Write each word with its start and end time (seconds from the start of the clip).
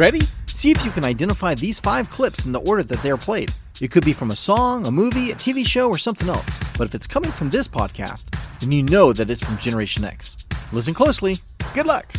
Ready? 0.00 0.22
See 0.46 0.70
if 0.70 0.82
you 0.82 0.90
can 0.90 1.04
identify 1.04 1.54
these 1.54 1.78
five 1.78 2.08
clips 2.08 2.46
in 2.46 2.52
the 2.52 2.60
order 2.60 2.82
that 2.82 3.02
they 3.02 3.10
are 3.10 3.18
played. 3.18 3.52
It 3.82 3.90
could 3.90 4.02
be 4.02 4.14
from 4.14 4.30
a 4.30 4.34
song, 4.34 4.86
a 4.86 4.90
movie, 4.90 5.30
a 5.30 5.34
TV 5.34 5.66
show, 5.66 5.90
or 5.90 5.98
something 5.98 6.30
else. 6.30 6.58
But 6.78 6.86
if 6.86 6.94
it's 6.94 7.06
coming 7.06 7.30
from 7.30 7.50
this 7.50 7.68
podcast, 7.68 8.34
then 8.60 8.72
you 8.72 8.82
know 8.82 9.12
that 9.12 9.30
it's 9.30 9.44
from 9.44 9.58
Generation 9.58 10.06
X. 10.06 10.38
Listen 10.72 10.94
closely. 10.94 11.36
Good 11.74 11.84
luck. 11.84 12.10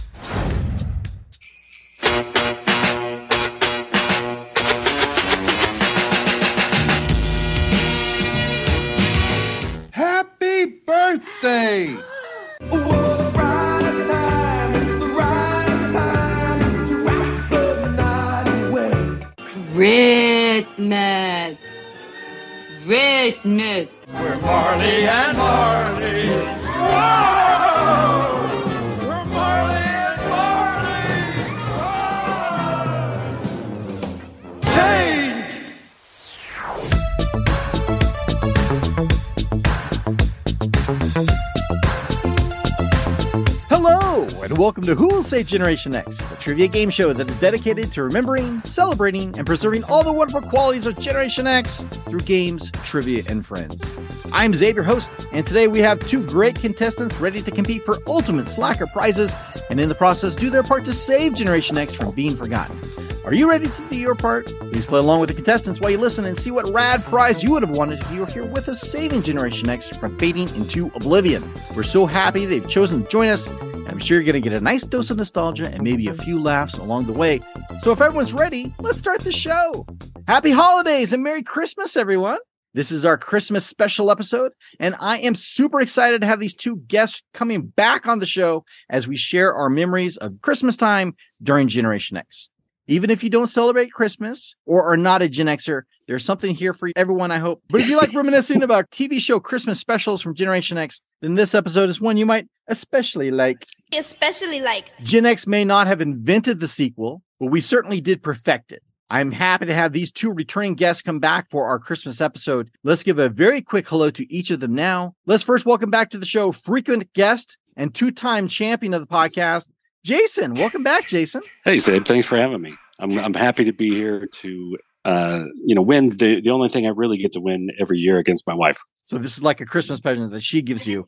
Welcome 44.72 44.86
to 44.86 44.96
Who 44.96 45.08
Will 45.08 45.22
Save 45.22 45.48
Generation 45.48 45.94
X, 45.94 46.16
the 46.16 46.38
trivia 46.38 46.70
game 46.70 46.90
show 46.90 47.12
that 47.12 47.30
is 47.30 47.38
dedicated 47.42 47.92
to 47.92 48.04
remembering, 48.04 48.62
celebrating, 48.62 49.38
and 49.38 49.46
preserving 49.46 49.84
all 49.90 50.02
the 50.02 50.14
wonderful 50.14 50.42
qualities 50.42 50.86
of 50.86 50.98
Generation 50.98 51.46
X 51.46 51.82
through 52.08 52.22
games, 52.22 52.72
trivia, 52.86 53.22
and 53.28 53.46
friends. 53.46 54.00
I'm 54.32 54.54
Xavier, 54.54 54.82
host, 54.84 55.12
and 55.34 55.46
today 55.46 55.68
we 55.68 55.80
have 55.80 56.00
two 56.00 56.26
great 56.26 56.56
contestants 56.58 57.20
ready 57.20 57.42
to 57.42 57.52
compete 57.52 57.84
for 57.84 57.98
ultimate 58.08 58.48
slacker 58.48 58.88
prizes 58.88 59.36
and 59.70 59.78
in 59.78 59.90
the 59.90 59.96
process 59.96 60.38
do 60.38 60.50
their 60.50 60.64
part 60.64 60.86
to 60.86 60.94
save 60.94 61.36
Generation 61.36 61.78
X 61.78 61.94
from 61.94 62.12
being 62.12 62.38
forgotten. 62.38 62.80
Are 63.26 63.34
you 63.34 63.50
ready 63.50 63.68
to 63.68 63.82
do 63.90 64.00
your 64.00 64.16
part? 64.16 64.46
Please 64.72 64.86
play 64.86 65.00
along 65.00 65.20
with 65.20 65.28
the 65.28 65.36
contestants 65.36 65.82
while 65.82 65.92
you 65.92 65.98
listen 65.98 66.24
and 66.24 66.38
see 66.38 66.50
what 66.50 66.68
rad 66.70 67.04
prize 67.04 67.44
you 67.44 67.52
would 67.52 67.62
have 67.62 67.76
wanted 67.76 68.00
if 68.00 68.10
you 68.14 68.22
were 68.22 68.26
here 68.26 68.46
with 68.46 68.70
us 68.70 68.80
saving 68.80 69.22
Generation 69.22 69.68
X 69.68 69.90
from 69.90 70.18
fading 70.18 70.48
into 70.56 70.88
oblivion. 70.96 71.44
We're 71.76 71.84
so 71.84 72.06
happy 72.06 72.46
they've 72.46 72.68
chosen 72.70 73.04
to 73.04 73.10
join 73.10 73.28
us, 73.28 73.50
I'm 73.92 74.00
sure 74.00 74.18
you're 74.18 74.32
going 74.32 74.42
to 74.42 74.50
get 74.50 74.58
a 74.58 74.64
nice 74.64 74.86
dose 74.86 75.10
of 75.10 75.18
nostalgia 75.18 75.68
and 75.68 75.84
maybe 75.84 76.08
a 76.08 76.14
few 76.14 76.42
laughs 76.42 76.78
along 76.78 77.08
the 77.08 77.14
way. 77.14 77.42
So 77.82 77.92
if 77.92 78.00
everyone's 78.00 78.32
ready, 78.32 78.74
let's 78.80 78.98
start 78.98 79.20
the 79.20 79.34
show. 79.34 79.86
Happy 80.28 80.52
holidays 80.52 81.12
and 81.12 81.22
Merry 81.22 81.44
Christmas, 81.44 81.98
everyone. 81.98 82.40
This 82.74 82.90
is 82.90 83.04
our 83.04 83.18
Christmas 83.18 83.66
special 83.66 84.10
episode, 84.10 84.54
and 84.80 84.96
I 85.02 85.18
am 85.18 85.36
super 85.36 85.82
excited 85.82 86.22
to 86.22 86.28
have 86.28 86.40
these 86.40 86.56
two 86.56 86.78
guests 86.88 87.22
coming 87.34 87.64
back 87.64 88.08
on 88.08 88.20
the 88.20 88.26
show 88.26 88.64
as 88.90 89.10
we 89.10 89.18
share 89.18 89.54
our 89.54 89.70
memories 89.70 90.16
of 90.16 90.40
Christmas 90.42 90.78
time 90.78 91.14
during 91.44 91.68
Generation 91.68 92.16
X. 92.16 92.48
Even 92.88 93.10
if 93.10 93.26
you 93.26 93.30
don't 93.30 93.48
celebrate 93.48 93.92
Christmas 93.92 94.56
or 94.66 94.86
are 94.86 94.96
not 94.96 95.22
a 95.22 95.28
Gen 95.28 95.48
Xer, 95.48 95.82
there's 96.08 96.24
something 96.24 96.56
here 96.56 96.74
for 96.74 96.90
everyone, 96.96 97.30
I 97.30 97.40
hope. 97.40 97.62
But 97.70 97.82
if 97.82 97.90
you 97.90 97.98
like 97.98 98.14
reminiscing 98.14 98.64
about 98.64 98.90
TV 98.92 99.20
show 99.20 99.42
Christmas 99.42 99.80
specials 99.80 100.22
from 100.22 100.34
Generation 100.34 100.78
X, 100.78 101.02
then 101.22 101.36
this 101.36 101.54
episode 101.54 101.90
is 101.90 102.00
one 102.00 102.16
you 102.16 102.26
might 102.26 102.48
especially 102.68 103.32
like. 103.32 103.66
Especially 103.98 104.62
like 104.62 104.98
Gen 105.00 105.26
X 105.26 105.48
may 105.48 105.64
not 105.64 105.88
have 105.88 106.02
invented 106.02 106.60
the 106.60 106.68
sequel, 106.68 107.24
but 107.40 107.48
we 107.48 107.62
certainly 107.62 108.02
did 108.02 108.24
perfect 108.24 108.72
it. 108.72 108.84
I'm 109.10 109.32
happy 109.32 109.66
to 109.66 109.74
have 109.74 109.92
these 109.92 110.10
two 110.10 110.32
returning 110.32 110.76
guests 110.76 111.02
come 111.02 111.20
back 111.20 111.50
for 111.50 111.66
our 111.66 111.80
Christmas 111.80 112.22
episode. 112.22 112.70
Let's 112.84 113.04
give 113.04 113.20
a 113.20 113.28
very 113.28 113.62
quick 113.62 113.88
hello 113.88 114.10
to 114.12 114.34
each 114.34 114.52
of 114.52 114.62
them 114.62 114.74
now. 114.74 115.16
Let's 115.26 115.44
first 115.44 115.66
welcome 115.66 115.92
back 115.92 116.12
to 116.12 116.18
the 116.18 116.26
show 116.26 116.54
frequent 116.54 117.12
guest 117.14 117.58
and 117.76 117.94
two 117.94 118.12
time 118.12 118.48
champion 118.48 118.94
of 118.94 119.02
the 119.02 119.08
podcast, 119.08 119.68
Jason. 120.06 120.54
Welcome 120.54 120.84
back, 120.84 121.08
Jason. 121.08 121.42
Hey, 121.66 121.78
Zabe, 121.78 122.08
thanks 122.08 122.26
for 122.26 122.38
having 122.38 122.62
me. 122.62 122.76
I'm 123.00 123.18
I'm 123.20 123.34
happy 123.34 123.66
to 123.66 123.74
be 123.74 123.90
here 123.90 124.28
to 124.28 124.78
uh, 125.04 125.42
you 125.66 125.76
know 125.76 125.82
win 125.82 126.10
the 126.10 126.40
the 126.40 126.52
only 126.52 126.70
thing 126.70 126.86
I 126.86 126.90
really 126.90 127.18
get 127.18 127.34
to 127.34 127.42
win 127.42 127.70
every 127.82 127.98
year 127.98 128.18
against 128.18 128.48
my 128.48 128.54
wife. 128.54 128.80
So 129.04 129.18
this 129.18 129.36
is 129.36 129.44
like 129.44 129.60
a 129.60 129.66
Christmas 129.66 130.00
present 130.00 130.32
that 130.32 130.44
she 130.44 130.62
gives 130.62 130.88
you. 130.88 131.06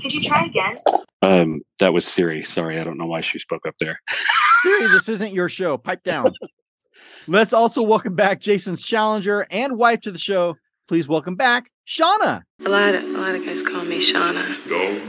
Get. 0.00 0.02
Could 0.02 0.14
you 0.14 0.22
try 0.22 0.44
again? 0.44 0.76
Um, 1.22 1.60
that 1.78 1.92
was 1.92 2.06
Siri. 2.06 2.42
Sorry, 2.42 2.80
I 2.80 2.84
don't 2.84 2.98
know 2.98 3.06
why 3.06 3.20
she 3.20 3.38
spoke 3.38 3.66
up 3.66 3.74
there. 3.78 4.00
Siri, 4.62 4.88
this 4.88 5.08
isn't 5.08 5.32
your 5.32 5.48
show. 5.48 5.76
Pipe 5.76 6.02
down. 6.02 6.32
Let's 7.26 7.52
also 7.52 7.82
welcome 7.82 8.14
back 8.14 8.40
Jason's 8.40 8.82
challenger 8.82 9.46
and 9.50 9.76
wife 9.76 10.00
to 10.02 10.10
the 10.10 10.18
show. 10.18 10.56
Please 10.88 11.06
welcome 11.06 11.36
back 11.36 11.70
Shawna. 11.86 12.42
A 12.64 12.68
lot 12.68 12.94
of 12.94 13.04
a 13.04 13.06
lot 13.06 13.34
of 13.34 13.44
guys 13.44 13.62
call 13.62 13.84
me 13.84 13.98
Shawna. 13.98 14.56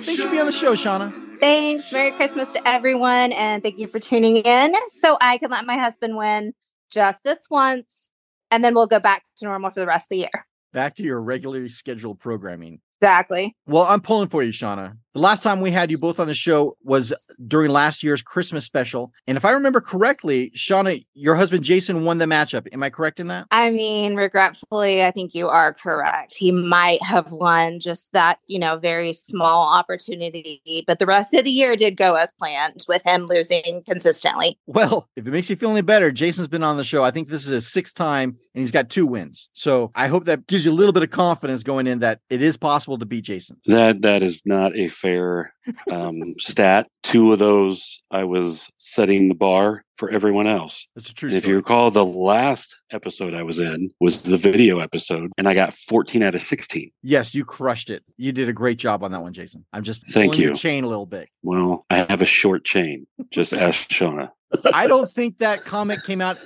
Thanks 0.04 0.22
for 0.22 0.30
being 0.30 0.42
on 0.42 0.46
the 0.46 0.52
show, 0.52 0.74
Shawna. 0.74 1.12
Thanks. 1.40 1.92
Merry 1.92 2.12
Christmas 2.12 2.50
to 2.52 2.68
everyone, 2.68 3.32
and 3.32 3.64
thank 3.64 3.80
you 3.80 3.88
for 3.88 4.00
tuning 4.00 4.38
in. 4.38 4.76
So 4.90 5.18
I 5.20 5.40
can 5.40 5.50
let 5.50 5.66
my 5.66 5.78
husband 5.78 6.16
win 6.16 6.54
just 6.92 7.24
this 7.24 7.40
once, 7.50 8.12
and 8.52 8.64
then 8.64 8.76
we'll 8.76 8.88
go 8.88 9.00
back 9.00 9.24
to 9.38 9.46
normal 9.46 9.72
for 9.72 9.80
the 9.80 9.88
rest 9.88 10.06
of 10.06 10.10
the 10.10 10.18
year. 10.18 10.46
Back 10.72 10.96
to 10.98 11.04
your 11.04 11.20
regularly 11.20 11.70
scheduled 11.70 12.20
programming. 12.20 12.80
Exactly. 13.02 13.56
Well, 13.66 13.84
I'm 13.84 14.02
pulling 14.02 14.30
for 14.30 14.44
you, 14.44 14.52
Shawna. 14.52 14.96
The 15.14 15.20
last 15.20 15.44
time 15.44 15.60
we 15.60 15.72
had 15.72 15.92
you 15.92 15.98
both 15.98 16.22
on 16.22 16.28
the 16.28 16.34
show 16.34 16.78
was 16.84 17.12
during 17.46 17.70
last 17.70 18.02
year's 18.02 18.22
Christmas 18.22 18.64
special. 18.64 19.12
And 19.28 19.36
if 19.36 19.44
I 19.44 19.52
remember 19.52 19.82
correctly, 19.82 20.52
Shawna, 20.56 21.04
your 21.16 21.36
husband 21.36 21.66
Jason 21.66 22.06
won 22.06 22.18
the 22.20 22.26
matchup. 22.26 22.66
Am 22.72 22.82
I 22.82 22.90
correct 22.90 23.20
in 23.20 23.28
that? 23.28 23.48
I 23.52 23.72
mean, 23.72 24.16
regretfully, 24.16 25.04
I 25.04 25.12
think 25.12 25.36
you 25.36 25.50
are 25.50 25.74
correct. 25.74 26.36
He 26.36 26.54
might 26.54 27.04
have 27.04 27.30
won 27.32 27.82
just 27.82 28.08
that, 28.14 28.40
you 28.48 28.58
know, 28.58 28.78
very 28.78 29.12
small 29.12 29.68
opportunity, 29.74 30.86
but 30.88 31.00
the 31.00 31.06
rest 31.06 31.34
of 31.34 31.44
the 31.44 31.52
year 31.52 31.76
did 31.76 31.98
go 31.98 32.16
as 32.16 32.32
planned 32.32 32.86
with 32.88 33.04
him 33.04 33.26
losing 33.26 33.84
consistently. 33.86 34.58
Well, 34.66 35.10
if 35.18 35.28
it 35.28 35.32
makes 35.32 35.50
you 35.50 35.58
feel 35.58 35.72
any 35.72 35.82
better, 35.82 36.12
Jason's 36.12 36.48
been 36.48 36.64
on 36.64 36.78
the 36.78 36.86
show. 36.86 37.04
I 37.04 37.12
think 37.12 37.28
this 37.28 37.44
is 37.44 37.50
his 37.50 37.70
sixth 37.70 37.96
time 37.96 38.38
and 38.54 38.62
he's 38.62 38.72
got 38.72 38.90
two 38.90 39.06
wins. 39.06 39.50
So 39.54 39.92
I 39.96 40.08
hope 40.08 40.26
that 40.26 40.48
gives 40.48 40.66
you 40.66 40.72
a 40.72 40.74
little 40.74 40.94
bit 40.94 41.04
of 41.04 41.10
confidence 41.10 41.64
going 41.64 41.88
in 41.88 42.00
that 42.00 42.20
it 42.30 42.42
is 42.42 42.58
possible 42.58 42.98
to 42.98 43.06
beat 43.06 43.26
Jason. 43.26 43.58
That 43.66 44.02
that 44.02 44.24
is 44.24 44.42
not 44.46 44.76
a 44.76 44.90
fair 44.90 45.54
um, 45.92 46.36
stat. 46.40 46.88
Two 47.04 47.34
of 47.34 47.40
those, 47.40 48.02
I 48.12 48.24
was 48.24 48.70
setting 48.78 49.28
the 49.28 49.36
bar 49.36 49.84
for 49.98 50.10
everyone 50.10 50.48
else. 50.48 50.88
That's 50.96 51.10
a 51.10 51.14
true 51.14 51.30
if 51.30 51.46
you 51.46 51.56
recall, 51.56 51.92
the 51.92 52.06
last 52.06 52.76
episode 52.92 53.34
I 53.34 53.44
was 53.44 53.60
in 53.60 53.92
was 54.00 54.24
the 54.24 54.38
video 54.38 54.80
episode, 54.80 55.32
and 55.38 55.48
I 55.48 55.54
got 55.54 55.74
14 55.74 56.24
out 56.24 56.36
of 56.36 56.42
16. 56.42 56.92
Yes, 57.02 57.36
you 57.36 57.46
crushed 57.46 57.90
it. 57.90 58.04
You 58.18 58.32
did 58.32 58.50
a 58.50 58.54
great 58.54 58.78
job 58.78 59.04
on 59.04 59.12
that 59.12 59.22
one, 59.22 59.34
Jason. 59.34 59.66
I'm 59.74 59.84
just 59.84 60.08
Thank 60.10 60.38
you. 60.38 60.56
chain 60.56 60.84
a 60.84 60.88
little 60.88 61.06
bit. 61.06 61.30
Well, 61.44 61.86
I 61.90 61.98
have 61.98 62.22
a 62.22 62.26
short 62.26 62.64
chain. 62.66 63.08
Just 63.30 63.54
ask 63.54 63.90
Shawna. 63.90 64.32
I 64.74 64.88
don't 64.88 65.08
think 65.08 65.38
that 65.38 65.62
comment 65.62 66.04
came 66.04 66.22
out 66.22 66.38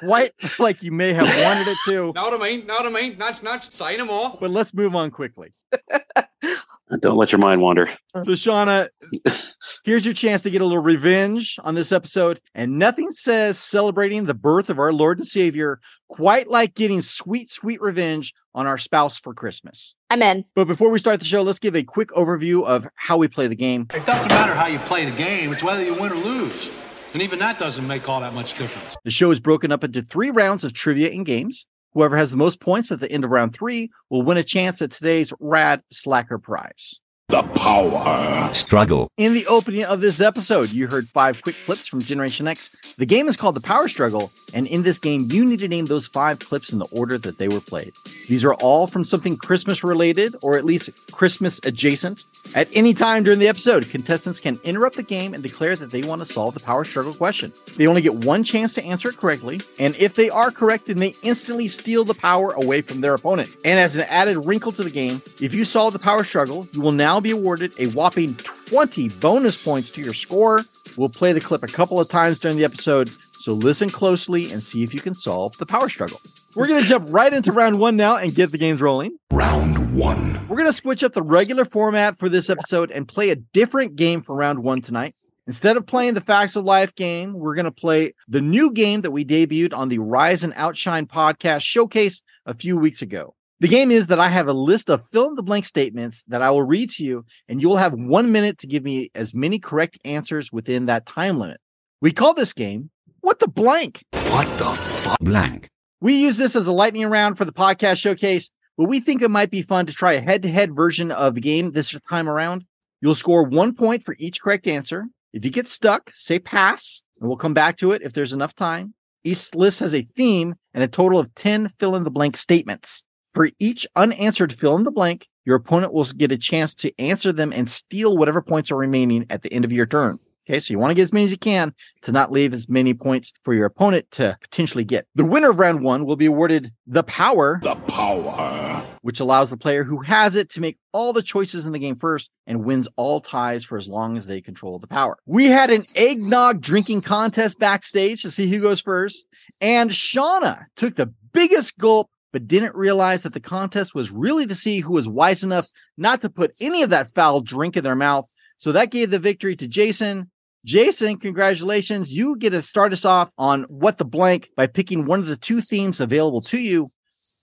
quite 0.00 0.32
like 0.58 0.82
you 0.82 0.92
may 0.92 1.12
have 1.12 1.26
wanted 1.44 1.68
it 1.68 1.78
to. 1.86 2.12
Now 2.14 2.30
to 2.30 2.38
me, 2.38 2.62
now 2.62 2.78
to 2.78 2.90
me, 2.90 3.14
nudge, 3.16 3.42
nudge, 3.42 3.70
say 3.70 3.96
no 3.96 4.04
more. 4.04 4.36
But 4.40 4.50
let's 4.50 4.74
move 4.74 4.94
on 4.94 5.10
quickly. 5.10 5.52
Don't 7.00 7.18
let 7.18 7.32
your 7.32 7.38
mind 7.38 7.60
wander. 7.60 7.86
So, 8.14 8.32
Shawna, 8.32 8.88
here's 9.84 10.06
your 10.06 10.14
chance 10.14 10.42
to 10.42 10.50
get 10.50 10.62
a 10.62 10.64
little 10.64 10.82
revenge 10.82 11.58
on 11.62 11.74
this 11.74 11.92
episode. 11.92 12.40
And 12.54 12.78
nothing 12.78 13.10
says 13.10 13.58
celebrating 13.58 14.24
the 14.24 14.34
birth 14.34 14.70
of 14.70 14.78
our 14.78 14.92
Lord 14.92 15.18
and 15.18 15.26
Savior 15.26 15.80
quite 16.08 16.48
like 16.48 16.74
getting 16.74 17.02
sweet, 17.02 17.50
sweet 17.50 17.80
revenge 17.82 18.32
on 18.54 18.66
our 18.66 18.78
spouse 18.78 19.18
for 19.18 19.34
Christmas. 19.34 19.94
I'm 20.10 20.22
in. 20.22 20.44
But 20.54 20.64
before 20.64 20.90
we 20.90 20.98
start 20.98 21.18
the 21.20 21.26
show, 21.26 21.42
let's 21.42 21.58
give 21.58 21.76
a 21.76 21.82
quick 21.82 22.08
overview 22.10 22.64
of 22.64 22.88
how 22.94 23.18
we 23.18 23.28
play 23.28 23.46
the 23.46 23.54
game. 23.54 23.86
It 23.92 24.06
doesn't 24.06 24.28
matter 24.28 24.54
how 24.54 24.66
you 24.66 24.78
play 24.80 25.04
the 25.04 25.16
game, 25.16 25.52
it's 25.52 25.62
whether 25.62 25.84
you 25.84 25.94
win 25.94 26.12
or 26.12 26.16
lose. 26.16 26.70
And 27.12 27.22
even 27.22 27.38
that 27.38 27.58
doesn't 27.58 27.86
make 27.86 28.08
all 28.08 28.20
that 28.20 28.34
much 28.34 28.56
difference. 28.58 28.96
The 29.04 29.10
show 29.10 29.30
is 29.30 29.40
broken 29.40 29.72
up 29.72 29.82
into 29.82 30.02
three 30.02 30.30
rounds 30.30 30.64
of 30.64 30.72
trivia 30.72 31.10
and 31.10 31.24
games. 31.24 31.66
Whoever 31.94 32.16
has 32.16 32.30
the 32.30 32.36
most 32.36 32.60
points 32.60 32.92
at 32.92 33.00
the 33.00 33.10
end 33.10 33.24
of 33.24 33.30
round 33.30 33.54
three 33.54 33.90
will 34.10 34.22
win 34.22 34.36
a 34.36 34.44
chance 34.44 34.82
at 34.82 34.90
today's 34.90 35.32
Rad 35.40 35.82
Slacker 35.90 36.38
Prize. 36.38 37.00
The 37.30 37.42
power. 37.42 38.54
Struggle. 38.54 39.10
In 39.18 39.34
the 39.34 39.46
opening 39.48 39.84
of 39.84 40.00
this 40.00 40.18
episode, 40.18 40.70
you 40.70 40.86
heard 40.86 41.10
five 41.10 41.42
quick 41.42 41.56
clips 41.66 41.86
from 41.86 42.00
Generation 42.00 42.48
X. 42.48 42.70
The 42.96 43.04
game 43.04 43.28
is 43.28 43.36
called 43.36 43.54
The 43.54 43.60
Power 43.60 43.86
Struggle, 43.88 44.32
and 44.54 44.66
in 44.66 44.82
this 44.82 44.98
game, 44.98 45.30
you 45.30 45.44
need 45.44 45.58
to 45.58 45.68
name 45.68 45.86
those 45.86 46.06
five 46.06 46.38
clips 46.38 46.72
in 46.72 46.78
the 46.78 46.86
order 46.86 47.18
that 47.18 47.36
they 47.36 47.48
were 47.48 47.60
played. 47.60 47.92
These 48.28 48.46
are 48.46 48.54
all 48.54 48.86
from 48.86 49.04
something 49.04 49.36
Christmas 49.36 49.84
related, 49.84 50.36
or 50.40 50.56
at 50.56 50.64
least 50.64 50.88
Christmas 51.12 51.60
adjacent. 51.64 52.22
At 52.54 52.74
any 52.74 52.94
time 52.94 53.24
during 53.24 53.38
the 53.38 53.48
episode, 53.48 53.88
contestants 53.90 54.40
can 54.40 54.58
interrupt 54.64 54.96
the 54.96 55.02
game 55.02 55.34
and 55.34 55.42
declare 55.42 55.76
that 55.76 55.90
they 55.90 56.02
want 56.02 56.20
to 56.20 56.26
solve 56.32 56.54
the 56.54 56.60
power 56.60 56.84
struggle 56.84 57.12
question. 57.12 57.52
They 57.76 57.86
only 57.86 58.00
get 58.00 58.14
one 58.14 58.42
chance 58.42 58.72
to 58.74 58.84
answer 58.84 59.10
it 59.10 59.18
correctly, 59.18 59.60
and 59.78 59.94
if 59.96 60.14
they 60.14 60.30
are 60.30 60.50
correct, 60.50 60.86
then 60.86 60.96
they 60.96 61.14
instantly 61.22 61.68
steal 61.68 62.04
the 62.04 62.14
power 62.14 62.52
away 62.52 62.80
from 62.80 63.02
their 63.02 63.14
opponent. 63.14 63.50
And 63.64 63.78
as 63.78 63.96
an 63.96 64.06
added 64.08 64.38
wrinkle 64.46 64.72
to 64.72 64.82
the 64.82 64.90
game, 64.90 65.20
if 65.40 65.52
you 65.52 65.64
solve 65.64 65.92
the 65.92 65.98
power 65.98 66.24
struggle, 66.24 66.66
you 66.72 66.80
will 66.80 66.92
now 66.92 67.20
be 67.20 67.32
awarded 67.32 67.74
a 67.78 67.88
whopping 67.88 68.34
20 68.34 69.10
bonus 69.10 69.62
points 69.62 69.90
to 69.90 70.00
your 70.00 70.14
score. 70.14 70.64
We'll 70.96 71.10
play 71.10 71.32
the 71.32 71.40
clip 71.40 71.62
a 71.62 71.68
couple 71.68 72.00
of 72.00 72.08
times 72.08 72.38
during 72.38 72.56
the 72.56 72.64
episode, 72.64 73.10
So 73.32 73.52
listen 73.52 73.88
closely 73.88 74.50
and 74.50 74.62
see 74.62 74.82
if 74.82 74.92
you 74.92 75.00
can 75.00 75.14
solve 75.14 75.56
the 75.58 75.66
power 75.66 75.88
struggle. 75.88 76.20
We're 76.58 76.66
going 76.66 76.80
to 76.80 76.88
jump 76.88 77.06
right 77.10 77.32
into 77.32 77.52
round 77.52 77.78
one 77.78 77.94
now 77.94 78.16
and 78.16 78.34
get 78.34 78.50
the 78.50 78.58
games 78.58 78.80
rolling. 78.80 79.16
Round 79.32 79.94
one. 79.94 80.44
We're 80.48 80.56
going 80.56 80.66
to 80.66 80.72
switch 80.72 81.04
up 81.04 81.12
the 81.12 81.22
regular 81.22 81.64
format 81.64 82.16
for 82.16 82.28
this 82.28 82.50
episode 82.50 82.90
and 82.90 83.06
play 83.06 83.30
a 83.30 83.36
different 83.36 83.94
game 83.94 84.22
for 84.22 84.34
round 84.34 84.58
one 84.58 84.82
tonight. 84.82 85.14
Instead 85.46 85.76
of 85.76 85.86
playing 85.86 86.14
the 86.14 86.20
Facts 86.20 86.56
of 86.56 86.64
Life 86.64 86.96
game, 86.96 87.34
we're 87.34 87.54
going 87.54 87.64
to 87.64 87.70
play 87.70 88.12
the 88.26 88.40
new 88.40 88.72
game 88.72 89.02
that 89.02 89.12
we 89.12 89.24
debuted 89.24 89.72
on 89.72 89.88
the 89.88 90.00
Rise 90.00 90.42
and 90.42 90.52
Outshine 90.56 91.06
podcast 91.06 91.62
showcase 91.62 92.22
a 92.44 92.54
few 92.54 92.76
weeks 92.76 93.02
ago. 93.02 93.36
The 93.60 93.68
game 93.68 93.92
is 93.92 94.08
that 94.08 94.18
I 94.18 94.28
have 94.28 94.48
a 94.48 94.52
list 94.52 94.90
of 94.90 95.06
fill 95.12 95.28
in 95.28 95.36
the 95.36 95.44
blank 95.44 95.64
statements 95.64 96.24
that 96.26 96.42
I 96.42 96.50
will 96.50 96.64
read 96.64 96.90
to 96.90 97.04
you, 97.04 97.24
and 97.48 97.62
you'll 97.62 97.76
have 97.76 97.94
one 97.94 98.32
minute 98.32 98.58
to 98.58 98.66
give 98.66 98.82
me 98.82 99.12
as 99.14 99.32
many 99.32 99.60
correct 99.60 99.96
answers 100.04 100.50
within 100.52 100.86
that 100.86 101.06
time 101.06 101.38
limit. 101.38 101.60
We 102.00 102.10
call 102.10 102.34
this 102.34 102.52
game 102.52 102.90
What 103.20 103.38
the 103.38 103.46
Blank? 103.46 104.02
What 104.10 104.48
the 104.58 104.64
fuck? 104.64 105.20
Blank. 105.20 105.68
We 106.00 106.22
use 106.22 106.36
this 106.36 106.54
as 106.54 106.68
a 106.68 106.72
lightning 106.72 107.06
round 107.06 107.36
for 107.36 107.44
the 107.44 107.52
podcast 107.52 107.96
showcase, 107.96 108.50
but 108.76 108.84
we 108.84 109.00
think 109.00 109.20
it 109.20 109.30
might 109.30 109.50
be 109.50 109.62
fun 109.62 109.86
to 109.86 109.92
try 109.92 110.12
a 110.12 110.20
head 110.20 110.44
to 110.44 110.50
head 110.50 110.76
version 110.76 111.10
of 111.10 111.34
the 111.34 111.40
game 111.40 111.72
this 111.72 111.94
time 112.08 112.28
around. 112.28 112.64
You'll 113.00 113.16
score 113.16 113.42
one 113.42 113.74
point 113.74 114.04
for 114.04 114.14
each 114.18 114.40
correct 114.40 114.68
answer. 114.68 115.06
If 115.32 115.44
you 115.44 115.50
get 115.50 115.66
stuck, 115.66 116.12
say 116.14 116.38
pass, 116.38 117.02
and 117.18 117.28
we'll 117.28 117.36
come 117.36 117.52
back 117.52 117.76
to 117.78 117.90
it 117.90 118.02
if 118.02 118.12
there's 118.12 118.32
enough 118.32 118.54
time. 118.54 118.94
Each 119.24 119.52
list 119.56 119.80
has 119.80 119.92
a 119.92 120.06
theme 120.14 120.54
and 120.72 120.84
a 120.84 120.88
total 120.88 121.18
of 121.18 121.34
10 121.34 121.70
fill 121.80 121.96
in 121.96 122.04
the 122.04 122.10
blank 122.12 122.36
statements. 122.36 123.02
For 123.34 123.50
each 123.58 123.84
unanswered 123.96 124.52
fill 124.52 124.76
in 124.76 124.84
the 124.84 124.92
blank, 124.92 125.26
your 125.44 125.56
opponent 125.56 125.92
will 125.92 126.04
get 126.04 126.30
a 126.30 126.38
chance 126.38 126.76
to 126.76 126.96
answer 127.00 127.32
them 127.32 127.52
and 127.52 127.68
steal 127.68 128.16
whatever 128.16 128.40
points 128.40 128.70
are 128.70 128.76
remaining 128.76 129.26
at 129.30 129.42
the 129.42 129.52
end 129.52 129.64
of 129.64 129.72
your 129.72 129.86
turn. 129.86 130.20
Okay, 130.48 130.60
so 130.60 130.72
you 130.72 130.78
want 130.78 130.90
to 130.90 130.94
get 130.94 131.02
as 131.02 131.12
many 131.12 131.26
as 131.26 131.30
you 131.30 131.36
can 131.36 131.74
to 132.02 132.10
not 132.10 132.32
leave 132.32 132.54
as 132.54 132.70
many 132.70 132.94
points 132.94 133.34
for 133.44 133.52
your 133.52 133.66
opponent 133.66 134.10
to 134.12 134.38
potentially 134.40 134.82
get. 134.84 135.06
The 135.14 135.24
winner 135.24 135.50
of 135.50 135.58
round 135.58 135.82
one 135.82 136.06
will 136.06 136.16
be 136.16 136.24
awarded 136.24 136.72
the 136.86 137.02
power, 137.02 137.60
The 137.62 137.74
power. 137.74 138.82
which 139.02 139.20
allows 139.20 139.50
the 139.50 139.58
player 139.58 139.84
who 139.84 140.00
has 140.00 140.36
it 140.36 140.48
to 140.50 140.60
make 140.62 140.78
all 140.94 141.12
the 141.12 141.20
choices 141.20 141.66
in 141.66 141.72
the 141.72 141.78
game 141.78 141.96
first 141.96 142.30
and 142.46 142.64
wins 142.64 142.88
all 142.96 143.20
ties 143.20 143.62
for 143.62 143.76
as 143.76 143.88
long 143.88 144.16
as 144.16 144.26
they 144.26 144.40
control 144.40 144.78
the 144.78 144.86
power. 144.86 145.18
We 145.26 145.48
had 145.48 145.68
an 145.68 145.82
eggnog 145.94 146.62
drinking 146.62 147.02
contest 147.02 147.58
backstage 147.58 148.22
to 148.22 148.30
see 148.30 148.48
who 148.48 148.58
goes 148.58 148.80
first, 148.80 149.26
and 149.60 149.90
Shawna 149.90 150.64
took 150.76 150.96
the 150.96 151.12
biggest 151.32 151.76
gulp. 151.78 152.08
But 152.30 152.46
didn't 152.46 152.74
realize 152.74 153.22
that 153.22 153.32
the 153.32 153.40
contest 153.40 153.94
was 153.94 154.10
really 154.10 154.44
to 154.46 154.54
see 154.54 154.80
who 154.80 154.92
was 154.92 155.08
wise 155.08 155.42
enough 155.42 155.66
not 155.96 156.20
to 156.20 156.28
put 156.28 156.52
any 156.60 156.82
of 156.82 156.90
that 156.90 157.08
foul 157.14 157.40
drink 157.40 157.74
in 157.74 157.82
their 157.82 157.94
mouth. 157.96 158.26
So 158.58 158.70
that 158.72 158.90
gave 158.90 159.10
the 159.10 159.18
victory 159.18 159.56
to 159.56 159.66
Jason. 159.66 160.30
Jason, 160.64 161.16
congratulations. 161.18 162.10
You 162.12 162.36
get 162.36 162.50
to 162.50 162.62
start 162.62 162.92
us 162.92 163.04
off 163.04 163.32
on 163.38 163.62
what 163.64 163.98
the 163.98 164.04
blank 164.04 164.50
by 164.56 164.66
picking 164.66 165.06
one 165.06 165.20
of 165.20 165.26
the 165.26 165.36
two 165.36 165.60
themes 165.60 166.00
available 166.00 166.40
to 166.42 166.58
you. 166.58 166.88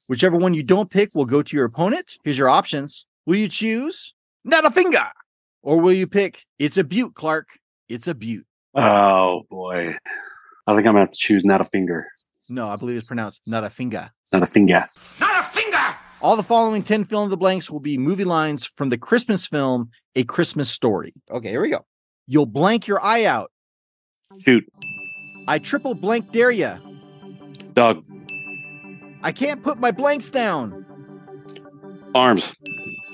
Whichever 0.07 0.37
one 0.37 0.53
you 0.53 0.63
don't 0.63 0.91
pick 0.91 1.15
will 1.15 1.25
go 1.25 1.41
to 1.41 1.55
your 1.55 1.65
opponent. 1.65 2.17
Here's 2.23 2.37
your 2.37 2.49
options. 2.49 3.05
Will 3.25 3.37
you 3.37 3.47
choose 3.47 4.13
not 4.43 4.65
a 4.65 4.69
finger? 4.69 5.05
Or 5.63 5.79
will 5.79 5.93
you 5.93 6.05
pick 6.05 6.43
it's 6.59 6.77
a 6.77 6.83
butte, 6.83 7.15
Clark? 7.15 7.47
It's 7.89 8.07
a 8.07 8.13
butte. 8.13 8.45
Oh 8.75 9.43
boy. 9.49 9.95
I 10.67 10.75
think 10.75 10.79
I'm 10.79 10.93
gonna 10.93 10.99
have 10.99 11.11
to 11.11 11.17
choose 11.17 11.43
not 11.43 11.61
a 11.61 11.65
finger. 11.65 12.05
No, 12.49 12.67
I 12.67 12.75
believe 12.75 12.97
it's 12.97 13.07
pronounced 13.07 13.41
not 13.47 13.63
a 13.63 13.69
finger. 13.69 14.11
Not 14.31 14.43
a 14.43 14.47
finger. 14.47 14.85
Not 15.19 15.39
a 15.39 15.47
finger! 15.49 15.95
All 16.21 16.35
the 16.35 16.43
following 16.43 16.83
10 16.83 17.05
fill 17.05 17.23
in 17.23 17.29
the 17.29 17.37
blanks 17.37 17.69
will 17.71 17.79
be 17.79 17.97
movie 17.97 18.23
lines 18.23 18.65
from 18.65 18.89
the 18.89 18.97
Christmas 18.97 19.47
film 19.47 19.89
A 20.15 20.23
Christmas 20.23 20.69
Story. 20.69 21.13
Okay, 21.31 21.49
here 21.49 21.61
we 21.61 21.69
go. 21.69 21.85
You'll 22.27 22.45
blank 22.45 22.87
your 22.87 23.03
eye 23.03 23.25
out. 23.25 23.51
Shoot. 24.39 24.67
I 25.47 25.59
triple 25.59 25.93
blank 25.93 26.31
dare 26.31 26.51
ya. 26.51 26.79
Dog. 27.73 28.03
I 29.21 29.31
can't 29.31 29.63
put 29.63 29.79
my 29.79 29.91
blanks 29.91 30.29
down. 30.29 30.85
Arms. 32.15 32.55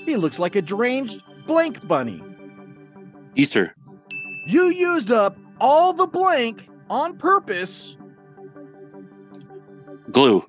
He 0.06 0.16
looks 0.16 0.38
like 0.38 0.56
a 0.56 0.62
deranged 0.62 1.22
blank 1.46 1.86
bunny. 1.86 2.22
Easter. 3.36 3.74
You 4.46 4.64
used 4.70 5.10
up 5.10 5.36
all 5.60 5.92
the 5.92 6.06
blank 6.06 6.68
on 6.88 7.16
purpose. 7.16 7.96
Glue. 10.10 10.44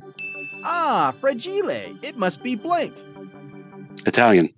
Ah, 0.63 1.13
fragile. 1.19 1.69
It 2.01 2.17
must 2.17 2.41
be 2.43 2.55
blank. 2.55 2.97
Italian. 4.05 4.49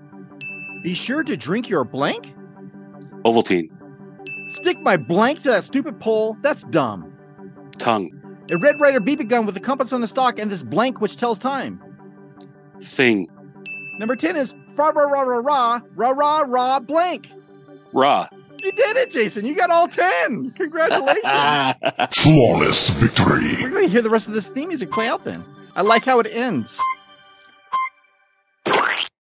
Be 0.84 0.94
sure 0.94 1.24
to 1.24 1.36
drink 1.36 1.70
your 1.70 1.84
blank. 1.84 2.34
Ovaltine. 3.24 3.70
Stick 4.50 4.80
my 4.82 4.98
blank 4.98 5.42
to 5.42 5.50
that 5.50 5.64
stupid 5.64 6.00
pole. 6.00 6.38
That's 6.42 6.64
dumb. 6.64 7.12
Tongue. 7.78 8.12
A 8.52 8.58
Red 8.58 8.80
Ryder 8.80 9.02
BB 9.02 9.28
gun 9.28 9.46
with 9.46 9.58
a 9.58 9.60
compass 9.60 9.92
on 9.92 10.02
the 10.02 10.08
stock 10.08 10.40
and 10.40 10.52
this 10.52 10.64
blank 10.64 11.02
which 11.02 11.18
tells 11.18 11.40
time. 11.40 11.82
Thing. 12.82 13.28
Number 13.98 14.16
10 14.16 14.36
is 14.36 14.54
fra 14.76 14.92
ra 14.94 15.04
ra 15.04 15.22
ra 15.22 15.40
ra 15.40 15.82
ra 15.96 16.10
ra 16.12 16.40
ra 16.42 16.80
blank. 16.80 17.32
Raw. 17.94 18.28
You 18.62 18.72
did 18.72 18.98
it, 18.98 19.12
Jason. 19.12 19.46
You 19.46 19.56
got 19.56 19.70
all 19.70 19.88
10. 19.88 20.52
Congratulations. 20.52 21.24
Flawless 22.24 22.90
victory. 23.00 23.62
We're 23.62 23.70
going 23.70 23.84
to 23.86 23.90
hear 23.90 24.02
the 24.02 24.10
rest 24.10 24.28
of 24.28 24.34
this 24.34 24.50
theme 24.50 24.70
music 24.70 24.92
play 24.92 25.08
out 25.08 25.24
then. 25.24 25.44
I 25.76 25.82
like 25.82 26.06
how 26.06 26.20
it 26.20 26.28
ends. 26.28 26.80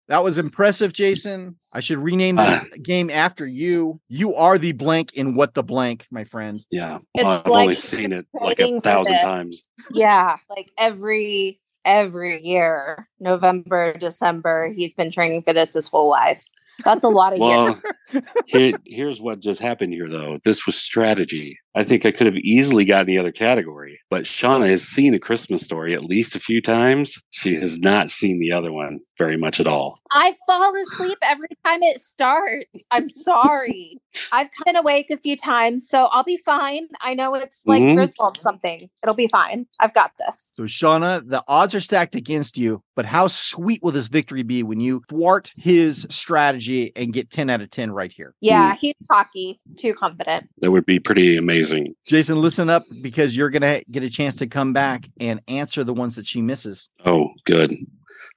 That 0.07 0.23
was 0.23 0.37
impressive, 0.37 0.93
Jason. 0.93 1.57
I 1.73 1.79
should 1.79 1.97
rename 1.97 2.35
this 2.35 2.63
game 2.83 3.09
after 3.09 3.47
you. 3.47 3.99
You 4.07 4.35
are 4.35 4.57
the 4.57 4.71
blank 4.73 5.13
in 5.13 5.35
what 5.35 5.53
the 5.53 5.63
blank, 5.63 6.05
my 6.11 6.23
friend. 6.23 6.63
yeah. 6.71 6.99
It's 7.13 7.23
Well, 7.23 7.39
I've 7.39 7.47
like 7.47 7.61
only 7.63 7.75
seen 7.75 8.13
it 8.13 8.27
like 8.33 8.59
a 8.59 8.79
thousand 8.81 9.17
times. 9.19 9.63
Yeah, 9.91 10.37
like 10.49 10.71
every 10.77 11.59
every 11.83 12.41
year, 12.43 13.07
November, 13.19 13.93
December, 13.93 14.71
he's 14.75 14.93
been 14.93 15.11
training 15.11 15.41
for 15.43 15.53
this 15.53 15.73
his 15.73 15.87
whole 15.87 16.09
life. 16.09 16.45
That's 16.83 17.03
a 17.03 17.09
lot 17.09 17.33
of 17.33 17.39
years. 17.39 17.81
Well, 18.13 18.23
here, 18.45 18.77
here's 18.85 19.21
what 19.21 19.39
just 19.39 19.61
happened 19.61 19.93
here, 19.93 20.09
though. 20.09 20.39
This 20.43 20.65
was 20.65 20.75
strategy. 20.75 21.59
I 21.75 21.83
think 21.83 22.05
I 22.05 22.11
could 22.11 22.25
have 22.25 22.37
easily 22.37 22.85
gotten 22.85 23.07
the 23.07 23.17
other 23.17 23.33
category, 23.33 23.99
but 24.09 24.23
Shawna 24.23 24.69
has 24.69 24.83
seen 24.83 25.13
a 25.13 25.19
Christmas 25.19 25.61
story 25.61 25.93
at 25.93 26.05
least 26.05 26.33
a 26.35 26.39
few 26.39 26.61
times. 26.61 27.21
She 27.31 27.55
has 27.55 27.77
not 27.77 28.09
seen 28.09 28.39
the 28.39 28.53
other 28.53 28.71
one 28.71 28.99
very 29.17 29.35
much 29.35 29.59
at 29.59 29.67
all. 29.67 29.99
I 30.11 30.33
fall 30.47 30.73
asleep 30.75 31.17
every 31.21 31.49
time 31.65 31.83
it 31.83 31.99
starts. 31.99 32.65
I'm 32.91 33.09
sorry. 33.09 33.97
I've 34.31 34.49
been 34.65 34.77
awake 34.77 35.07
a 35.11 35.17
few 35.17 35.35
times, 35.35 35.87
so 35.89 36.05
I'll 36.05 36.23
be 36.23 36.37
fine. 36.37 36.87
I 37.01 37.13
know 37.13 37.35
it's 37.35 37.61
like 37.65 37.83
Mhm. 37.83 37.95
Griswold 37.95 38.37
something. 38.37 38.89
It'll 39.03 39.15
be 39.15 39.27
fine. 39.27 39.65
I've 39.81 39.93
got 39.93 40.11
this. 40.19 40.53
So, 40.55 40.63
Shawna, 40.63 41.27
the 41.27 41.43
odds 41.47 41.75
are 41.75 41.81
stacked 41.81 42.15
against 42.15 42.57
you, 42.57 42.83
but 42.95 43.05
how 43.05 43.27
sweet 43.27 43.81
will 43.83 43.91
this 43.91 44.07
victory 44.07 44.43
be 44.43 44.63
when 44.63 44.79
you 44.79 45.01
thwart 45.09 45.51
his 45.57 46.07
strategy 46.09 46.93
and 46.95 47.11
get 47.11 47.29
10 47.31 47.49
out 47.49 47.61
of 47.61 47.69
10 47.71 47.91
right 47.91 48.11
here? 48.13 48.33
Yeah, 48.39 48.75
he's 48.75 48.93
cocky, 49.11 49.59
too 49.77 49.93
confident. 49.93 50.49
That 50.61 50.71
would 50.71 50.85
be 50.85 50.99
pretty 50.99 51.35
amazing. 51.35 51.64
Jason, 52.05 52.41
listen 52.41 52.69
up 52.69 52.83
because 53.01 53.35
you're 53.35 53.49
going 53.49 53.61
to 53.61 53.83
get 53.91 54.03
a 54.03 54.09
chance 54.09 54.35
to 54.35 54.47
come 54.47 54.73
back 54.73 55.09
and 55.19 55.41
answer 55.47 55.83
the 55.83 55.93
ones 55.93 56.15
that 56.15 56.25
she 56.25 56.41
misses. 56.41 56.89
Oh, 57.05 57.29
good. 57.45 57.75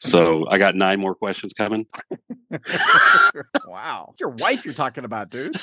So 0.00 0.46
I 0.48 0.58
got 0.58 0.74
nine 0.76 1.00
more 1.00 1.14
questions 1.14 1.52
coming. 1.52 1.86
wow. 3.66 4.08
It's 4.10 4.20
your 4.20 4.30
wife 4.30 4.64
you're 4.64 4.74
talking 4.74 5.04
about, 5.04 5.30
dude. 5.30 5.56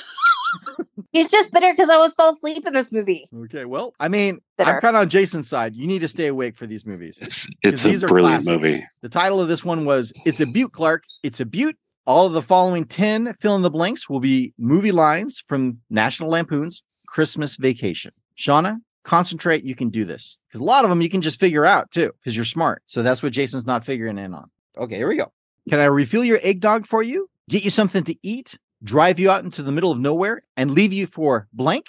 He's 1.12 1.30
just 1.30 1.50
bitter 1.52 1.72
because 1.72 1.88
I 1.88 1.94
always 1.94 2.12
fall 2.12 2.30
asleep 2.30 2.66
in 2.66 2.72
this 2.74 2.92
movie. 2.92 3.28
Okay, 3.44 3.64
well, 3.64 3.94
I 3.98 4.08
mean, 4.08 4.40
I'm 4.58 4.80
kind 4.80 4.96
of 4.96 5.02
on 5.02 5.08
Jason's 5.08 5.48
side. 5.48 5.74
You 5.74 5.86
need 5.86 6.00
to 6.00 6.08
stay 6.08 6.26
awake 6.26 6.56
for 6.56 6.66
these 6.66 6.84
movies. 6.84 7.18
It's 7.20 7.48
it's 7.62 7.82
these 7.82 8.02
a 8.02 8.06
are 8.06 8.08
brilliant 8.08 8.44
classics. 8.44 8.62
movie. 8.62 8.86
The 9.00 9.08
title 9.08 9.40
of 9.40 9.48
this 9.48 9.64
one 9.64 9.84
was 9.84 10.12
It's 10.24 10.40
a 10.40 10.46
Butte, 10.46 10.72
Clark. 10.72 11.04
It's 11.22 11.40
a 11.40 11.46
Butte. 11.46 11.76
All 12.06 12.26
of 12.26 12.34
the 12.34 12.42
following 12.42 12.84
10 12.84 13.34
fill 13.34 13.56
in 13.56 13.62
the 13.62 13.70
blanks 13.70 14.08
will 14.08 14.20
be 14.20 14.52
movie 14.58 14.92
lines 14.92 15.42
from 15.46 15.80
National 15.90 16.30
Lampoon's 16.30 16.82
Christmas 17.16 17.56
Vacation. 17.56 18.12
Shawna, 18.36 18.76
concentrate. 19.02 19.64
You 19.64 19.74
can 19.74 19.88
do 19.88 20.04
this 20.04 20.36
because 20.46 20.60
a 20.60 20.64
lot 20.64 20.84
of 20.84 20.90
them 20.90 21.00
you 21.00 21.08
can 21.08 21.22
just 21.22 21.40
figure 21.40 21.64
out 21.64 21.90
too 21.90 22.12
because 22.18 22.36
you're 22.36 22.44
smart. 22.44 22.82
So 22.84 23.02
that's 23.02 23.22
what 23.22 23.32
Jason's 23.32 23.64
not 23.64 23.86
figuring 23.86 24.18
in 24.18 24.34
on. 24.34 24.50
Okay, 24.76 24.96
here 24.96 25.08
we 25.08 25.16
go. 25.16 25.32
Can 25.70 25.78
I 25.78 25.86
refill 25.86 26.24
your 26.24 26.38
eggnog 26.42 26.86
for 26.86 27.02
you? 27.02 27.30
Get 27.48 27.64
you 27.64 27.70
something 27.70 28.04
to 28.04 28.14
eat? 28.22 28.58
Drive 28.84 29.18
you 29.18 29.30
out 29.30 29.44
into 29.44 29.62
the 29.62 29.72
middle 29.72 29.90
of 29.90 29.98
nowhere 29.98 30.42
and 30.58 30.72
leave 30.72 30.92
you 30.92 31.06
for 31.06 31.48
blank? 31.54 31.86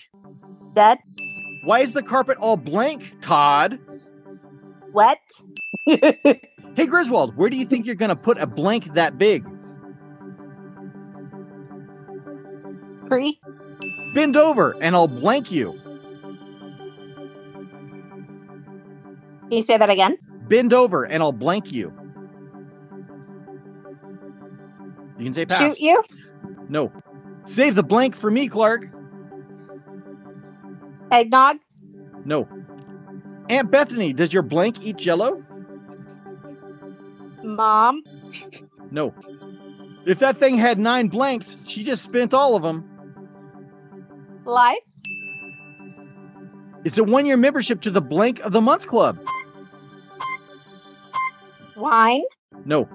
Dead, 0.73 0.99
Why 1.65 1.81
is 1.81 1.91
the 1.91 2.03
carpet 2.03 2.37
all 2.37 2.55
blank, 2.55 3.15
Todd? 3.19 3.79
wet, 4.93 5.19
Hey, 5.85 6.85
Griswold, 6.87 7.35
where 7.35 7.49
do 7.49 7.57
you 7.57 7.65
think 7.65 7.85
you're 7.85 7.95
going 7.95 8.07
to 8.07 8.15
put 8.15 8.39
a 8.39 8.47
blank 8.47 8.93
that 8.93 9.17
big? 9.17 9.45
free, 13.09 13.39
Bend 14.17 14.35
over 14.35 14.75
and 14.81 14.95
I'll 14.95 15.07
blank 15.07 15.51
you. 15.51 15.79
Can 19.41 19.51
you 19.51 19.61
say 19.61 19.77
that 19.77 19.91
again? 19.91 20.17
Bend 20.47 20.73
over 20.73 21.03
and 21.03 21.21
I'll 21.21 21.31
blank 21.31 21.71
you. 21.71 21.93
You 25.19 25.25
can 25.25 25.33
say 25.35 25.45
pass. 25.45 25.59
Shoot 25.59 25.79
you? 25.79 26.03
No. 26.67 26.91
Save 27.45 27.75
the 27.75 27.83
blank 27.83 28.15
for 28.15 28.31
me, 28.31 28.47
Clark. 28.47 28.87
Eggnog? 31.11 31.57
No. 32.25 32.47
Aunt 33.51 33.69
Bethany, 33.69 34.13
does 34.13 34.33
your 34.33 34.41
blank 34.41 34.83
eat 34.83 34.97
jello? 34.97 35.45
Mom, 37.43 38.01
No. 38.89 39.13
If 40.07 40.17
that 40.19 40.39
thing 40.39 40.57
had 40.57 40.79
nine 40.79 41.07
blanks, 41.07 41.57
she 41.65 41.83
just 41.83 42.01
spent 42.03 42.33
all 42.33 42.55
of 42.55 42.63
them. 42.63 42.96
Life, 44.47 44.77
It's 46.85 46.97
a 46.97 47.03
one 47.03 47.25
year 47.25 47.35
membership 47.35 47.81
to 47.81 47.91
the 47.91 47.99
Blank 47.99 48.39
of 48.45 48.53
the 48.53 48.61
Month 48.61 48.87
Club. 48.87 49.17
wine, 51.75 52.23
No. 52.65 52.87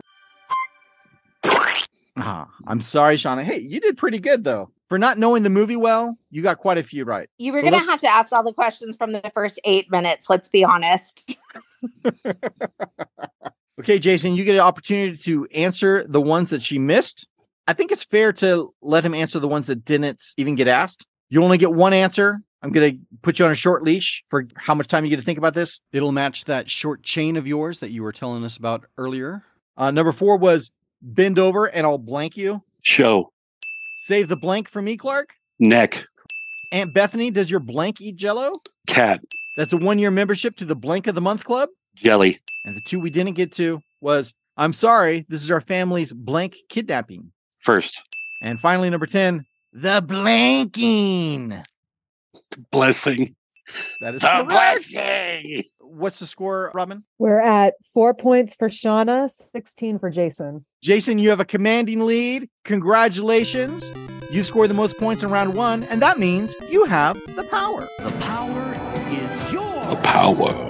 Ah, 2.17 2.49
I'm 2.67 2.81
sorry, 2.81 3.17
Shawna. 3.17 3.43
Hey, 3.43 3.59
you 3.59 3.81
did 3.81 3.97
pretty 3.99 4.19
good 4.19 4.45
though. 4.45 4.71
For 4.89 4.99
not 4.99 5.19
knowing 5.19 5.43
the 5.43 5.51
movie 5.51 5.77
well, 5.77 6.19
you 6.31 6.41
got 6.43 6.59
quite 6.59 6.79
a 6.79 6.83
few 6.83 7.05
right. 7.05 7.29
You 7.39 7.53
were 7.53 7.61
going 7.63 7.73
to 7.73 7.79
have 7.79 8.01
to 8.01 8.09
ask 8.09 8.33
all 8.33 8.43
the 8.43 8.53
questions 8.53 8.97
from 8.97 9.13
the 9.13 9.31
first 9.35 9.59
eight 9.65 9.91
minutes, 9.91 10.29
let's 10.31 10.49
be 10.49 10.65
honest. 10.65 11.37
Okay, 13.81 13.99
Jason, 13.99 14.37
you 14.37 14.45
get 14.45 14.55
an 14.55 14.61
opportunity 14.61 15.17
to 15.17 15.47
answer 15.55 16.07
the 16.07 16.21
ones 16.21 16.51
that 16.51 16.63
she 16.63 16.79
missed. 16.79 17.27
I 17.67 17.73
think 17.73 17.91
it's 17.91 18.05
fair 18.05 18.33
to 18.35 18.69
let 18.83 19.05
him 19.05 19.13
answer 19.15 19.41
the 19.41 19.49
ones 19.49 19.67
that 19.67 19.85
didn't 19.85 20.23
even 20.37 20.55
get 20.55 20.69
asked. 20.69 21.05
You 21.33 21.43
only 21.43 21.57
get 21.57 21.73
one 21.73 21.95
answer. 21.95 22.43
I'm 22.61 22.73
going 22.73 22.93
to 22.93 22.99
put 23.23 23.39
you 23.39 23.47
on 23.47 23.51
a 23.51 23.55
short 23.55 23.83
leash 23.83 24.23
for 24.29 24.47
how 24.55 24.75
much 24.75 24.87
time 24.87 25.07
you 25.07 25.09
get 25.09 25.17
to 25.17 25.23
think 25.23 25.39
about 25.39 25.55
this. 25.55 25.81
It'll 25.91 26.13
match 26.13 26.45
that 26.45 26.69
short 26.69 27.03
chain 27.03 27.39
of 27.39 27.47
yours 27.47 27.81
that 27.81 27.91
you 27.91 28.03
were 28.03 28.13
telling 28.13 28.45
us 28.45 28.59
about 28.59 28.85
earlier. 28.99 29.43
Uh, 29.75 29.91
number 29.91 30.13
four 30.13 30.37
was 30.37 30.73
bend 31.01 31.39
over 31.39 31.65
and 31.65 31.87
I'll 31.87 31.97
blank 31.97 32.37
you. 32.37 32.63
Show. 32.83 33.33
Save 33.95 34.29
the 34.29 34.37
blank 34.37 34.69
for 34.69 34.83
me, 34.83 34.99
Clark. 34.99 35.37
Neck. 35.59 36.05
Aunt 36.71 36.93
Bethany, 36.93 37.31
does 37.31 37.51
your 37.51 37.61
blank 37.61 38.03
eat 38.03 38.17
jello? 38.17 38.53
Cat. 38.87 39.23
That's 39.57 39.73
a 39.73 39.79
one 39.79 39.99
year 39.99 40.11
membership 40.11 40.57
to 40.57 40.67
the 40.67 40.77
Blank 40.77 41.07
of 41.07 41.15
the 41.15 41.23
Month 41.23 41.45
Club. 41.45 41.71
Jelly. 41.95 42.41
And 42.67 42.77
the 42.77 42.83
two 42.83 43.01
we 43.01 43.09
didn't 43.09 43.37
get 43.37 43.53
to 43.53 43.81
was 44.03 44.35
I'm 44.59 44.75
sorry, 44.75 45.25
this 45.31 45.43
is 45.43 45.51
our 45.51 45.63
family's 45.63 46.13
blank 46.13 46.57
kidnapping. 46.69 47.33
First. 47.57 48.03
And 48.43 48.61
finally, 48.61 48.91
number 48.91 49.07
10, 49.07 49.47
the 49.73 50.03
blanking. 50.03 51.65
Blessing. 52.71 53.35
That 54.01 54.15
is 54.15 54.23
The 54.23 54.29
correct. 54.29 54.49
blessing. 54.49 55.63
What's 55.81 56.19
the 56.19 56.27
score, 56.27 56.71
Robin? 56.75 57.05
We're 57.19 57.41
at 57.41 57.75
four 57.95 58.15
points 58.15 58.55
for 58.55 58.69
Shawna, 58.69 59.31
16 59.53 59.99
for 59.99 60.11
Jason. 60.11 60.65
Jason, 60.83 61.19
you 61.19 61.31
have 61.31 61.41
a 61.41 61.45
commanding 61.45 62.01
lead. 62.05 62.49
Congratulations. 62.65 63.93
You 64.31 64.43
scored 64.43 64.71
the 64.71 64.75
most 64.75 64.97
points 64.99 65.23
in 65.23 65.31
round 65.31 65.55
one, 65.55 65.85
and 65.85 66.01
that 66.03 66.19
means 66.19 66.55
you 66.71 66.85
have 66.87 67.21
the 67.37 67.45
power. 67.45 67.89
The 67.99 68.11
power 68.21 68.75
is 69.11 69.53
yours. 69.53 69.87
The 69.89 69.97
power. 70.03 70.69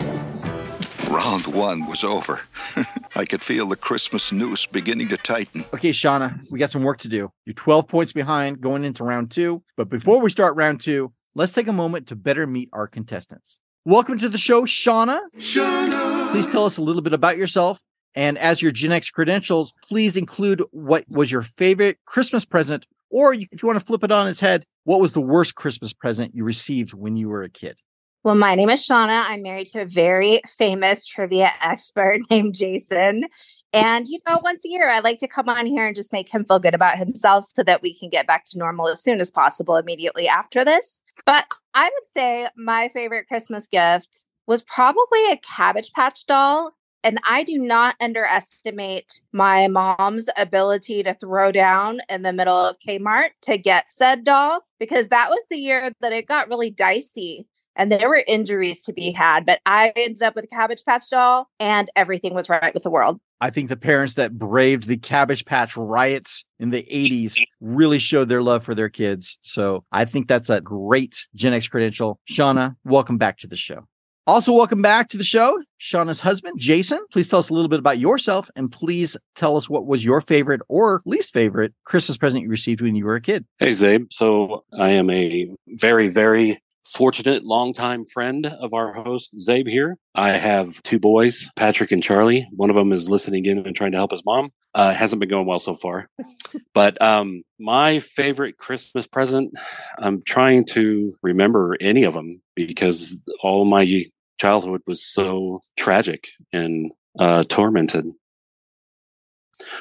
Round 1.12 1.46
one 1.48 1.84
was 1.84 2.04
over. 2.04 2.40
I 3.16 3.26
could 3.26 3.42
feel 3.42 3.66
the 3.66 3.76
Christmas 3.76 4.32
noose 4.32 4.64
beginning 4.64 5.08
to 5.08 5.18
tighten. 5.18 5.66
Okay, 5.74 5.90
Shawna, 5.90 6.40
we 6.50 6.58
got 6.58 6.70
some 6.70 6.84
work 6.84 6.96
to 7.00 7.08
do. 7.08 7.30
You're 7.44 7.52
12 7.52 7.86
points 7.86 8.14
behind 8.14 8.62
going 8.62 8.82
into 8.82 9.04
round 9.04 9.30
two. 9.30 9.62
But 9.76 9.90
before 9.90 10.22
we 10.22 10.30
start 10.30 10.56
round 10.56 10.80
two, 10.80 11.12
let's 11.34 11.52
take 11.52 11.68
a 11.68 11.72
moment 11.72 12.06
to 12.06 12.16
better 12.16 12.46
meet 12.46 12.70
our 12.72 12.86
contestants. 12.86 13.58
Welcome 13.84 14.16
to 14.20 14.30
the 14.30 14.38
show, 14.38 14.62
Shawna. 14.62 15.20
Shawna. 15.36 16.30
Please 16.30 16.48
tell 16.48 16.64
us 16.64 16.78
a 16.78 16.82
little 16.82 17.02
bit 17.02 17.12
about 17.12 17.36
yourself. 17.36 17.82
And 18.14 18.38
as 18.38 18.62
your 18.62 18.72
Gen 18.72 18.92
X 18.92 19.10
credentials, 19.10 19.74
please 19.84 20.16
include 20.16 20.62
what 20.70 21.04
was 21.10 21.30
your 21.30 21.42
favorite 21.42 21.98
Christmas 22.06 22.46
present, 22.46 22.86
or 23.10 23.34
if 23.34 23.62
you 23.62 23.66
want 23.66 23.78
to 23.78 23.84
flip 23.84 24.02
it 24.02 24.12
on 24.12 24.28
its 24.28 24.40
head, 24.40 24.64
what 24.84 25.02
was 25.02 25.12
the 25.12 25.20
worst 25.20 25.56
Christmas 25.56 25.92
present 25.92 26.34
you 26.34 26.42
received 26.42 26.94
when 26.94 27.16
you 27.18 27.28
were 27.28 27.42
a 27.42 27.50
kid? 27.50 27.76
Well, 28.24 28.36
my 28.36 28.54
name 28.54 28.70
is 28.70 28.86
Shawna. 28.86 29.24
I'm 29.26 29.42
married 29.42 29.66
to 29.68 29.80
a 29.80 29.84
very 29.84 30.40
famous 30.46 31.04
trivia 31.04 31.50
expert 31.60 32.20
named 32.30 32.54
Jason. 32.54 33.24
And, 33.72 34.06
you 34.06 34.20
know, 34.28 34.38
once 34.44 34.64
a 34.64 34.68
year, 34.68 34.88
I 34.88 35.00
like 35.00 35.18
to 35.20 35.26
come 35.26 35.48
on 35.48 35.66
here 35.66 35.88
and 35.88 35.96
just 35.96 36.12
make 36.12 36.28
him 36.28 36.44
feel 36.44 36.60
good 36.60 36.74
about 36.74 36.98
himself 36.98 37.46
so 37.52 37.64
that 37.64 37.82
we 37.82 37.98
can 37.98 38.10
get 38.10 38.28
back 38.28 38.44
to 38.46 38.58
normal 38.58 38.88
as 38.88 39.02
soon 39.02 39.20
as 39.20 39.32
possible 39.32 39.74
immediately 39.74 40.28
after 40.28 40.64
this. 40.64 41.00
But 41.26 41.46
I 41.74 41.86
would 41.86 42.06
say 42.14 42.46
my 42.56 42.90
favorite 42.90 43.26
Christmas 43.26 43.66
gift 43.66 44.24
was 44.46 44.62
probably 44.62 45.32
a 45.32 45.40
Cabbage 45.56 45.90
Patch 45.92 46.24
doll. 46.26 46.70
And 47.02 47.18
I 47.28 47.42
do 47.42 47.58
not 47.58 47.96
underestimate 48.00 49.20
my 49.32 49.66
mom's 49.66 50.26
ability 50.38 51.02
to 51.02 51.14
throw 51.14 51.50
down 51.50 52.02
in 52.08 52.22
the 52.22 52.32
middle 52.32 52.54
of 52.56 52.76
Kmart 52.78 53.30
to 53.42 53.58
get 53.58 53.90
said 53.90 54.22
doll 54.22 54.60
because 54.78 55.08
that 55.08 55.28
was 55.28 55.44
the 55.50 55.56
year 55.56 55.90
that 56.00 56.12
it 56.12 56.28
got 56.28 56.48
really 56.48 56.70
dicey 56.70 57.48
and 57.76 57.90
there 57.90 58.08
were 58.08 58.24
injuries 58.26 58.82
to 58.84 58.92
be 58.92 59.12
had. 59.12 59.46
But 59.46 59.60
I 59.66 59.92
ended 59.96 60.22
up 60.22 60.34
with 60.34 60.44
a 60.44 60.48
Cabbage 60.48 60.84
Patch 60.84 61.10
doll 61.10 61.48
and 61.58 61.90
everything 61.96 62.34
was 62.34 62.48
right 62.48 62.74
with 62.74 62.82
the 62.82 62.90
world. 62.90 63.20
I 63.40 63.50
think 63.50 63.68
the 63.68 63.76
parents 63.76 64.14
that 64.14 64.38
braved 64.38 64.86
the 64.86 64.96
Cabbage 64.96 65.44
Patch 65.44 65.76
riots 65.76 66.44
in 66.60 66.70
the 66.70 66.82
80s 66.84 67.40
really 67.60 67.98
showed 67.98 68.28
their 68.28 68.42
love 68.42 68.64
for 68.64 68.74
their 68.74 68.88
kids. 68.88 69.38
So 69.40 69.84
I 69.90 70.04
think 70.04 70.28
that's 70.28 70.50
a 70.50 70.60
great 70.60 71.26
Gen 71.34 71.52
X 71.52 71.68
credential. 71.68 72.20
Shawna, 72.30 72.76
welcome 72.84 73.18
back 73.18 73.38
to 73.38 73.48
the 73.48 73.56
show. 73.56 73.86
Also, 74.24 74.52
welcome 74.52 74.80
back 74.80 75.08
to 75.08 75.18
the 75.18 75.24
show, 75.24 75.60
Shawna's 75.80 76.20
husband, 76.20 76.54
Jason. 76.56 77.00
Please 77.10 77.28
tell 77.28 77.40
us 77.40 77.50
a 77.50 77.54
little 77.54 77.68
bit 77.68 77.80
about 77.80 77.98
yourself 77.98 78.48
and 78.54 78.70
please 78.70 79.16
tell 79.34 79.56
us 79.56 79.68
what 79.68 79.84
was 79.84 80.04
your 80.04 80.20
favorite 80.20 80.60
or 80.68 81.02
least 81.04 81.32
favorite 81.32 81.74
Christmas 81.82 82.16
present 82.16 82.44
you 82.44 82.48
received 82.48 82.80
when 82.80 82.94
you 82.94 83.04
were 83.04 83.16
a 83.16 83.20
kid. 83.20 83.44
Hey, 83.58 83.70
Zabe. 83.70 84.12
So 84.12 84.64
I 84.78 84.90
am 84.90 85.10
a 85.10 85.50
very, 85.66 86.06
very 86.06 86.62
fortunate 86.84 87.44
longtime 87.44 88.04
friend 88.04 88.46
of 88.46 88.74
our 88.74 88.92
host, 88.92 89.34
Zabe 89.36 89.68
here. 89.68 89.98
I 90.14 90.32
have 90.32 90.82
two 90.82 90.98
boys, 90.98 91.50
Patrick 91.56 91.92
and 91.92 92.02
Charlie. 92.02 92.48
One 92.52 92.70
of 92.70 92.76
them 92.76 92.92
is 92.92 93.08
listening 93.08 93.46
in 93.46 93.66
and 93.66 93.74
trying 93.74 93.92
to 93.92 93.98
help 93.98 94.10
his 94.10 94.24
mom. 94.24 94.50
Uh, 94.74 94.92
hasn't 94.92 95.20
been 95.20 95.28
going 95.28 95.46
well 95.46 95.58
so 95.58 95.74
far. 95.74 96.08
but 96.74 97.00
um, 97.02 97.42
my 97.58 97.98
favorite 97.98 98.58
Christmas 98.58 99.06
present, 99.06 99.52
I'm 99.98 100.22
trying 100.22 100.64
to 100.66 101.14
remember 101.22 101.76
any 101.80 102.04
of 102.04 102.14
them 102.14 102.40
because 102.56 103.24
all 103.42 103.64
my 103.64 104.04
childhood 104.40 104.82
was 104.86 105.04
so 105.04 105.60
tragic 105.76 106.28
and 106.52 106.90
uh, 107.18 107.44
tormented. 107.44 108.06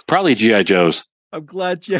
Probably 0.08 0.36
G.I. 0.36 0.63
Joe's. 0.63 1.05
I'm 1.31 1.46
glad 1.46 1.88
you 1.88 2.00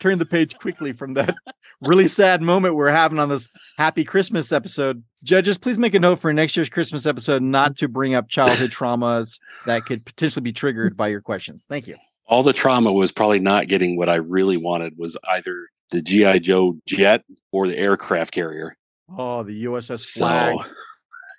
turned 0.00 0.20
the 0.20 0.26
page 0.26 0.56
quickly 0.58 0.92
from 0.92 1.14
that 1.14 1.34
really 1.82 2.08
sad 2.08 2.42
moment 2.42 2.74
we're 2.74 2.90
having 2.90 3.18
on 3.18 3.28
this 3.28 3.52
happy 3.78 4.02
Christmas 4.04 4.50
episode. 4.52 5.04
Judges, 5.22 5.58
please 5.58 5.78
make 5.78 5.94
a 5.94 6.00
note 6.00 6.18
for 6.18 6.32
next 6.32 6.56
year's 6.56 6.68
Christmas 6.70 7.06
episode 7.06 7.42
not 7.42 7.76
to 7.76 7.88
bring 7.88 8.14
up 8.14 8.28
childhood 8.28 8.70
traumas 8.70 9.38
that 9.66 9.84
could 9.84 10.04
potentially 10.04 10.42
be 10.42 10.52
triggered 10.52 10.96
by 10.96 11.08
your 11.08 11.20
questions. 11.20 11.64
Thank 11.68 11.86
you. 11.86 11.96
All 12.26 12.42
the 12.42 12.52
trauma 12.52 12.92
was 12.92 13.12
probably 13.12 13.40
not 13.40 13.68
getting 13.68 13.96
what 13.96 14.08
I 14.08 14.14
really 14.16 14.56
wanted 14.56 14.94
was 14.96 15.16
either 15.28 15.68
the 15.90 16.00
GI 16.00 16.40
Joe 16.40 16.78
jet 16.86 17.24
or 17.52 17.66
the 17.66 17.76
aircraft 17.76 18.32
carrier. 18.32 18.76
Oh, 19.14 19.42
the 19.42 19.64
USS 19.64 19.98
So, 20.00 20.20
Flagg. 20.20 20.56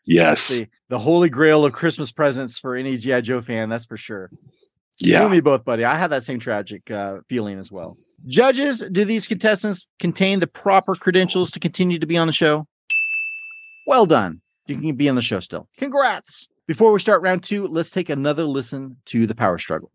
yes, 0.05 0.49
the, 0.49 0.67
the 0.89 0.99
holy 0.99 1.29
grail 1.29 1.63
of 1.65 1.71
Christmas 1.73 2.11
presents 2.11 2.59
for 2.59 2.75
any 2.75 2.97
GI 2.97 3.21
Joe 3.21 3.39
fan, 3.41 3.69
that's 3.69 3.85
for 3.85 3.95
sure. 3.97 4.29
You 5.01 5.13
yeah. 5.13 5.27
me 5.27 5.41
both, 5.41 5.65
buddy. 5.65 5.83
I 5.83 5.97
had 5.97 6.09
that 6.11 6.23
same 6.23 6.39
tragic 6.39 6.89
uh, 6.91 7.21
feeling 7.27 7.57
as 7.57 7.71
well. 7.71 7.97
Judges, 8.27 8.87
do 8.91 9.03
these 9.03 9.27
contestants 9.27 9.87
contain 9.99 10.39
the 10.39 10.47
proper 10.47 10.95
credentials 10.95 11.49
to 11.51 11.59
continue 11.59 11.97
to 11.97 12.05
be 12.05 12.17
on 12.17 12.27
the 12.27 12.33
show? 12.33 12.67
Well 13.87 14.05
done. 14.05 14.41
You 14.67 14.77
can 14.77 14.95
be 14.95 15.09
on 15.09 15.15
the 15.15 15.21
show 15.21 15.39
still. 15.39 15.67
Congrats. 15.77 16.47
Before 16.67 16.91
we 16.91 16.99
start 16.99 17.21
round 17.21 17.43
two, 17.43 17.67
let's 17.67 17.89
take 17.89 18.09
another 18.09 18.43
listen 18.45 18.97
to 19.07 19.25
the 19.25 19.35
power 19.35 19.57
struggle. 19.57 19.91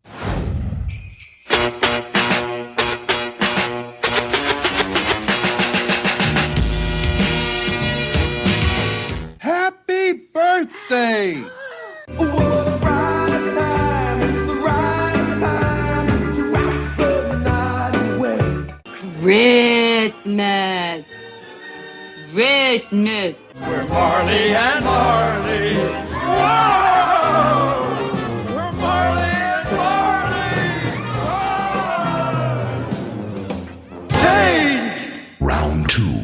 Christmas. 20.27 21.07
Christmas. 22.33 23.37
We're 23.61 23.87
Marley 23.87 24.55
and 24.57 24.85
Marley. 24.85 25.75
Whoa! 25.77 26.86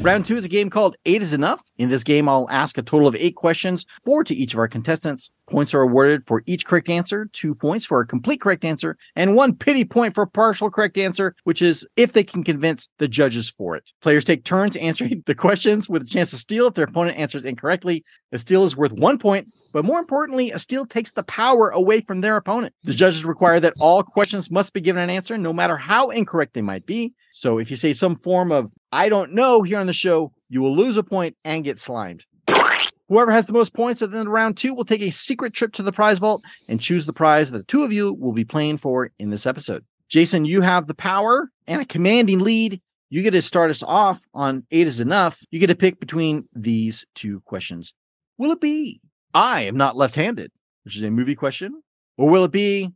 Round 0.03 0.27
two 0.27 0.37
is 0.37 0.45
a 0.45 0.49
game 0.49 0.69
called 0.69 0.97
Eight 1.07 1.23
is 1.23 1.33
Enough. 1.33 1.63
In 1.79 1.89
this 1.89 2.03
game, 2.03 2.29
I'll 2.29 2.51
ask 2.51 2.77
a 2.77 2.83
total 2.83 3.07
of 3.07 3.15
eight 3.15 3.37
questions, 3.37 3.87
four 4.05 4.25
to 4.25 4.35
each 4.35 4.53
of 4.53 4.59
our 4.59 4.67
contestants. 4.67 5.31
Points 5.49 5.73
are 5.75 5.83
awarded 5.83 6.27
for 6.27 6.43
each 6.47 6.67
correct 6.67 6.89
answer, 6.89 7.29
two 7.33 7.55
points 7.55 7.87
for 7.87 8.01
a 8.01 8.07
complete 8.07 8.41
correct 8.41 8.65
answer, 8.65 8.99
and 9.15 9.37
one 9.37 9.55
pity 9.55 9.85
point 9.85 10.17
for 10.17 10.23
a 10.23 10.27
partial 10.27 10.73
correct 10.73 10.99
answer, 10.99 11.37
which 11.45 11.63
is 11.63 11.87
if 11.97 12.15
they 12.15 12.25
can 12.25 12.43
convince 12.43 12.89
the 12.99 13.07
judges 13.07 13.49
for 13.51 13.77
it. 13.77 13.93
Players 14.01 14.25
take 14.25 14.43
turns 14.43 14.75
answering 14.75 15.23
the 15.27 15.37
questions 15.37 15.89
with 15.89 16.03
a 16.03 16.07
chance 16.07 16.31
to 16.31 16.37
steal 16.37 16.67
if 16.67 16.75
their 16.75 16.87
opponent 16.87 17.17
answers 17.17 17.45
incorrectly. 17.45 18.05
The 18.33 18.41
steal 18.41 18.65
is 18.65 18.77
worth 18.77 18.93
one 18.93 19.19
point, 19.19 19.47
but 19.73 19.85
more 19.85 19.99
importantly, 19.99 20.51
a 20.51 20.59
steal 20.59 20.87
takes 20.87 21.13
the 21.13 21.23
power 21.23 21.71
away 21.71 22.01
from 22.01 22.21
their 22.21 22.37
opponent. 22.37 22.75
The 22.85 22.95
judges 22.95 23.25
require 23.25 23.59
that 23.61 23.75
all 23.81 24.03
questions 24.03 24.51
must 24.51 24.73
be 24.73 24.81
given 24.81 25.03
an 25.03 25.11
answer, 25.11 25.37
no 25.37 25.53
matter 25.53 25.77
how 25.77 26.11
incorrect 26.11 26.55
they 26.55 26.63
might 26.63 26.87
be. 26.87 27.15
So 27.33 27.59
if 27.59 27.71
you 27.71 27.77
say 27.77 27.93
some 27.93 28.17
form 28.17 28.53
of 28.53 28.73
I 28.93 29.09
don't 29.09 29.33
know 29.33 29.63
here 29.63 29.79
on 29.79 29.87
the 29.87 29.93
show, 29.93 30.33
you 30.49 30.61
will 30.63 30.77
lose 30.77 30.97
a 30.97 31.03
point 31.03 31.37
and 31.45 31.65
get 31.65 31.79
slimed. 31.79 32.25
Whoever 33.09 33.31
has 33.31 33.45
the 33.45 33.53
most 33.53 33.75
points 33.75 34.01
at 34.01 34.11
the 34.11 34.19
end 34.19 34.27
of 34.27 34.33
round 34.33 34.57
two 34.57 34.73
will 34.73 34.87
take 34.87 35.03
a 35.03 35.11
secret 35.11 35.53
trip 35.53 35.75
to 35.75 35.83
the 35.83 35.93
prize 35.93 36.19
vault 36.19 36.43
and 36.67 36.81
choose 36.81 37.05
the 37.05 37.13
prize 37.13 37.51
that 37.51 37.59
the 37.59 37.65
two 37.65 37.83
of 37.83 37.93
you 37.93 38.15
will 38.15 38.33
be 38.33 38.45
playing 38.45 38.79
for 38.79 39.11
in 39.19 39.29
this 39.29 39.45
episode. 39.45 39.85
Jason, 40.09 40.47
you 40.47 40.63
have 40.63 40.87
the 40.87 40.95
power 40.95 41.51
and 41.67 41.83
a 41.83 41.87
commanding 41.87 42.39
lead. 42.39 42.81
You 43.11 43.23
get 43.23 43.33
to 43.33 43.43
start 43.43 43.71
us 43.71 43.83
off 43.83 44.23
on 44.33 44.65
eight 44.71 44.87
is 44.87 44.99
enough. 44.99 45.45
You 45.51 45.61
get 45.61 45.67
to 45.67 45.75
pick 45.75 46.01
between 46.01 46.49
these 46.55 47.05
two 47.15 47.41
questions. 47.41 47.93
Will 48.39 48.53
it 48.53 48.61
be 48.63 49.02
I 49.35 49.63
am 49.63 49.77
not 49.77 49.97
left 49.97 50.15
handed, 50.15 50.51
which 50.85 50.97
is 50.97 51.03
a 51.03 51.11
movie 51.11 51.35
question? 51.35 51.83
Or 52.19 52.29
will 52.29 52.45
it 52.45 52.53
be 52.53 52.91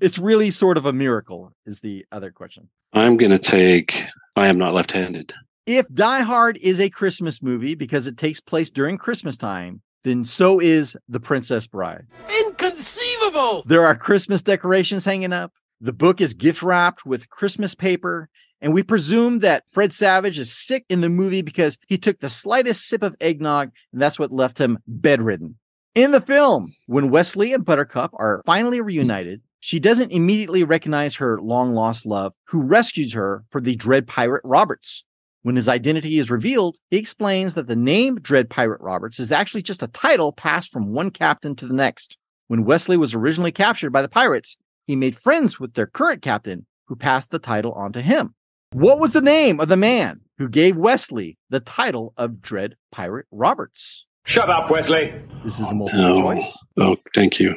it's 0.00 0.18
really 0.18 0.50
sort 0.50 0.76
of 0.76 0.86
a 0.86 0.92
miracle, 0.92 1.52
is 1.66 1.80
the 1.80 2.06
other 2.12 2.30
question. 2.30 2.68
I'm 2.92 3.16
going 3.16 3.30
to 3.30 3.38
take 3.38 4.06
I 4.36 4.46
am 4.46 4.58
not 4.58 4.74
left 4.74 4.92
handed. 4.92 5.32
If 5.66 5.86
Die 5.92 6.20
Hard 6.20 6.56
is 6.58 6.80
a 6.80 6.90
Christmas 6.90 7.42
movie 7.42 7.74
because 7.74 8.06
it 8.06 8.16
takes 8.16 8.40
place 8.40 8.70
during 8.70 8.98
Christmas 8.98 9.36
time, 9.36 9.82
then 10.02 10.24
so 10.24 10.60
is 10.60 10.96
The 11.08 11.20
Princess 11.20 11.66
Bride. 11.66 12.06
Inconceivable! 12.46 13.62
There 13.66 13.84
are 13.84 13.94
Christmas 13.94 14.42
decorations 14.42 15.04
hanging 15.04 15.32
up. 15.32 15.52
The 15.80 15.92
book 15.92 16.20
is 16.20 16.34
gift 16.34 16.62
wrapped 16.62 17.06
with 17.06 17.28
Christmas 17.28 17.74
paper. 17.74 18.28
And 18.60 18.72
we 18.72 18.84
presume 18.84 19.40
that 19.40 19.64
Fred 19.68 19.92
Savage 19.92 20.38
is 20.38 20.56
sick 20.56 20.84
in 20.88 21.00
the 21.00 21.08
movie 21.08 21.42
because 21.42 21.76
he 21.88 21.98
took 21.98 22.20
the 22.20 22.30
slightest 22.30 22.86
sip 22.86 23.02
of 23.02 23.16
eggnog, 23.20 23.72
and 23.92 24.00
that's 24.00 24.20
what 24.20 24.30
left 24.30 24.58
him 24.58 24.78
bedridden. 24.86 25.58
In 25.94 26.12
the 26.12 26.22
film, 26.22 26.74
when 26.86 27.10
Westley 27.10 27.52
and 27.52 27.66
Buttercup 27.66 28.12
are 28.14 28.42
finally 28.46 28.80
reunited, 28.80 29.42
she 29.60 29.78
doesn't 29.78 30.10
immediately 30.10 30.64
recognize 30.64 31.16
her 31.16 31.38
long 31.38 31.74
lost 31.74 32.06
love, 32.06 32.32
who 32.44 32.62
rescues 32.62 33.12
her 33.12 33.44
for 33.50 33.60
the 33.60 33.76
Dread 33.76 34.06
Pirate 34.06 34.40
Roberts. 34.42 35.04
When 35.42 35.56
his 35.56 35.68
identity 35.68 36.18
is 36.18 36.30
revealed, 36.30 36.78
he 36.88 36.96
explains 36.96 37.52
that 37.54 37.66
the 37.66 37.76
name 37.76 38.20
Dread 38.20 38.48
Pirate 38.48 38.80
Roberts 38.80 39.20
is 39.20 39.30
actually 39.30 39.60
just 39.60 39.82
a 39.82 39.86
title 39.86 40.32
passed 40.32 40.72
from 40.72 40.94
one 40.94 41.10
captain 41.10 41.54
to 41.56 41.66
the 41.66 41.74
next. 41.74 42.16
When 42.48 42.64
Westley 42.64 42.96
was 42.96 43.12
originally 43.12 43.52
captured 43.52 43.90
by 43.90 44.00
the 44.00 44.08
pirates, 44.08 44.56
he 44.86 44.96
made 44.96 45.14
friends 45.14 45.60
with 45.60 45.74
their 45.74 45.86
current 45.86 46.22
captain, 46.22 46.64
who 46.86 46.96
passed 46.96 47.30
the 47.30 47.38
title 47.38 47.72
on 47.72 47.92
to 47.92 48.00
him. 48.00 48.34
What 48.72 48.98
was 48.98 49.12
the 49.12 49.20
name 49.20 49.60
of 49.60 49.68
the 49.68 49.76
man 49.76 50.22
who 50.38 50.48
gave 50.48 50.74
Westley 50.74 51.36
the 51.50 51.60
title 51.60 52.14
of 52.16 52.40
Dread 52.40 52.76
Pirate 52.90 53.26
Roberts? 53.30 54.06
Shut 54.24 54.48
up, 54.50 54.70
Westley. 54.70 55.14
This 55.44 55.58
is 55.58 55.70
a 55.70 55.74
multiple 55.74 56.04
Oh, 56.18 56.20
choice. 56.20 56.58
oh, 56.78 56.96
thank 57.14 57.40
you. 57.40 57.56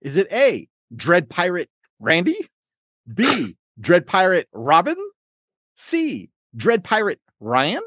Is 0.00 0.16
it 0.16 0.28
A, 0.32 0.68
Dread 0.94 1.28
Pirate 1.28 1.68
Randy? 1.98 2.36
B, 3.12 3.56
Dread 3.78 4.06
Pirate 4.06 4.48
Robin? 4.52 4.96
C, 5.76 6.30
Dread 6.56 6.82
Pirate 6.84 7.20
Ryan? 7.38 7.82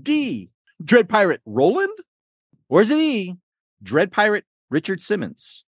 D, 0.00 0.50
Dread 0.84 1.08
Pirate 1.08 1.40
Roland? 1.44 1.96
Or 2.68 2.80
is 2.80 2.90
it 2.90 2.98
E, 2.98 3.36
Dread 3.82 4.12
Pirate 4.12 4.44
Richard 4.70 5.02
Simmons? 5.02 5.64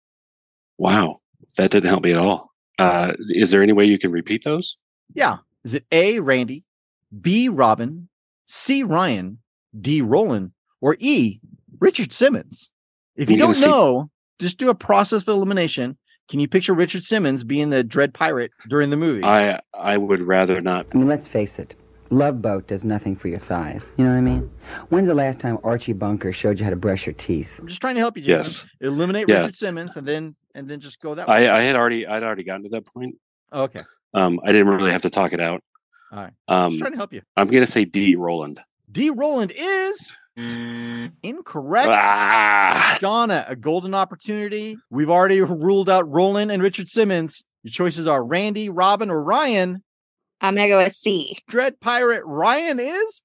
Wow, 0.77 1.21
that 1.57 1.71
didn't 1.71 1.89
help 1.89 2.05
me 2.05 2.13
at 2.13 2.19
all. 2.19 2.51
Uh, 2.79 3.13
is 3.31 3.51
there 3.51 3.63
any 3.63 3.73
way 3.73 3.85
you 3.87 3.99
can 3.99 4.11
repeat 4.13 4.45
those? 4.45 4.77
Yeah. 5.15 5.39
Is 5.65 5.75
it 5.75 5.85
A, 5.93 6.21
Randy, 6.21 6.65
B, 7.21 7.49
Robin, 7.49 8.09
C, 8.47 8.83
Ryan, 8.83 9.39
D, 9.79 10.01
Roland, 10.03 10.53
or 10.81 10.97
E, 10.99 11.41
Richard 11.81 12.13
Simmons? 12.13 12.71
If 13.17 13.31
you 13.31 13.37
don't 13.37 13.55
say- 13.55 13.67
know, 13.67 14.11
just 14.39 14.59
do 14.59 14.71
a 14.71 14.75
process 14.75 15.23
of 15.23 15.29
elimination. 15.29 15.97
Can 16.29 16.39
you 16.39 16.47
picture 16.49 16.75
Richard 16.75 17.03
Simmons 17.03 17.43
being 17.43 17.71
the 17.71 17.83
Dread 17.83 18.15
Pirate 18.15 18.53
during 18.69 18.91
the 18.91 18.97
movie? 18.97 19.25
I 19.25 19.61
I 19.75 19.97
would 19.97 20.23
rather 20.23 20.61
not. 20.61 20.87
I 20.95 20.97
mean, 20.99 21.09
let's 21.09 21.27
face 21.27 21.59
it. 21.59 21.75
Love 22.11 22.41
Boat 22.43 22.67
does 22.69 22.83
nothing 22.85 23.15
for 23.17 23.29
your 23.29 23.39
thighs. 23.41 23.85
You 23.97 24.05
know 24.05 24.11
what 24.11 24.17
I 24.17 24.21
mean? 24.21 24.51
When's 24.89 25.07
the 25.09 25.15
last 25.15 25.39
time 25.41 25.59
Archie 25.65 25.93
Bunker 25.93 26.33
showed 26.33 26.59
you 26.59 26.65
how 26.65 26.71
to 26.71 26.77
brush 26.77 27.07
your 27.07 27.13
teeth? 27.15 27.49
I'm 27.59 27.67
just 27.69 27.81
trying 27.81 27.95
to 27.95 28.01
help 28.01 28.17
you, 28.17 28.23
Jason. 28.23 28.69
Yes. 28.81 28.89
Eliminate 28.93 29.29
Yeah. 29.29 29.39
Richard 29.41 29.57
Simmons 29.57 29.97
and 29.97 30.07
then 30.07 30.37
and 30.55 30.69
then 30.69 30.81
just 30.81 31.01
go 31.01 31.15
that 31.15 31.27
way. 31.29 31.49
I, 31.49 31.59
I 31.59 31.63
had 31.63 31.75
already 31.77 32.07
I'd 32.07 32.23
already 32.23 32.45
gotten 32.45 32.63
to 32.65 32.69
that 32.71 32.87
point. 32.87 33.17
Oh, 33.53 33.65
okay. 33.65 33.83
Um, 34.15 34.41
I 34.45 34.53
didn't 34.53 34.69
really 34.69 34.91
have 34.93 35.03
to 35.03 35.11
talk 35.11 35.33
it 35.33 35.41
out. 35.41 35.63
All 36.13 36.19
right. 36.23 36.33
Um, 36.49 36.71
just 36.71 36.81
trying 36.81 36.93
to 36.93 36.99
help 36.99 37.13
you. 37.13 37.23
I'm 37.37 37.49
gonna 37.49 37.67
say 37.67 37.85
D. 37.85 38.15
Roland. 38.17 38.61
D. 38.91 39.11
Roland 39.11 39.53
is 39.57 40.13
incorrect. 40.37 41.89
Ah. 41.91 42.97
Shawna, 43.01 43.49
a 43.51 43.57
golden 43.57 43.95
opportunity. 43.95 44.77
We've 44.91 45.11
already 45.11 45.41
ruled 45.41 45.91
out 45.91 46.09
Roland 46.09 46.51
and 46.51 46.63
Richard 46.63 46.89
Simmons. 46.89 47.45
Your 47.63 47.71
choices 47.73 48.07
are 48.07 48.25
Randy, 48.25 48.69
Robin, 48.69 49.11
or 49.11 49.23
Ryan. 49.23 49.83
I'm 50.41 50.55
gonna 50.55 50.69
go 50.69 50.79
with 50.79 50.95
C. 50.95 51.37
Dread 51.49 51.81
Pirate 51.81 52.23
Ryan 52.25 52.81
is 52.81 53.23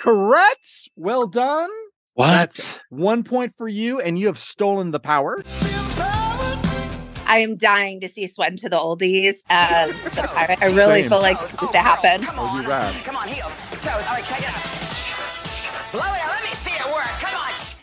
correct. 0.00 0.88
Well 0.96 1.26
done. 1.26 1.70
What? 2.14 2.26
That's 2.26 2.80
one 2.90 3.22
point 3.22 3.54
for 3.56 3.68
you, 3.68 4.00
and 4.00 4.18
you 4.18 4.26
have 4.26 4.38
stolen 4.38 4.90
the 4.90 4.98
power. 4.98 5.40
I 7.30 7.40
am 7.40 7.56
dying 7.56 8.00
to 8.00 8.08
see 8.08 8.26
Sweatin' 8.26 8.56
to 8.56 8.68
the 8.70 8.76
Oldies 8.76 9.44
as 9.50 9.90
the 10.02 10.22
pirate. 10.34 10.62
I 10.62 10.66
really 10.66 11.02
Same. 11.02 11.10
feel 11.10 11.20
like 11.20 11.38
this 11.40 11.60
needs 11.60 11.72
to 11.72 11.78
happen. 11.78 12.26
Oh, 12.32 12.58
you 12.60 12.66
rad. 12.66 12.94
Come 13.04 13.16
on, 13.16 13.28
heels. 13.28 13.52
Toes. 13.82 13.86
All 13.86 14.00
right, 14.00 14.24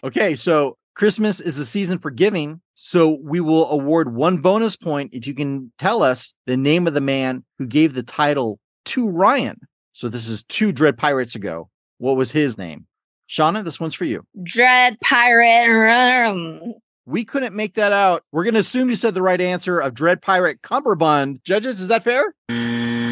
Okay, 0.06 0.36
so 0.36 0.78
Christmas 0.94 1.40
is 1.40 1.58
the 1.58 1.66
season 1.66 1.98
for 1.98 2.12
giving. 2.12 2.62
So 2.76 3.18
we 3.24 3.40
will 3.40 3.68
award 3.72 4.14
one 4.14 4.38
bonus 4.38 4.76
point 4.76 5.10
if 5.14 5.26
you 5.26 5.34
can 5.34 5.72
tell 5.80 6.04
us 6.04 6.32
the 6.46 6.56
name 6.56 6.86
of 6.86 6.94
the 6.94 7.02
man 7.02 7.44
who 7.58 7.66
gave 7.66 7.96
the 7.96 8.04
title 8.04 8.60
to 8.86 9.10
Ryan. 9.10 9.58
So 9.94 10.08
this 10.08 10.28
is 10.28 10.44
two 10.44 10.72
Dread 10.72 10.96
Pirates 10.96 11.34
ago. 11.34 11.70
What 11.98 12.18
was 12.18 12.32
his 12.32 12.56
name? 12.56 12.86
Shawna, 13.28 13.64
this 13.64 13.80
one's 13.80 13.96
for 13.96 14.06
you. 14.06 14.24
Dread 14.44 15.00
pirate. 15.02 16.76
We 17.08 17.26
couldn't 17.26 17.56
make 17.56 17.74
that 17.74 17.92
out. 17.92 18.22
We're 18.32 18.44
going 18.44 18.54
to 18.54 18.60
assume 18.60 18.92
you 18.92 18.96
said 18.96 19.16
the 19.16 19.24
right 19.24 19.42
answer 19.42 19.80
of 19.80 19.96
Dread 19.96 20.22
Pirate 20.22 20.62
Cummerbund. 20.62 21.44
Judges, 21.44 21.82
is 21.82 21.88
that 21.88 22.04
fair? 22.04 22.36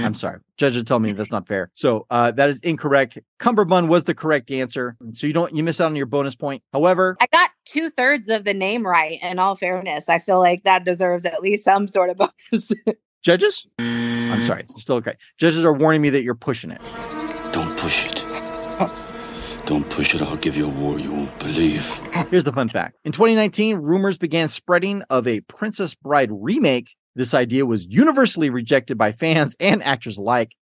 I'm 0.03 0.13
sorry. 0.13 0.39
Judges 0.57 0.83
tell 0.83 0.99
me 0.99 1.11
that's 1.11 1.31
not 1.31 1.47
fair. 1.47 1.71
So 1.73 2.05
uh, 2.09 2.31
that 2.31 2.49
is 2.49 2.59
incorrect. 2.59 3.17
Cummerbund 3.39 3.89
was 3.89 4.03
the 4.03 4.13
correct 4.13 4.51
answer. 4.51 4.95
So 5.13 5.27
you 5.27 5.33
don't 5.33 5.55
you 5.55 5.63
miss 5.63 5.81
out 5.81 5.87
on 5.87 5.95
your 5.95 6.05
bonus 6.05 6.35
point. 6.35 6.63
However, 6.71 7.17
I 7.19 7.27
got 7.31 7.51
two 7.65 7.89
thirds 7.89 8.29
of 8.29 8.43
the 8.43 8.53
name 8.53 8.85
right. 8.85 9.17
In 9.23 9.39
all 9.39 9.55
fairness, 9.55 10.09
I 10.09 10.19
feel 10.19 10.39
like 10.39 10.63
that 10.63 10.85
deserves 10.85 11.25
at 11.25 11.41
least 11.41 11.63
some 11.63 11.87
sort 11.87 12.09
of 12.09 12.17
bonus. 12.17 12.71
judges, 13.23 13.67
I'm 13.79 14.43
sorry. 14.43 14.61
It's 14.61 14.81
still 14.81 14.97
okay. 14.97 15.15
Judges 15.37 15.63
are 15.63 15.73
warning 15.73 16.01
me 16.01 16.09
that 16.11 16.23
you're 16.23 16.35
pushing 16.35 16.71
it. 16.71 16.81
Don't 17.51 17.77
push 17.77 18.05
it. 18.05 18.23
Don't 19.65 19.89
push 19.89 20.13
it. 20.13 20.21
I'll 20.21 20.35
give 20.35 20.57
you 20.57 20.65
a 20.65 20.69
war 20.69 20.99
you 20.99 21.11
won't 21.11 21.39
believe. 21.39 21.87
Here's 22.29 22.43
the 22.43 22.51
fun 22.51 22.67
fact. 22.67 22.97
In 23.05 23.13
2019, 23.13 23.77
rumors 23.77 24.17
began 24.17 24.49
spreading 24.49 25.03
of 25.09 25.25
a 25.25 25.39
Princess 25.41 25.95
Bride 25.95 26.29
remake. 26.31 26.95
This 27.15 27.33
idea 27.33 27.65
was 27.65 27.85
universally 27.87 28.49
rejected 28.49 28.97
by 28.97 29.11
fans 29.11 29.55
and 29.59 29.83
actors 29.83 30.17
alike. 30.17 30.55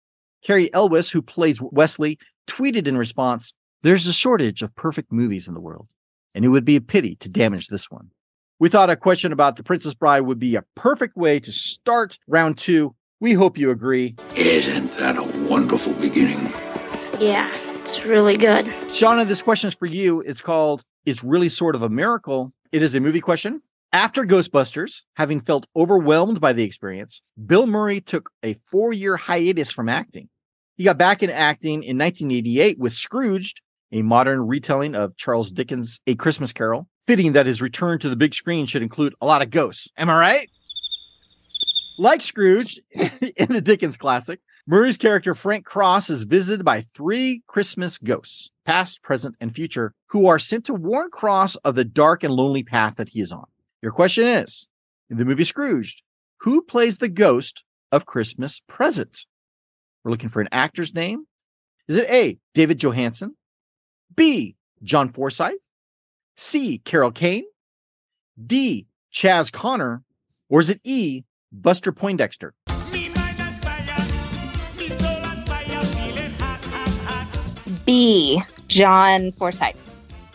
Cary 0.42 0.72
Elwes, 0.74 1.10
who 1.10 1.22
plays 1.22 1.60
Westley, 1.60 2.18
tweeted 2.48 2.88
in 2.88 2.96
response, 2.96 3.54
There's 3.82 4.06
a 4.06 4.12
shortage 4.12 4.62
of 4.62 4.74
perfect 4.74 5.12
movies 5.12 5.46
in 5.46 5.54
the 5.54 5.60
world, 5.60 5.90
and 6.34 6.44
it 6.44 6.48
would 6.48 6.64
be 6.64 6.76
a 6.76 6.80
pity 6.80 7.14
to 7.16 7.28
damage 7.28 7.68
this 7.68 7.90
one. 7.90 8.10
We 8.58 8.68
thought 8.68 8.90
a 8.90 8.96
question 8.96 9.32
about 9.32 9.56
The 9.56 9.62
Princess 9.62 9.94
Bride 9.94 10.22
would 10.22 10.38
be 10.38 10.56
a 10.56 10.64
perfect 10.74 11.16
way 11.16 11.40
to 11.40 11.52
start 11.52 12.18
round 12.26 12.58
two. 12.58 12.94
We 13.20 13.32
hope 13.32 13.56
you 13.56 13.70
agree. 13.70 14.16
Isn't 14.34 14.92
that 14.92 15.16
a 15.16 15.22
wonderful 15.48 15.92
beginning? 15.94 16.52
Yeah, 17.20 17.50
it's 17.78 18.04
really 18.04 18.36
good. 18.36 18.66
Shawna, 18.88 19.26
this 19.26 19.42
question 19.42 19.68
is 19.68 19.74
for 19.74 19.86
you. 19.86 20.20
It's 20.22 20.40
called 20.40 20.82
It's 21.06 21.22
Really 21.22 21.48
Sort 21.48 21.74
of 21.74 21.82
a 21.82 21.88
Miracle. 21.88 22.52
It 22.72 22.82
is 22.82 22.94
a 22.94 23.00
movie 23.00 23.20
question. 23.20 23.62
After 23.92 24.24
Ghostbusters, 24.24 25.02
having 25.14 25.40
felt 25.40 25.66
overwhelmed 25.74 26.40
by 26.40 26.52
the 26.52 26.62
experience, 26.62 27.22
Bill 27.44 27.66
Murray 27.66 28.00
took 28.00 28.30
a 28.40 28.54
four 28.70 28.92
year 28.92 29.16
hiatus 29.16 29.72
from 29.72 29.88
acting. 29.88 30.28
He 30.76 30.84
got 30.84 30.96
back 30.96 31.24
in 31.24 31.30
acting 31.30 31.82
in 31.82 31.98
1988 31.98 32.78
with 32.78 32.94
Scrooged, 32.94 33.60
a 33.90 34.02
modern 34.02 34.46
retelling 34.46 34.94
of 34.94 35.16
Charles 35.16 35.50
Dickens' 35.50 35.98
A 36.06 36.14
Christmas 36.14 36.52
Carol. 36.52 36.86
Fitting 37.04 37.32
that 37.32 37.46
his 37.46 37.60
return 37.60 37.98
to 37.98 38.08
the 38.08 38.14
big 38.14 38.32
screen 38.32 38.64
should 38.64 38.82
include 38.82 39.14
a 39.20 39.26
lot 39.26 39.42
of 39.42 39.50
ghosts. 39.50 39.88
Am 39.96 40.08
I 40.08 40.20
right? 40.20 40.50
Like 41.98 42.22
Scrooge 42.22 42.80
in 42.92 43.52
the 43.52 43.60
Dickens 43.60 43.96
classic, 43.96 44.38
Murray's 44.68 44.98
character 44.98 45.34
Frank 45.34 45.64
Cross 45.64 46.10
is 46.10 46.22
visited 46.22 46.64
by 46.64 46.82
three 46.94 47.42
Christmas 47.48 47.98
ghosts, 47.98 48.50
past, 48.64 49.02
present, 49.02 49.34
and 49.40 49.52
future, 49.52 49.94
who 50.10 50.28
are 50.28 50.38
sent 50.38 50.64
to 50.66 50.74
warn 50.74 51.10
Cross 51.10 51.56
of 51.56 51.74
the 51.74 51.84
dark 51.84 52.22
and 52.22 52.32
lonely 52.32 52.62
path 52.62 52.94
that 52.94 53.08
he 53.08 53.20
is 53.20 53.32
on. 53.32 53.46
Your 53.82 53.92
question 53.92 54.26
is 54.26 54.68
in 55.08 55.16
the 55.16 55.24
movie 55.24 55.44
Scrooged, 55.44 56.02
who 56.40 56.60
plays 56.60 56.98
the 56.98 57.08
ghost 57.08 57.64
of 57.90 58.04
Christmas 58.04 58.60
present? 58.68 59.24
We're 60.04 60.10
looking 60.10 60.28
for 60.28 60.42
an 60.42 60.50
actor's 60.52 60.94
name. 60.94 61.24
Is 61.88 61.96
it 61.96 62.10
A, 62.10 62.38
David 62.54 62.78
Johansen? 62.78 63.36
B, 64.14 64.56
John 64.82 65.08
Forsythe? 65.08 65.54
C, 66.36 66.78
Carol 66.84 67.10
Kane? 67.10 67.44
D, 68.46 68.86
Chaz 69.12 69.50
Connor? 69.50 70.02
Or 70.50 70.60
is 70.60 70.68
it 70.68 70.80
E, 70.84 71.24
Buster 71.50 71.90
Poindexter? 71.90 72.54
B. 77.86 78.42
John 78.68 79.32
Forsythe. 79.32 79.74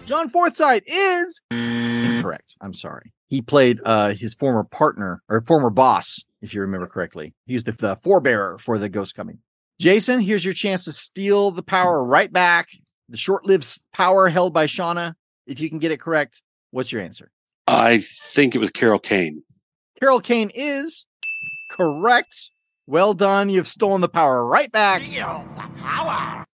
John 0.05 0.29
Forsythe 0.29 0.84
is 0.88 1.41
incorrect. 1.51 2.55
I'm 2.60 2.73
sorry. 2.73 3.13
He 3.27 3.41
played 3.41 3.79
uh, 3.83 4.13
his 4.13 4.33
former 4.33 4.63
partner 4.63 5.21
or 5.29 5.41
former 5.41 5.69
boss, 5.69 6.23
if 6.41 6.53
you 6.53 6.61
remember 6.61 6.88
correctly. 6.88 7.33
He 7.45 7.55
was 7.55 7.63
the, 7.63 7.71
the 7.71 7.95
forebearer 7.97 8.59
for 8.59 8.77
the 8.77 8.89
ghost 8.89 9.15
coming. 9.15 9.39
Jason, 9.79 10.21
here's 10.21 10.45
your 10.45 10.53
chance 10.53 10.85
to 10.85 10.91
steal 10.91 11.51
the 11.51 11.63
power 11.63 12.03
right 12.03 12.31
back. 12.31 12.69
The 13.09 13.17
short-lived 13.17 13.67
power 13.93 14.29
held 14.29 14.53
by 14.53 14.67
Shawna. 14.67 15.15
If 15.47 15.59
you 15.59 15.69
can 15.69 15.79
get 15.79 15.91
it 15.91 15.99
correct, 15.99 16.41
what's 16.71 16.91
your 16.91 17.01
answer? 17.01 17.31
I 17.67 17.97
think 17.99 18.55
it 18.55 18.59
was 18.59 18.71
Carol 18.71 18.99
Kane. 18.99 19.43
Carol 19.99 20.21
Kane 20.21 20.51
is 20.53 21.05
correct. 21.71 22.51
Well 22.88 23.13
done. 23.13 23.49
You've 23.49 23.67
stolen 23.67 24.01
the 24.01 24.09
power 24.09 24.45
right 24.45 24.71
back. 24.71 25.01
Steal 25.01 25.45
the 25.55 25.81
power. 25.81 26.45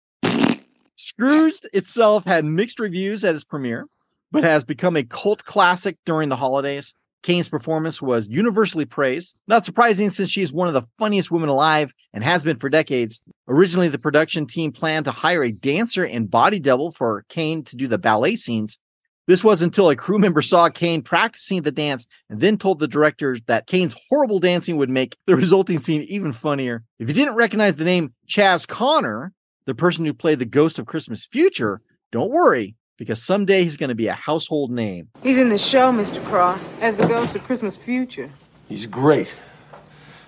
Scrooged 0.95 1.67
itself 1.73 2.25
had 2.25 2.45
mixed 2.45 2.79
reviews 2.79 3.23
at 3.23 3.36
its 3.36 3.43
premiere, 3.43 3.88
but 4.32 4.44
has 4.44 4.63
become 4.63 4.96
a 4.96 5.04
cult 5.04 5.44
classic 5.44 5.98
during 6.06 6.30
the 6.30 6.36
holidays. 6.36 6.94
Kane's 7.24 7.50
performance 7.50 8.02
was 8.02 8.28
universally 8.28 8.86
praised. 8.86 9.36
Not 9.48 9.63
surprising 9.63 10.10
since 10.10 10.30
she's 10.30 10.52
one 10.52 10.67
of 10.67 10.74
the 10.74 10.88
funniest 10.98 11.30
women 11.30 11.50
alive 11.50 11.94
and 12.13 12.24
has 12.24 12.44
been 12.44 12.58
for 12.58 12.70
decades. 12.70 13.22
Originally, 13.48 13.89
the 13.89 14.00
production 14.00 14.48
team 14.48 14.72
planned 14.72 15.06
to 15.06 15.12
hire 15.12 15.44
a 15.44 15.52
dancer 15.52 16.04
and 16.04 16.32
body 16.32 16.60
double 16.60 16.91
for 16.91 17.26
Kane 17.30 17.63
to 17.65 17.76
do 17.76 17.88
the 17.88 18.00
ballet 18.00 18.36
scenes. 18.36 18.80
This 19.28 19.44
was 19.44 19.62
until 19.62 19.89
a 19.89 19.96
crew 19.96 20.17
member 20.17 20.41
saw 20.41 20.70
Kane 20.70 21.04
practicing 21.04 21.62
the 21.62 21.72
dance 21.72 22.08
and 22.30 22.41
then 22.41 22.58
told 22.58 22.80
the 22.80 22.88
directors 22.88 23.39
that 23.46 23.67
Kane's 23.67 23.96
horrible 24.10 24.39
dancing 24.39 24.78
would 24.78 24.89
make 24.89 25.15
the 25.28 25.36
resulting 25.36 25.78
scene 25.78 26.02
even 26.04 26.34
funnier. 26.34 26.84
If 27.00 27.08
you 27.08 27.13
didn't 27.13 27.36
recognize 27.36 27.76
the 27.76 27.86
name 27.86 28.13
Chaz 28.28 28.67
Connor, 28.67 29.32
the 29.67 29.76
person 29.76 30.06
who 30.06 30.13
played 30.13 30.39
the 30.39 30.46
ghost 30.46 30.80
of 30.80 30.88
Christmas 30.88 31.28
Future, 31.28 31.82
don't 32.12 32.32
worry, 32.32 32.76
because 33.01 33.23
someday 33.23 33.63
he's 33.63 33.77
going 33.77 33.87
to 33.87 33.95
be 33.95 34.05
a 34.05 34.13
household 34.13 34.69
name. 34.69 35.07
He's 35.23 35.39
in 35.39 35.49
the 35.49 35.57
show, 35.57 35.91
Mr. 35.91 36.23
Cross, 36.25 36.75
as 36.81 36.95
the 36.95 37.07
ghost 37.07 37.35
of 37.35 37.43
Christmas 37.45 37.75
Future. 37.75 38.29
He's 38.69 38.85
great. 38.85 39.33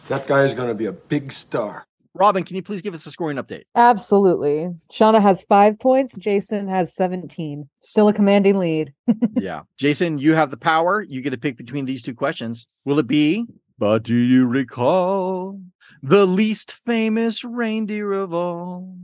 That 0.07 0.25
guy's 0.25 0.55
going 0.55 0.69
to 0.69 0.73
be 0.73 0.88
a 0.88 0.91
big 0.91 1.31
star. 1.31 1.86
Robin, 2.15 2.43
can 2.43 2.55
you 2.55 2.63
please 2.63 2.81
give 2.81 2.95
us 2.95 3.05
a 3.05 3.12
scoring 3.12 3.38
update? 3.38 3.65
Absolutely. 3.75 4.71
Shawna 4.91 5.21
has 5.21 5.43
five 5.43 5.77
points. 5.77 6.17
Jason 6.17 6.67
has 6.67 6.95
17. 6.95 7.69
Still 7.81 8.07
a 8.07 8.13
commanding 8.13 8.57
lead. 8.57 8.91
yeah. 9.36 9.62
Jason, 9.77 10.17
you 10.17 10.33
have 10.33 10.49
the 10.49 10.57
power. 10.57 11.05
You 11.07 11.21
get 11.21 11.29
to 11.29 11.38
pick 11.38 11.57
between 11.57 11.86
these 11.86 12.01
two 12.01 12.15
questions. 12.15 12.65
Will 12.86 12.97
it 12.97 13.07
be, 13.07 13.45
but 13.77 14.01
do 14.01 14.15
you 14.15 14.47
recall 14.47 15.62
the 16.01 16.25
least 16.25 16.71
famous 16.71 17.43
reindeer 17.43 18.13
of 18.13 18.33
all? 18.33 18.97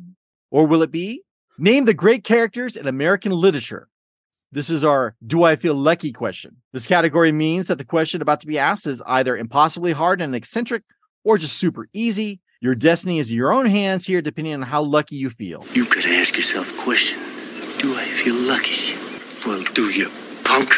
Or 0.50 0.66
will 0.66 0.82
it 0.82 0.92
be, 0.92 1.22
name 1.60 1.86
the 1.86 1.94
great 1.94 2.24
characters 2.24 2.76
in 2.76 2.88
American 2.88 3.32
literature? 3.32 3.90
This 4.52 4.70
is 4.70 4.84
our 4.84 5.16
Do 5.26 5.44
I 5.44 5.56
Feel 5.56 5.76
Lucky 5.76 6.12
question. 6.12 6.58
This 6.74 6.88
category 6.88 7.32
means 7.32 7.68
that 7.68 7.78
the 7.78 7.86
question 7.86 8.22
about 8.22 8.42
to 8.42 8.48
be 8.48 8.58
asked 8.58 8.88
is 8.88 9.04
either 9.06 9.38
impossibly 9.38 9.92
hard 9.92 10.22
and 10.22 10.34
eccentric 10.34 10.84
or 11.24 11.38
just 11.38 11.58
super 11.58 11.88
easy. 11.94 12.40
Your 12.62 12.76
destiny 12.76 13.20
is 13.20 13.30
in 13.30 13.36
your 13.36 13.54
own 13.54 13.68
hands 13.68 14.06
here, 14.06 14.22
depending 14.22 14.54
on 14.54 14.62
how 14.64 14.82
lucky 14.82 15.16
you 15.16 15.30
feel. 15.30 15.66
You've 15.74 15.90
got 15.90 16.04
to 16.04 16.10
ask 16.10 16.36
yourself 16.36 16.72
the 16.72 16.82
question 16.82 17.20
Do 17.78 17.96
I 17.96 18.06
feel 18.06 18.36
lucky? 18.36 18.98
Well, 19.46 19.64
do 19.74 19.90
you, 19.90 20.10
punk? 20.44 20.74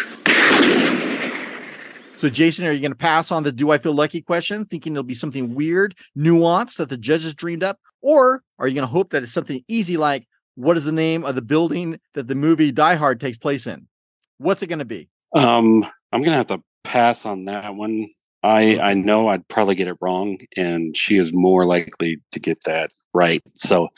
So, 2.15 2.29
Jason, 2.29 2.67
are 2.67 2.71
you 2.71 2.81
going 2.81 2.91
to 2.91 2.97
pass 2.97 3.31
on 3.31 3.41
the 3.41 3.51
Do 3.51 3.71
I 3.71 3.79
Feel 3.79 3.93
Lucky 3.93 4.21
question, 4.21 4.65
thinking 4.65 4.93
it'll 4.93 5.01
be 5.01 5.15
something 5.15 5.55
weird, 5.55 5.95
nuanced 6.15 6.77
that 6.77 6.89
the 6.89 6.97
judges 6.97 7.33
dreamed 7.33 7.63
up? 7.63 7.79
Or 8.03 8.43
are 8.59 8.67
you 8.67 8.75
going 8.75 8.87
to 8.87 8.91
hope 8.91 9.09
that 9.11 9.23
it's 9.23 9.33
something 9.33 9.63
easy 9.67 9.97
like, 9.97 10.27
what 10.55 10.77
is 10.77 10.85
the 10.85 10.91
name 10.91 11.23
of 11.23 11.35
the 11.35 11.41
building 11.41 11.99
that 12.13 12.27
the 12.27 12.35
movie 12.35 12.71
Die 12.71 12.95
Hard 12.95 13.19
takes 13.19 13.37
place 13.37 13.67
in? 13.67 13.87
What's 14.37 14.63
it 14.63 14.67
going 14.67 14.79
to 14.79 14.85
be? 14.85 15.09
Um, 15.35 15.85
I'm 16.11 16.21
going 16.21 16.31
to 16.31 16.37
have 16.37 16.47
to 16.47 16.61
pass 16.83 17.25
on 17.25 17.45
that 17.45 17.75
one. 17.75 18.07
I 18.43 18.79
I 18.79 18.93
know 18.95 19.27
I'd 19.27 19.47
probably 19.47 19.75
get 19.75 19.87
it 19.87 19.97
wrong, 20.01 20.39
and 20.57 20.97
she 20.97 21.17
is 21.17 21.31
more 21.31 21.65
likely 21.65 22.21
to 22.31 22.39
get 22.39 22.63
that 22.63 22.91
right. 23.13 23.43
So 23.55 23.89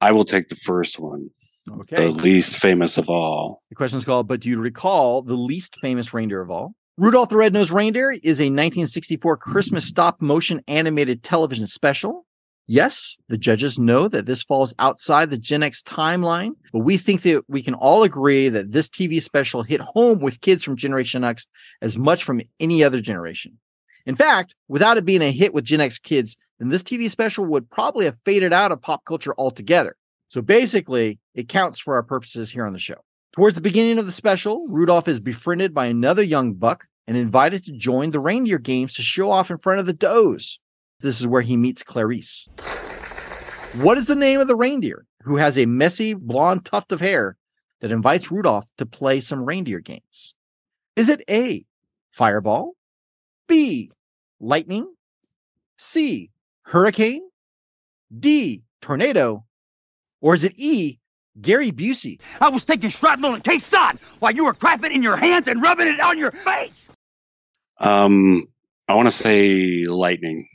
I 0.00 0.12
will 0.12 0.24
take 0.24 0.48
the 0.48 0.56
first 0.56 0.98
one. 0.98 1.30
Okay. 1.70 1.96
The 1.96 2.10
least 2.10 2.56
famous 2.56 2.96
of 2.96 3.10
all. 3.10 3.62
The 3.68 3.74
question 3.74 3.98
is 3.98 4.04
called, 4.04 4.26
but 4.26 4.40
do 4.40 4.48
you 4.48 4.58
recall 4.58 5.22
the 5.22 5.34
least 5.34 5.76
famous 5.80 6.14
reindeer 6.14 6.40
of 6.40 6.50
all? 6.50 6.74
Rudolph 6.96 7.28
the 7.28 7.36
Red-Nosed 7.36 7.70
Reindeer 7.70 8.10
is 8.10 8.40
a 8.40 8.50
1964 8.50 9.36
Christmas 9.36 9.86
stop 9.86 10.20
motion 10.20 10.60
animated 10.66 11.22
television 11.22 11.66
special. 11.66 12.26
Yes, 12.70 13.16
the 13.28 13.38
judges 13.38 13.78
know 13.78 14.08
that 14.08 14.26
this 14.26 14.42
falls 14.42 14.74
outside 14.78 15.30
the 15.30 15.38
Gen 15.38 15.62
X 15.62 15.82
timeline, 15.82 16.52
but 16.70 16.80
we 16.80 16.98
think 16.98 17.22
that 17.22 17.42
we 17.48 17.62
can 17.62 17.72
all 17.72 18.02
agree 18.02 18.50
that 18.50 18.72
this 18.72 18.90
TV 18.90 19.22
special 19.22 19.62
hit 19.62 19.80
home 19.80 20.20
with 20.20 20.42
kids 20.42 20.62
from 20.62 20.76
Generation 20.76 21.24
X 21.24 21.46
as 21.80 21.96
much 21.96 22.24
from 22.24 22.42
any 22.60 22.84
other 22.84 23.00
generation. 23.00 23.58
In 24.04 24.16
fact, 24.16 24.54
without 24.68 24.98
it 24.98 25.06
being 25.06 25.22
a 25.22 25.32
hit 25.32 25.54
with 25.54 25.64
Gen 25.64 25.80
X 25.80 25.98
kids, 25.98 26.36
then 26.58 26.68
this 26.68 26.82
TV 26.82 27.10
special 27.10 27.46
would 27.46 27.70
probably 27.70 28.04
have 28.04 28.18
faded 28.26 28.52
out 28.52 28.70
of 28.70 28.82
pop 28.82 29.02
culture 29.06 29.34
altogether. 29.38 29.96
So 30.28 30.42
basically, 30.42 31.18
it 31.34 31.48
counts 31.48 31.80
for 31.80 31.94
our 31.94 32.02
purposes 32.02 32.50
here 32.50 32.66
on 32.66 32.74
the 32.74 32.78
show. 32.78 32.96
Towards 33.32 33.54
the 33.54 33.62
beginning 33.62 33.96
of 33.96 34.04
the 34.04 34.12
special, 34.12 34.66
Rudolph 34.68 35.08
is 35.08 35.20
befriended 35.20 35.72
by 35.72 35.86
another 35.86 36.22
young 36.22 36.52
buck 36.52 36.84
and 37.06 37.16
invited 37.16 37.64
to 37.64 37.72
join 37.72 38.10
the 38.10 38.20
reindeer 38.20 38.58
games 38.58 38.92
to 38.94 39.02
show 39.02 39.30
off 39.30 39.50
in 39.50 39.56
front 39.56 39.80
of 39.80 39.86
the 39.86 39.94
does. 39.94 40.60
This 41.00 41.20
is 41.20 41.28
where 41.28 41.42
he 41.42 41.56
meets 41.56 41.84
Clarice. 41.84 42.48
What 43.82 43.98
is 43.98 44.06
the 44.06 44.16
name 44.16 44.40
of 44.40 44.48
the 44.48 44.56
reindeer 44.56 45.06
who 45.22 45.36
has 45.36 45.56
a 45.56 45.66
messy 45.66 46.14
blonde 46.14 46.64
tuft 46.64 46.90
of 46.90 47.00
hair 47.00 47.36
that 47.80 47.92
invites 47.92 48.32
Rudolph 48.32 48.66
to 48.78 48.86
play 48.86 49.20
some 49.20 49.44
reindeer 49.44 49.78
games? 49.78 50.34
Is 50.96 51.08
it 51.08 51.22
A, 51.30 51.64
Fireball, 52.10 52.72
B, 53.46 53.92
Lightning, 54.40 54.92
C, 55.76 56.30
Hurricane, 56.62 57.22
D, 58.18 58.64
Tornado, 58.82 59.44
or 60.20 60.34
is 60.34 60.42
it 60.42 60.54
E, 60.56 60.98
Gary 61.40 61.70
Busey? 61.70 62.20
I 62.40 62.48
was 62.48 62.64
taking 62.64 62.90
shrapnel 62.90 63.34
and 63.34 63.44
Khe 63.44 63.58
Sanh 63.58 64.00
while 64.18 64.32
you 64.32 64.44
were 64.44 64.54
crapping 64.54 64.90
in 64.90 65.04
your 65.04 65.16
hands 65.16 65.46
and 65.46 65.62
rubbing 65.62 65.86
it 65.86 66.00
on 66.00 66.18
your 66.18 66.32
face. 66.32 66.88
Um, 67.78 68.42
I 68.88 68.94
want 68.94 69.06
to 69.06 69.12
say 69.12 69.84
lightning. 69.84 70.48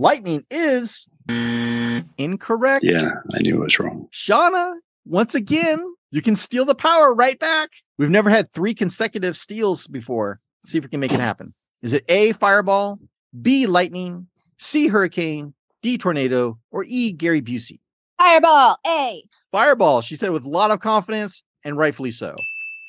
Lightning 0.00 0.44
is 0.48 1.08
incorrect. 1.28 2.84
Yeah, 2.84 3.10
I 3.34 3.38
knew 3.42 3.56
it 3.60 3.64
was 3.64 3.78
wrong. 3.80 4.08
Shawna, 4.12 4.74
once 5.04 5.34
again, 5.34 5.84
you 6.12 6.22
can 6.22 6.36
steal 6.36 6.64
the 6.64 6.76
power 6.76 7.12
right 7.14 7.38
back. 7.38 7.70
We've 7.98 8.08
never 8.08 8.30
had 8.30 8.52
three 8.52 8.74
consecutive 8.74 9.36
steals 9.36 9.88
before. 9.88 10.40
see 10.64 10.78
if 10.78 10.84
we 10.84 10.90
can 10.90 11.00
make 11.00 11.12
it 11.12 11.20
happen. 11.20 11.52
Is 11.82 11.92
it 11.92 12.04
A, 12.08 12.30
Fireball, 12.32 13.00
B, 13.42 13.66
Lightning, 13.66 14.28
C, 14.58 14.86
Hurricane, 14.86 15.52
D, 15.82 15.98
Tornado, 15.98 16.58
or 16.70 16.84
E, 16.86 17.10
Gary 17.12 17.42
Busey? 17.42 17.80
Fireball, 18.18 18.76
A. 18.86 19.24
Fireball, 19.50 20.00
she 20.00 20.14
said 20.14 20.30
with 20.30 20.44
a 20.44 20.48
lot 20.48 20.70
of 20.70 20.78
confidence, 20.78 21.42
and 21.64 21.76
rightfully 21.76 22.12
so. 22.12 22.36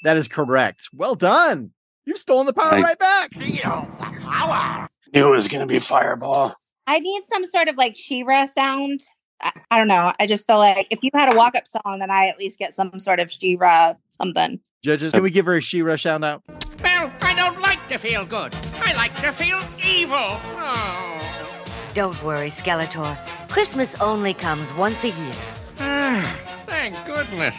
That 0.04 0.16
is 0.16 0.28
correct. 0.28 0.90
Well 0.94 1.16
done. 1.16 1.72
You've 2.06 2.18
stolen 2.20 2.46
the 2.46 2.54
power 2.54 2.74
I- 2.76 2.82
right 2.82 3.00
back. 3.00 3.32
I 3.36 4.88
Knew 5.12 5.28
it 5.28 5.36
was 5.36 5.48
going 5.48 5.62
to 5.62 5.66
be 5.66 5.80
fireball. 5.80 6.54
I 6.90 6.98
need 6.98 7.24
some 7.24 7.46
sort 7.46 7.68
of 7.68 7.78
like 7.78 7.96
She-Ra 7.96 8.48
sound. 8.48 9.02
I, 9.44 9.52
I 9.70 9.78
don't 9.78 9.88
know. 9.88 10.12
I 10.20 10.26
just 10.26 10.48
feel 10.48 10.58
like 10.58 10.88
if 10.90 11.04
you 11.04 11.12
had 11.14 11.32
a 11.32 11.38
walk 11.38 11.54
up 11.56 11.68
song, 11.68 12.00
then 12.00 12.10
I 12.10 12.26
at 12.26 12.40
least 12.40 12.58
get 12.58 12.74
some 12.74 13.00
sort 13.00 13.20
of 13.20 13.32
She-Ra 13.32 13.94
something. 14.10 14.60
Judges, 14.84 15.12
can 15.12 15.22
we 15.22 15.30
give 15.30 15.46
her 15.46 15.56
a 15.58 15.62
She 15.62 15.84
Rush 15.84 16.02
shout 16.02 16.24
out? 16.24 16.42
Well, 16.84 17.14
I 17.22 17.36
don't 17.36 17.62
like 17.62 17.88
to 17.90 18.00
feel 18.00 18.26
good. 18.26 18.56
I 18.82 18.94
like 18.94 19.16
to 19.22 19.32
feel 19.32 19.62
evil. 19.86 20.18
Oh. 20.18 21.62
Don't 21.94 22.22
worry, 22.24 22.50
Skeletor. 22.50 23.16
Christmas 23.50 23.94
only 24.02 24.34
comes 24.34 24.74
once 24.74 25.04
a 25.04 25.10
year. 25.10 25.34
Ah, 25.78 26.40
thank 26.66 26.96
goodness. 27.06 27.56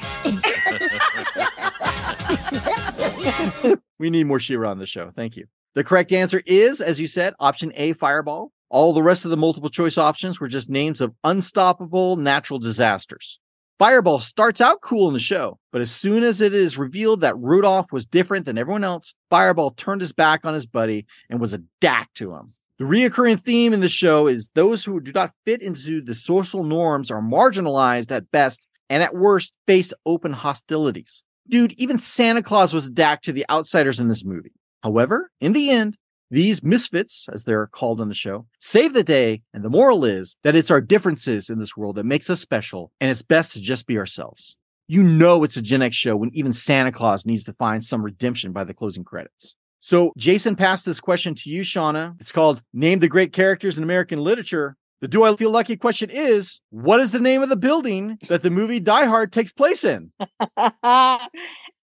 we 4.01 4.11
need 4.11 4.25
more 4.25 4.41
She-Ra 4.41 4.73
on 4.73 4.81
the 4.81 4.87
show. 4.87 5.13
Thank 5.13 5.37
you. 5.37 5.47
The 5.75 5.85
correct 5.85 6.11
answer 6.11 6.43
is, 6.47 6.81
as 6.81 6.99
you 6.99 7.07
said, 7.07 7.35
option 7.39 7.73
A, 7.77 7.93
Fireball. 7.93 8.51
All 8.71 8.93
the 8.93 9.03
rest 9.03 9.25
of 9.25 9.33
the 9.33 9.37
multiple 9.37 9.69
choice 9.69 9.99
options 9.99 10.39
were 10.39 10.47
just 10.47 10.71
names 10.71 11.01
of 11.01 11.13
unstoppable 11.25 12.15
natural 12.15 12.61
disasters. 12.61 13.41
Fireball 13.81 14.21
starts 14.21 14.61
out 14.61 14.81
cool 14.81 15.09
in 15.09 15.13
the 15.13 15.19
show, 15.19 15.59
but 15.73 15.81
as 15.81 15.91
soon 15.91 16.23
as 16.23 16.41
it 16.41 16.55
is 16.55 16.79
revealed 16.79 17.23
that 17.23 17.37
Rudolph 17.37 17.91
was 17.91 18.07
different 18.07 18.45
than 18.45 18.59
everyone 18.59 18.85
else, 18.85 19.13
Fireball 19.29 19.73
turned 19.73 20.03
his 20.03 20.13
back 20.13 20.45
on 20.45 20.55
his 20.55 20.67
buddy 20.67 21.05
and 21.29 21.41
was 21.41 21.53
a 21.53 21.63
dack 21.81 22.11
to 22.15 22.33
him. 22.33 22.55
The 22.79 22.85
reoccurring 22.85 23.43
theme 23.43 23.73
in 23.73 23.81
the 23.81 23.89
show 23.89 24.29
is 24.29 24.51
those 24.55 24.85
who 24.85 25.01
do 25.01 25.11
not 25.13 25.33
fit 25.45 25.63
into 25.63 26.01
the 26.01 26.15
social 26.15 26.63
norms 26.63 27.11
are 27.11 27.21
marginalized 27.21 28.13
at 28.13 28.31
best 28.31 28.69
and 28.89 29.03
at 29.03 29.17
worst 29.17 29.53
face 29.67 29.93
open 30.07 30.33
hostilities. 30.33 31.25
Dude, 31.49 31.73
even 31.73 31.99
Santa 31.99 32.43
Claus 32.43 32.73
was 32.73 32.87
a 32.87 32.91
dack 32.91 33.23
to 33.23 33.33
the 33.33 33.45
outsiders 33.51 33.99
in 33.99 34.07
this 34.07 34.25
movie. 34.25 34.53
However, 34.83 35.31
in 35.41 35.55
the 35.55 35.71
end, 35.71 35.97
these 36.31 36.63
misfits, 36.63 37.29
as 37.33 37.45
they're 37.45 37.67
called 37.67 38.01
on 38.01 38.09
the 38.09 38.15
show, 38.15 38.47
save 38.61 38.93
the 38.95 39.05
day. 39.05 39.43
And 39.53 39.65
the 39.65 39.71
moral 39.71 40.05
is 40.05 40.37
that 40.43 40.55
it's 40.55 40.71
our 40.71 40.81
differences 40.81 41.51
in 41.51 41.59
this 41.59 41.77
world 41.77 41.97
that 41.97 42.05
makes 42.05 42.31
us 42.31 42.41
special. 42.41 42.93
And 43.01 43.11
it's 43.11 43.23
best 43.23 43.53
to 43.55 43.61
just 43.61 43.87
be 43.87 43.99
ourselves. 43.99 44.57
You 44.87 45.03
know, 45.03 45.45
it's 45.45 45.57
a 45.57 45.63
Gen 45.63 45.83
X 45.83 45.95
show 45.97 46.17
when 46.17 46.31
even 46.33 46.53
Santa 46.53 46.93
Claus 46.93 47.27
needs 47.27 47.45
to 47.45 47.53
find 47.55 47.85
some 47.85 48.03
redemption 48.03 48.53
by 48.53 48.65
the 48.65 48.75
closing 48.75 49.05
credits. 49.05 49.55
So 49.81 50.13
Jason 50.17 50.57
passed 50.57 50.85
this 50.85 51.01
question 51.01 51.35
to 51.37 51.51
you, 51.51 51.63
Shawna. 51.63 52.21
It's 52.21 52.33
called 52.33 52.63
Name 52.73 52.99
the 52.99 53.09
Great 53.09 53.33
Characters 53.33 53.79
in 53.79 53.85
American 53.85 54.19
Literature. 54.19 54.77
The 55.01 55.09
Do 55.09 55.25
I 55.25 55.35
Feel 55.35 55.51
Lucky 55.51 55.77
question 55.77 56.11
is 56.11 56.61
What 56.71 57.01
is 57.01 57.13
the 57.13 57.21
name 57.21 57.43
of 57.43 57.49
the 57.49 57.57
building 57.57 58.19
that 58.29 58.43
the 58.43 58.51
movie 58.51 58.81
Die 58.81 59.07
Hard 59.07 59.33
takes 59.33 59.53
place 59.53 59.85
in? 59.85 60.13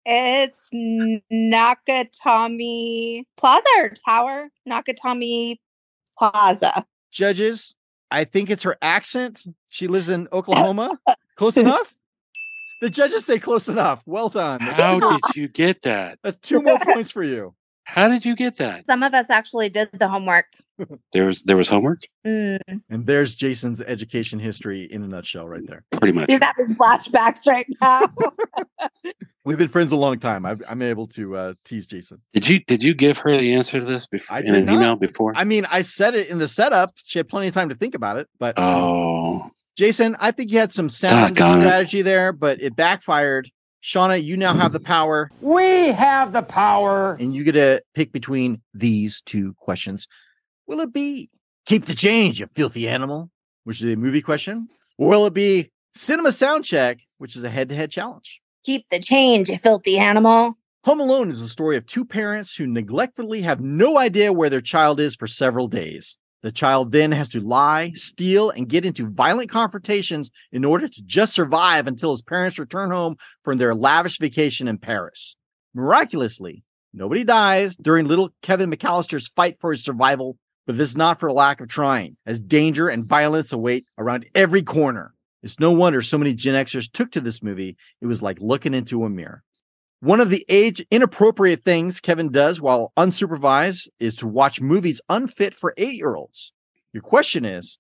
It's 0.06 0.70
Nakatomi 1.32 3.24
Plaza 3.38 3.66
or 3.78 3.94
Tower? 4.06 4.50
Nakatomi 4.68 5.58
Plaza. 6.18 6.86
Judges, 7.12 7.76
I 8.12 8.26
think 8.26 8.50
it's 8.50 8.64
her 8.64 8.78
accent. 8.82 9.46
She 9.70 9.88
lives 9.88 10.10
in 10.10 10.28
Oklahoma. 10.32 11.00
Close 11.36 11.58
enough? 11.58 11.96
The 12.84 12.90
judges 12.90 13.26
say 13.26 13.40
close 13.40 13.70
enough. 13.70 14.04
Well 14.06 14.28
done. 14.28 14.60
How 14.60 15.00
did 15.12 15.36
you 15.36 15.48
get 15.48 15.84
that? 15.84 16.20
That's 16.22 16.36
two 16.38 16.62
more 16.62 16.78
points 16.80 17.12
for 17.12 17.24
you. 17.24 17.56
How 17.86 18.10
did 18.10 18.26
you 18.26 18.36
get 18.36 18.58
that? 18.58 18.86
Some 18.86 19.04
of 19.04 19.14
us 19.14 19.30
actually 19.30 19.70
did 19.70 19.90
the 19.94 20.10
homework. 20.10 20.48
There 21.14 21.26
was 21.26 21.44
there 21.44 21.56
was 21.56 21.70
homework. 21.70 22.02
Mm. 22.26 22.60
And 22.90 23.06
there's 23.06 23.36
Jason's 23.36 23.80
education 23.82 24.38
history 24.38 24.84
in 24.84 25.02
a 25.02 25.08
nutshell, 25.08 25.48
right 25.48 25.66
there. 25.66 25.86
Pretty 25.92 26.12
much. 26.12 26.30
He's 26.30 26.40
having 26.42 26.76
flashbacks 26.76 27.48
right 27.48 27.68
now. 27.82 28.12
We've 29.46 29.58
been 29.58 29.68
friends 29.68 29.92
a 29.92 29.96
long 29.98 30.20
time. 30.20 30.46
I've, 30.46 30.62
I'm 30.70 30.82
able 30.82 31.08
to 31.08 31.36
uh, 31.36 31.54
tease 31.66 31.86
Jason. 31.88 32.22
Did 32.34 32.48
you 32.48 32.60
did 32.64 32.82
you 32.82 32.94
give 32.94 33.18
her 33.20 33.38
the 33.38 33.54
answer 33.54 33.80
to 33.80 33.86
this 33.86 34.08
before 34.08 34.38
I 34.38 34.40
in 34.40 34.46
did 34.46 34.56
an 34.56 34.66
not. 34.66 34.76
email 34.76 34.96
before? 34.96 35.34
I 35.36 35.44
mean, 35.44 35.66
I 35.70 35.82
said 35.82 36.16
it 36.16 36.30
in 36.30 36.40
the 36.40 36.48
setup. 36.48 36.92
She 37.04 37.20
had 37.20 37.28
plenty 37.28 37.48
of 37.48 37.54
time 37.54 37.70
to 37.70 37.76
think 37.76 37.94
about 37.96 38.18
it. 38.18 38.30
But 38.40 38.56
oh, 38.58 39.50
Jason, 39.76 40.16
I 40.20 40.32
think 40.32 40.52
you 40.52 40.60
had 40.60 40.72
some 40.72 40.90
sound 40.90 41.36
Doggone 41.36 41.60
it. 41.60 41.62
strategy 41.62 42.02
there, 42.02 42.32
but 42.32 42.62
it 42.62 42.76
backfired. 42.76 43.50
Shawna, 43.84 44.24
you 44.24 44.38
now 44.38 44.54
have 44.54 44.72
the 44.72 44.80
power. 44.80 45.30
We 45.42 45.88
have 45.88 46.32
the 46.32 46.42
power. 46.42 47.16
and 47.20 47.36
you 47.36 47.44
get 47.44 47.52
to 47.54 47.82
pick 47.94 48.14
between 48.14 48.62
these 48.74 49.22
two 49.22 49.56
questions. 49.56 50.08
Will 50.68 50.80
it 50.80 50.94
be 50.94 51.30
keep 51.66 51.84
the 51.86 51.96
change, 51.96 52.40
you 52.40 52.48
filthy 52.54 52.88
animal, 52.88 53.30
which 53.66 53.84
is 53.84 53.92
a 53.92 53.98
movie 53.98 54.22
question, 54.22 54.70
or 54.98 55.10
will 55.10 55.26
it 55.26 55.34
be 55.34 55.70
cinema 55.96 56.32
sound 56.32 56.64
check, 56.64 57.00
which 57.18 57.36
is 57.36 57.44
a 57.44 57.50
head 57.50 57.68
to 57.70 57.76
head 57.76 57.92
challenge? 57.92 58.40
Keep 58.64 58.88
the 58.90 59.00
change, 59.00 59.50
you 59.50 59.58
filthy 59.58 59.98
animal. 59.98 60.54
Home 60.86 61.02
Alone 61.02 61.30
is 61.30 61.42
the 61.42 61.50
story 61.50 61.76
of 61.76 61.86
two 61.86 62.06
parents 62.06 62.56
who 62.56 62.66
neglectfully 62.66 63.42
have 63.42 63.60
no 63.60 63.98
idea 63.98 64.32
where 64.32 64.50
their 64.50 64.62
child 64.62 65.02
is 65.02 65.16
for 65.16 65.28
several 65.28 65.68
days. 65.68 66.18
The 66.44 66.52
child 66.52 66.94
then 66.94 67.12
has 67.12 67.28
to 67.30 67.42
lie, 67.42 67.92
steal, 67.94 68.50
and 68.50 68.70
get 68.70 68.86
into 68.86 69.10
violent 69.10 69.50
confrontations 69.50 70.32
in 70.52 70.64
order 70.64 70.88
to 70.88 71.04
just 71.06 71.34
survive 71.34 71.88
until 71.88 72.12
his 72.12 72.22
parents 72.22 72.60
return 72.60 72.92
home 72.92 73.18
from 73.44 73.58
their 73.58 73.76
lavish 73.76 74.18
vacation 74.18 74.70
in 74.70 74.78
Paris. 74.78 75.36
Miraculously, 75.74 76.64
nobody 76.94 77.26
dies 77.26 77.76
during 77.76 78.08
little 78.08 78.34
Kevin 78.42 78.70
McCallister's 78.70 79.28
fight 79.28 79.58
for 79.60 79.72
his 79.72 79.84
survival, 79.84 80.38
but 80.68 80.78
this 80.78 80.90
is 80.90 80.98
not 80.98 81.20
for 81.20 81.32
lack 81.32 81.60
of 81.60 81.68
trying, 81.68 82.16
as 82.26 82.40
danger 82.40 82.88
and 82.88 83.06
violence 83.06 83.52
await 83.52 83.86
around 83.98 84.26
every 84.36 84.64
corner. 84.64 85.14
It's 85.44 85.60
no 85.60 85.72
wonder 85.72 86.02
so 86.02 86.18
many 86.18 86.34
Gen 86.34 86.66
Xers 86.66 86.90
took 86.90 87.12
to 87.12 87.22
this 87.22 87.44
movie. 87.44 87.76
It 88.02 88.08
was 88.08 88.22
like 88.22 88.40
looking 88.40 88.74
into 88.74 89.04
a 89.04 89.10
mirror. 89.10 89.44
One 90.00 90.22
of 90.22 90.30
the 90.30 90.46
age 90.48 90.86
inappropriate 90.90 91.64
things 91.64 92.00
Kevin 92.00 92.32
does 92.32 92.62
while 92.62 92.94
unsupervised 92.98 93.90
is 94.00 94.16
to 94.18 94.28
watch 94.28 94.62
movies 94.62 95.02
unfit 95.10 95.54
for 95.54 95.74
eight 95.78 95.94
year 95.94 96.16
olds. 96.16 96.54
Your 96.94 97.04
question 97.04 97.46
is 97.46 97.78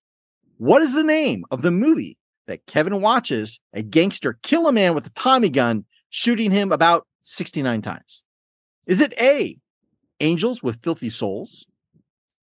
what 0.57 0.81
is 0.81 0.93
the 0.93 1.03
name 1.03 1.45
of 1.51 1.61
the 1.61 1.71
movie 1.71 2.17
that 2.47 2.65
Kevin 2.65 3.01
watches 3.01 3.59
a 3.73 3.81
gangster 3.81 4.37
kill 4.43 4.67
a 4.67 4.73
man 4.73 4.93
with 4.93 5.05
a 5.07 5.11
Tommy 5.11 5.49
gun, 5.49 5.85
shooting 6.09 6.51
him 6.51 6.71
about 6.71 7.07
69 7.21 7.81
times? 7.81 8.23
Is 8.85 8.99
it 8.99 9.13
A, 9.19 9.57
Angels 10.19 10.61
with 10.61 10.83
Filthy 10.83 11.09
Souls? 11.09 11.65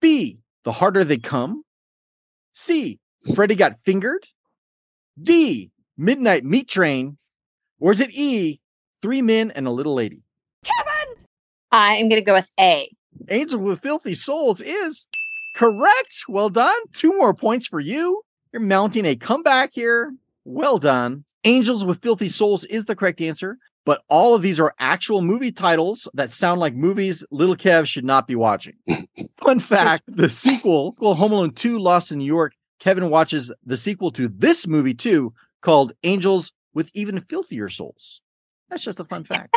B, 0.01 0.39
The 0.63 0.73
Harder 0.73 1.05
They 1.05 1.17
Come? 1.17 1.63
C, 2.53 2.99
Freddy 3.33 3.55
Got 3.55 3.79
Fingered? 3.79 4.25
D, 5.21 5.71
Midnight 5.97 6.43
Meat 6.43 6.67
Train? 6.67 7.17
Or 7.79 7.91
is 7.91 8.01
it 8.01 8.11
E, 8.13 8.59
Three 9.01 9.21
Men 9.21 9.51
and 9.51 9.67
a 9.67 9.71
Little 9.71 9.93
Lady? 9.93 10.25
Kevin! 10.63 11.15
I 11.71 11.95
am 11.95 12.09
going 12.09 12.21
to 12.21 12.25
go 12.25 12.33
with 12.33 12.49
A. 12.59 12.89
Angel 13.29 13.59
with 13.59 13.81
Filthy 13.81 14.13
Souls 14.13 14.61
is 14.61 15.07
correct. 15.55 16.23
Well 16.27 16.49
done. 16.49 16.75
Two 16.93 17.13
more 17.13 17.33
points 17.33 17.67
for 17.67 17.79
you. 17.79 18.23
You're 18.51 18.61
mounting 18.61 19.05
a 19.05 19.15
comeback 19.15 19.71
here. 19.73 20.13
Well 20.43 20.79
done. 20.79 21.23
Angels 21.43 21.85
with 21.85 22.01
Filthy 22.01 22.29
Souls 22.29 22.63
is 22.65 22.85
the 22.85 22.95
correct 22.95 23.21
answer, 23.21 23.57
but 23.85 24.01
all 24.09 24.35
of 24.35 24.41
these 24.41 24.59
are 24.59 24.73
actual 24.79 25.21
movie 25.21 25.51
titles 25.51 26.07
that 26.13 26.31
sound 26.31 26.59
like 26.59 26.73
movies 26.73 27.23
little 27.31 27.55
Kev 27.55 27.85
should 27.85 28.05
not 28.05 28.27
be 28.27 28.35
watching. 28.35 28.75
Fun 29.37 29.59
fact 29.59 30.03
the 30.07 30.29
sequel, 30.29 30.95
well, 30.99 31.13
Home 31.13 31.31
Alone 31.31 31.51
2 31.51 31.77
Lost 31.79 32.11
in 32.11 32.17
New 32.19 32.25
York, 32.25 32.53
Kevin 32.85 33.09
watches 33.09 33.51
the 33.65 33.77
sequel 33.77 34.11
to 34.11 34.27
this 34.27 34.67
movie 34.67 34.93
too, 34.93 35.33
called 35.61 35.93
Angels 36.03 36.51
with 36.75 36.91
Even 36.93 37.19
Filthier 37.19 37.67
Souls. 37.67 38.21
That's 38.69 38.83
just 38.83 38.99
a 38.99 39.05
fun 39.05 39.23
fact. 39.23 39.55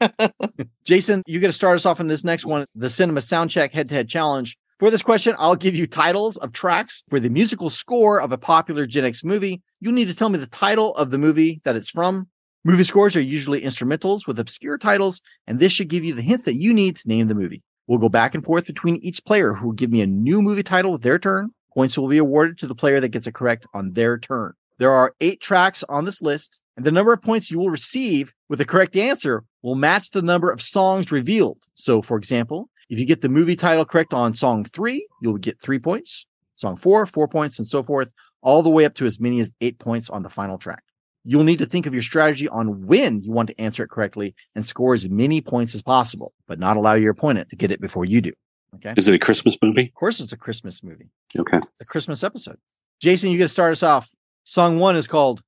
Jason, 0.84 1.24
you 1.26 1.40
get 1.40 1.48
to 1.48 1.52
start 1.52 1.74
us 1.74 1.84
off 1.84 1.98
in 1.98 2.06
this 2.06 2.22
next 2.22 2.46
one 2.46 2.64
the 2.76 2.88
Cinema 2.88 3.18
Soundcheck 3.18 3.72
Head 3.72 3.88
to 3.88 3.96
Head 3.96 4.08
Challenge. 4.08 4.56
For 4.78 4.90
this 4.92 5.02
question, 5.02 5.34
I'll 5.40 5.56
give 5.56 5.74
you 5.74 5.88
titles 5.88 6.36
of 6.36 6.52
tracks 6.52 7.02
for 7.10 7.18
the 7.18 7.30
musical 7.30 7.68
score 7.68 8.22
of 8.22 8.30
a 8.30 8.38
popular 8.38 8.86
Gen 8.86 9.06
X 9.06 9.24
movie. 9.24 9.60
You 9.80 9.90
need 9.90 10.06
to 10.06 10.14
tell 10.14 10.28
me 10.28 10.38
the 10.38 10.46
title 10.46 10.94
of 10.94 11.10
the 11.10 11.18
movie 11.18 11.60
that 11.64 11.74
it's 11.74 11.90
from. 11.90 12.28
Movie 12.64 12.84
scores 12.84 13.16
are 13.16 13.20
usually 13.20 13.62
instrumentals 13.62 14.28
with 14.28 14.38
obscure 14.38 14.78
titles, 14.78 15.20
and 15.48 15.58
this 15.58 15.72
should 15.72 15.88
give 15.88 16.04
you 16.04 16.14
the 16.14 16.22
hints 16.22 16.44
that 16.44 16.54
you 16.54 16.72
need 16.72 16.94
to 16.94 17.08
name 17.08 17.26
the 17.26 17.34
movie. 17.34 17.64
We'll 17.88 17.98
go 17.98 18.08
back 18.08 18.36
and 18.36 18.44
forth 18.44 18.68
between 18.68 19.00
each 19.02 19.24
player 19.24 19.52
who 19.52 19.66
will 19.66 19.74
give 19.74 19.90
me 19.90 20.00
a 20.00 20.06
new 20.06 20.40
movie 20.40 20.62
title 20.62 20.92
with 20.92 21.02
their 21.02 21.18
turn. 21.18 21.50
Points 21.74 21.96
will 21.96 22.08
be 22.08 22.18
awarded 22.18 22.58
to 22.58 22.66
the 22.66 22.74
player 22.74 23.00
that 23.00 23.08
gets 23.08 23.26
it 23.26 23.34
correct 23.34 23.66
on 23.72 23.92
their 23.92 24.18
turn. 24.18 24.52
There 24.78 24.92
are 24.92 25.14
eight 25.20 25.40
tracks 25.40 25.84
on 25.88 26.04
this 26.04 26.20
list, 26.20 26.60
and 26.76 26.84
the 26.84 26.92
number 26.92 27.12
of 27.12 27.22
points 27.22 27.50
you 27.50 27.58
will 27.58 27.70
receive 27.70 28.32
with 28.48 28.58
the 28.58 28.64
correct 28.64 28.96
answer 28.96 29.44
will 29.62 29.74
match 29.74 30.10
the 30.10 30.22
number 30.22 30.50
of 30.50 30.60
songs 30.60 31.12
revealed. 31.12 31.58
So, 31.74 32.02
for 32.02 32.16
example, 32.16 32.68
if 32.88 32.98
you 32.98 33.06
get 33.06 33.20
the 33.20 33.28
movie 33.28 33.56
title 33.56 33.84
correct 33.84 34.12
on 34.12 34.34
song 34.34 34.64
three, 34.64 35.06
you'll 35.22 35.38
get 35.38 35.60
three 35.60 35.78
points. 35.78 36.26
Song 36.56 36.76
four, 36.76 37.06
four 37.06 37.28
points, 37.28 37.58
and 37.58 37.66
so 37.66 37.82
forth, 37.82 38.12
all 38.42 38.62
the 38.62 38.70
way 38.70 38.84
up 38.84 38.94
to 38.96 39.06
as 39.06 39.20
many 39.20 39.40
as 39.40 39.52
eight 39.60 39.78
points 39.78 40.10
on 40.10 40.22
the 40.22 40.28
final 40.28 40.58
track. 40.58 40.82
You'll 41.24 41.44
need 41.44 41.60
to 41.60 41.66
think 41.66 41.86
of 41.86 41.94
your 41.94 42.02
strategy 42.02 42.48
on 42.48 42.86
when 42.86 43.22
you 43.22 43.30
want 43.30 43.48
to 43.48 43.60
answer 43.60 43.84
it 43.84 43.90
correctly 43.90 44.34
and 44.54 44.66
score 44.66 44.92
as 44.92 45.08
many 45.08 45.40
points 45.40 45.74
as 45.74 45.82
possible, 45.82 46.34
but 46.48 46.58
not 46.58 46.76
allow 46.76 46.94
your 46.94 47.12
opponent 47.12 47.48
to 47.50 47.56
get 47.56 47.70
it 47.70 47.80
before 47.80 48.04
you 48.04 48.20
do. 48.20 48.32
Okay. 48.76 48.94
Is 48.96 49.08
it 49.08 49.14
a 49.14 49.18
Christmas 49.18 49.56
movie? 49.62 49.88
Of 49.88 49.94
course, 49.94 50.20
it's 50.20 50.32
a 50.32 50.36
Christmas 50.36 50.82
movie, 50.82 51.10
Okay. 51.38 51.58
a 51.80 51.84
Christmas 51.84 52.24
episode. 52.24 52.58
Jason, 53.00 53.30
you 53.30 53.36
get 53.38 53.44
to 53.44 53.48
start 53.48 53.72
us 53.72 53.82
off. 53.82 54.10
Song 54.44 54.78
one 54.78 54.96
is 54.96 55.06
called 55.06 55.42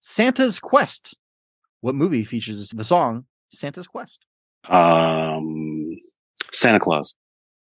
Santa's 0.00 0.58
Quest. 0.60 1.16
What 1.80 1.94
movie 1.94 2.24
features 2.24 2.70
the 2.70 2.84
song 2.84 3.26
Santa's 3.50 3.86
Quest? 3.86 4.24
Um, 4.68 5.96
Santa 6.52 6.78
Claus. 6.80 7.14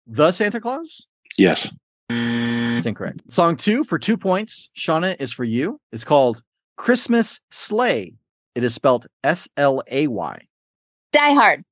The 0.07 0.31
Santa 0.31 0.59
Claus? 0.59 1.05
Yes. 1.37 1.71
It's 2.09 2.85
incorrect. 2.85 3.21
Song 3.31 3.55
two 3.55 3.83
for 3.83 3.97
two 3.99 4.17
points. 4.17 4.69
Shawna 4.77 5.15
is 5.19 5.31
for 5.31 5.43
you. 5.43 5.79
It's 5.91 6.03
called 6.03 6.41
Christmas 6.77 7.39
Sleigh. 7.51 8.13
It 8.55 8.63
is 8.63 8.73
spelled 8.75 9.07
S 9.23 9.47
L 9.57 9.81
A 9.89 10.07
Y. 10.07 10.39
Die 11.13 11.33
Hard. 11.33 11.63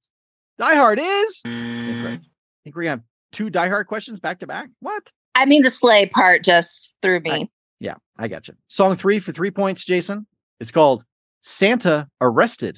Die 0.57 0.75
Hard 0.75 0.99
is 0.99 1.41
incorrect. 1.45 2.25
I 2.25 2.59
think 2.63 2.75
we're 2.75 2.83
gonna 2.83 2.89
have 2.91 3.01
two 3.31 3.49
Die 3.49 3.67
Hard 3.67 3.87
questions 3.87 4.19
back 4.19 4.39
to 4.39 4.47
back. 4.47 4.69
What? 4.79 5.11
I 5.35 5.45
mean, 5.45 5.63
the 5.63 5.69
sleigh 5.69 6.05
part 6.05 6.43
just 6.43 6.95
threw 7.01 7.19
me. 7.21 7.49
Yeah, 7.79 7.95
I 8.17 8.27
got 8.27 8.47
you. 8.47 8.55
Song 8.67 8.95
three 8.95 9.19
for 9.19 9.31
three 9.31 9.51
points, 9.51 9.85
Jason. 9.85 10.27
It's 10.59 10.71
called 10.71 11.05
Santa 11.41 12.07
Arrested. 12.19 12.77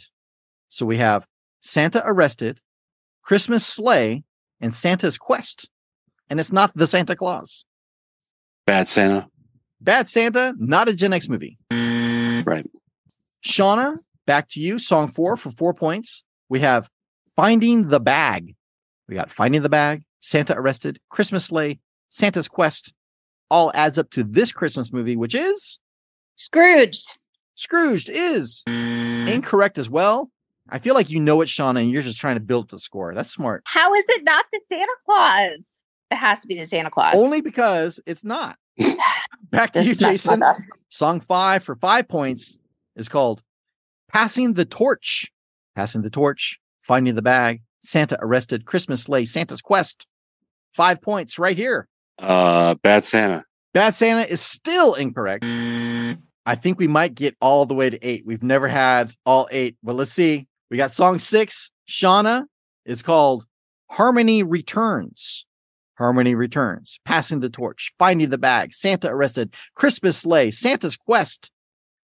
So 0.70 0.86
we 0.86 0.98
have 0.98 1.28
Santa 1.62 2.02
Arrested, 2.06 2.62
Christmas 3.22 3.66
Sleigh, 3.66 4.24
and 4.62 4.74
Santa's 4.74 5.18
Quest. 5.18 5.70
And 6.30 6.40
it's 6.40 6.52
not 6.52 6.72
the 6.76 6.88
Santa 6.88 7.16
Claus. 7.16 7.66
Bad 8.66 8.88
Santa. 8.88 9.28
Bad 9.82 10.08
Santa, 10.08 10.56
not 10.58 10.88
a 10.88 10.96
Gen 10.96 11.12
X 11.14 11.28
movie. 11.28 11.58
Right. 11.70 12.66
Shawna, 13.46 13.98
back 14.26 14.48
to 14.52 14.62
you. 14.62 14.80
Song 14.80 15.10
four 15.10 15.36
for 15.36 15.52
four 15.52 15.74
points. 15.74 16.24
We 16.48 16.60
have 16.60 16.90
Finding 17.36 17.90
the 17.90 18.00
Bag. 18.00 18.56
We 19.10 19.16
got 19.16 19.30
Finding 19.30 19.62
the 19.62 19.70
Bag, 19.70 20.04
Santa 20.24 20.58
Arrested, 20.58 21.00
Christmas 21.10 21.46
Sleigh, 21.46 21.80
Santa's 22.10 22.48
Quest. 22.48 22.94
All 23.52 23.72
adds 23.76 23.98
up 23.98 24.10
to 24.12 24.24
this 24.24 24.52
Christmas 24.52 24.92
movie, 24.92 25.16
which 25.16 25.36
is 25.36 25.80
Scrooged. 26.38 27.18
Scrooged 27.56 28.10
is 28.10 28.64
mm. 28.68 29.30
incorrect 29.30 29.78
as 29.78 29.90
well. 29.90 30.32
I 30.70 30.80
feel 30.80 30.96
like 30.96 31.10
you 31.10 31.20
know 31.20 31.42
it, 31.42 31.48
Shawna, 31.48 31.82
and 31.82 31.92
you're 31.92 32.02
just 32.02 32.20
trying 32.20 32.36
to 32.36 32.42
build 32.42 32.70
the 32.70 32.80
score. 32.80 33.14
That's 33.14 33.32
smart. 33.32 33.64
How 33.66 33.94
is 33.94 34.06
it 34.10 34.24
not 34.24 34.46
the 34.52 34.62
Santa 34.70 34.96
Claus? 35.06 35.64
It 36.10 36.16
has 36.16 36.42
to 36.42 36.48
be 36.48 36.58
the 36.58 36.66
Santa 36.66 36.90
Claus. 36.90 37.14
Only 37.16 37.42
because 37.42 38.00
it's 38.08 38.24
not. 38.24 38.58
Back 39.52 39.74
to 39.74 39.84
you, 39.84 39.94
Jason. 39.94 40.42
Song 40.90 41.20
five 41.20 41.64
for 41.64 41.76
five 41.76 42.08
points 42.08 42.58
is 42.96 43.10
called 43.10 43.44
Passing 44.12 44.54
the 44.54 44.66
Torch. 44.66 45.32
Passing 45.76 46.02
the 46.02 46.10
Torch, 46.10 46.60
Finding 46.82 47.16
the 47.16 47.22
Bag, 47.22 47.62
Santa 47.82 48.18
Arrested, 48.22 48.66
Christmas 48.66 49.04
Sleigh, 49.04 49.26
Santa's 49.26 49.62
Quest. 49.62 50.08
Five 50.74 51.02
points 51.02 51.38
right 51.40 51.56
here. 51.56 51.88
Uh, 52.20 52.76
Bad 52.76 53.04
Santa. 53.04 53.46
Bad 53.74 53.94
Santa 53.96 54.22
is 54.22 54.42
still 54.42 54.94
incorrect. 54.96 55.46
I 55.46 56.56
think 56.56 56.78
we 56.78 56.88
might 56.88 57.16
get 57.16 57.36
all 57.42 57.66
the 57.66 57.74
way 57.74 57.90
to 57.90 58.08
eight. 58.08 58.26
We've 58.26 58.44
never 58.44 58.68
had 58.68 59.12
all 59.26 59.48
eight, 59.52 59.78
but 59.84 59.96
let's 59.96 60.12
see. 60.12 60.48
We 60.70 60.78
got 60.78 60.92
song 60.92 61.20
six. 61.20 61.72
Shawna 61.88 62.46
is 62.86 63.02
called 63.02 63.46
Harmony 63.90 64.44
Returns. 64.44 65.46
Harmony 65.98 66.36
Returns. 66.36 67.00
Passing 67.06 67.40
the 67.40 67.50
Torch. 67.50 67.94
Finding 68.00 68.30
the 68.30 68.38
Bag. 68.38 68.74
Santa 68.74 69.10
Arrested. 69.10 69.54
Christmas 69.76 70.18
Sleigh. 70.18 70.52
Santa's 70.52 70.98
Quest. 70.98 71.52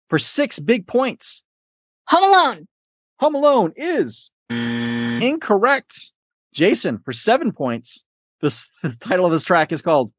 For 0.10 0.19
six 0.19 0.60
big 0.60 0.86
points. 0.88 1.43
Home 2.08 2.24
Alone. 2.24 2.67
Home 3.19 3.36
Alone 3.36 3.74
is 3.76 4.32
incorrect. 4.50 6.12
Jason, 6.54 7.00
for 7.06 7.12
seven 7.12 7.52
points. 7.52 8.04
This, 8.41 8.69
the 8.84 8.95
title 8.99 9.25
of 9.25 9.32
this 9.32 9.43
track 9.43 9.71
is 9.71 9.82
called 9.82 10.12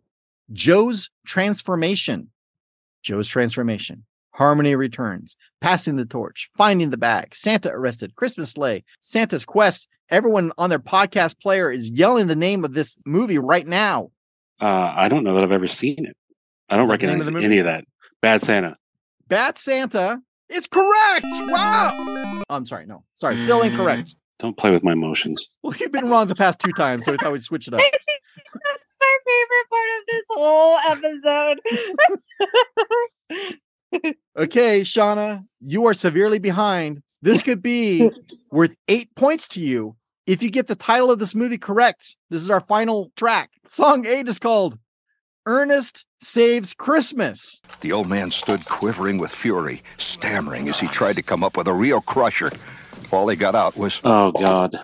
Joe's 0.53 1.11
Transformation. 1.27 2.31
Joe's 3.03 3.29
Transformation. 3.29 4.05
Harmony 4.33 4.75
Returns. 4.75 5.37
Passing 5.61 5.97
the 5.97 6.07
Torch. 6.07 6.51
Finding 6.57 6.91
the 6.91 6.97
Bag. 6.97 7.35
Santa 7.35 7.71
Arrested. 7.71 8.15
Christmas 8.15 8.53
Sleigh. 8.53 8.85
Santa's 9.01 9.45
Quest. 9.45 9.89
Everyone 10.09 10.53
on 10.59 10.71
their 10.71 10.79
podcast 10.79 11.39
player 11.41 11.71
is 11.71 11.89
yelling 11.89 12.27
the 12.27 12.37
name 12.37 12.65
of 12.65 12.75
this 12.75 12.99
movie 13.07 13.39
right 13.39 13.67
now. 13.67 14.11
Uh, 14.61 14.93
I 14.97 15.09
don't 15.09 15.25
know 15.25 15.35
that 15.35 15.45
I've 15.45 15.53
ever 15.53 15.67
seen 15.67 15.97
it. 15.99 16.17
I 16.69 16.77
don't 16.77 16.85
Is 16.85 16.89
that 16.89 17.01
the 17.01 17.07
name 17.07 17.19
recognize 17.19 17.29
of 17.29 17.45
any 17.45 17.59
of 17.59 17.65
that. 17.65 17.85
Bad 18.21 18.41
Santa. 18.41 18.77
Bad 19.29 19.57
Santa. 19.57 20.21
It's 20.49 20.67
correct. 20.67 21.25
Wow. 21.25 22.43
I'm 22.51 22.67
sorry. 22.67 22.87
No, 22.87 23.05
sorry. 23.17 23.41
Still 23.41 23.63
incorrect. 23.63 24.15
Don't 24.41 24.57
play 24.57 24.71
with 24.71 24.83
my 24.83 24.93
emotions. 24.93 25.51
Well, 25.63 25.77
you've 25.79 25.93
been 25.93 26.09
wrong 26.09 26.27
the 26.27 26.35
past 26.35 26.59
two 26.59 26.73
times, 26.73 27.05
so 27.05 27.13
we 27.13 27.19
thought 27.19 27.33
we'd 27.33 27.43
switch 27.43 27.69
it 27.69 27.75
up. 27.75 27.81
That's 28.55 28.97
my 29.01 29.19
favorite 29.27 29.71
part 29.71 29.89
of 29.99 30.07
this 30.09 30.25
whole 30.31 30.79
episode. 30.89 31.61
Okay, 34.39 34.83
Shawna, 34.83 35.45
you 35.59 35.87
are 35.87 35.95
severely 35.95 36.39
behind. 36.39 37.03
This 37.23 37.43
could 37.47 37.61
be 37.61 38.09
worth 38.53 38.77
eight 38.87 39.13
points 39.17 39.49
to 39.49 39.61
you 39.61 39.97
if 40.27 40.43
you 40.45 40.51
get 40.51 40.69
the 40.69 40.77
title 40.77 41.11
of 41.11 41.19
this 41.19 41.35
movie 41.35 41.59
correct. 41.59 42.17
This 42.31 42.41
is 42.41 42.51
our 42.51 42.61
final 42.61 43.11
track. 43.17 43.51
Song 43.67 44.07
eight 44.07 44.29
is 44.29 44.39
called 44.39 44.79
Ernest 45.45 46.05
Saves 46.23 46.73
Christmas. 46.73 47.61
The 47.81 47.91
old 47.91 48.09
man 48.09 48.31
stood 48.31 48.65
quivering 48.67 49.19
with 49.19 49.33
fury, 49.33 49.83
stammering 49.99 50.69
as 50.69 50.79
he 50.79 50.87
tried 50.87 51.17
to 51.17 51.23
come 51.23 51.43
up 51.43 51.57
with 51.57 51.67
a 51.67 51.75
real 51.75 52.01
crusher. 52.01 52.53
All 53.13 53.29
he 53.29 53.37
got 53.37 53.55
out 53.55 53.77
was, 53.77 54.01
Oh 54.05 54.33
God. 54.33 54.75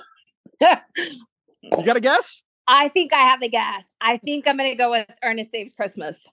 You 0.61 1.85
got 1.85 1.97
a 1.97 2.01
guess? 2.01 2.43
I 2.69 2.89
think 2.89 3.13
I 3.13 3.21
have 3.21 3.43
a 3.43 3.49
guess. 3.49 3.95
I 4.01 4.17
think 4.19 4.49
I'm 4.49 4.57
going 4.57 4.71
to 4.71 4.77
go 4.77 4.91
with 4.91 5.07
Ernest 5.23 5.51
Saves 5.53 5.73
Christmas. 5.75 6.25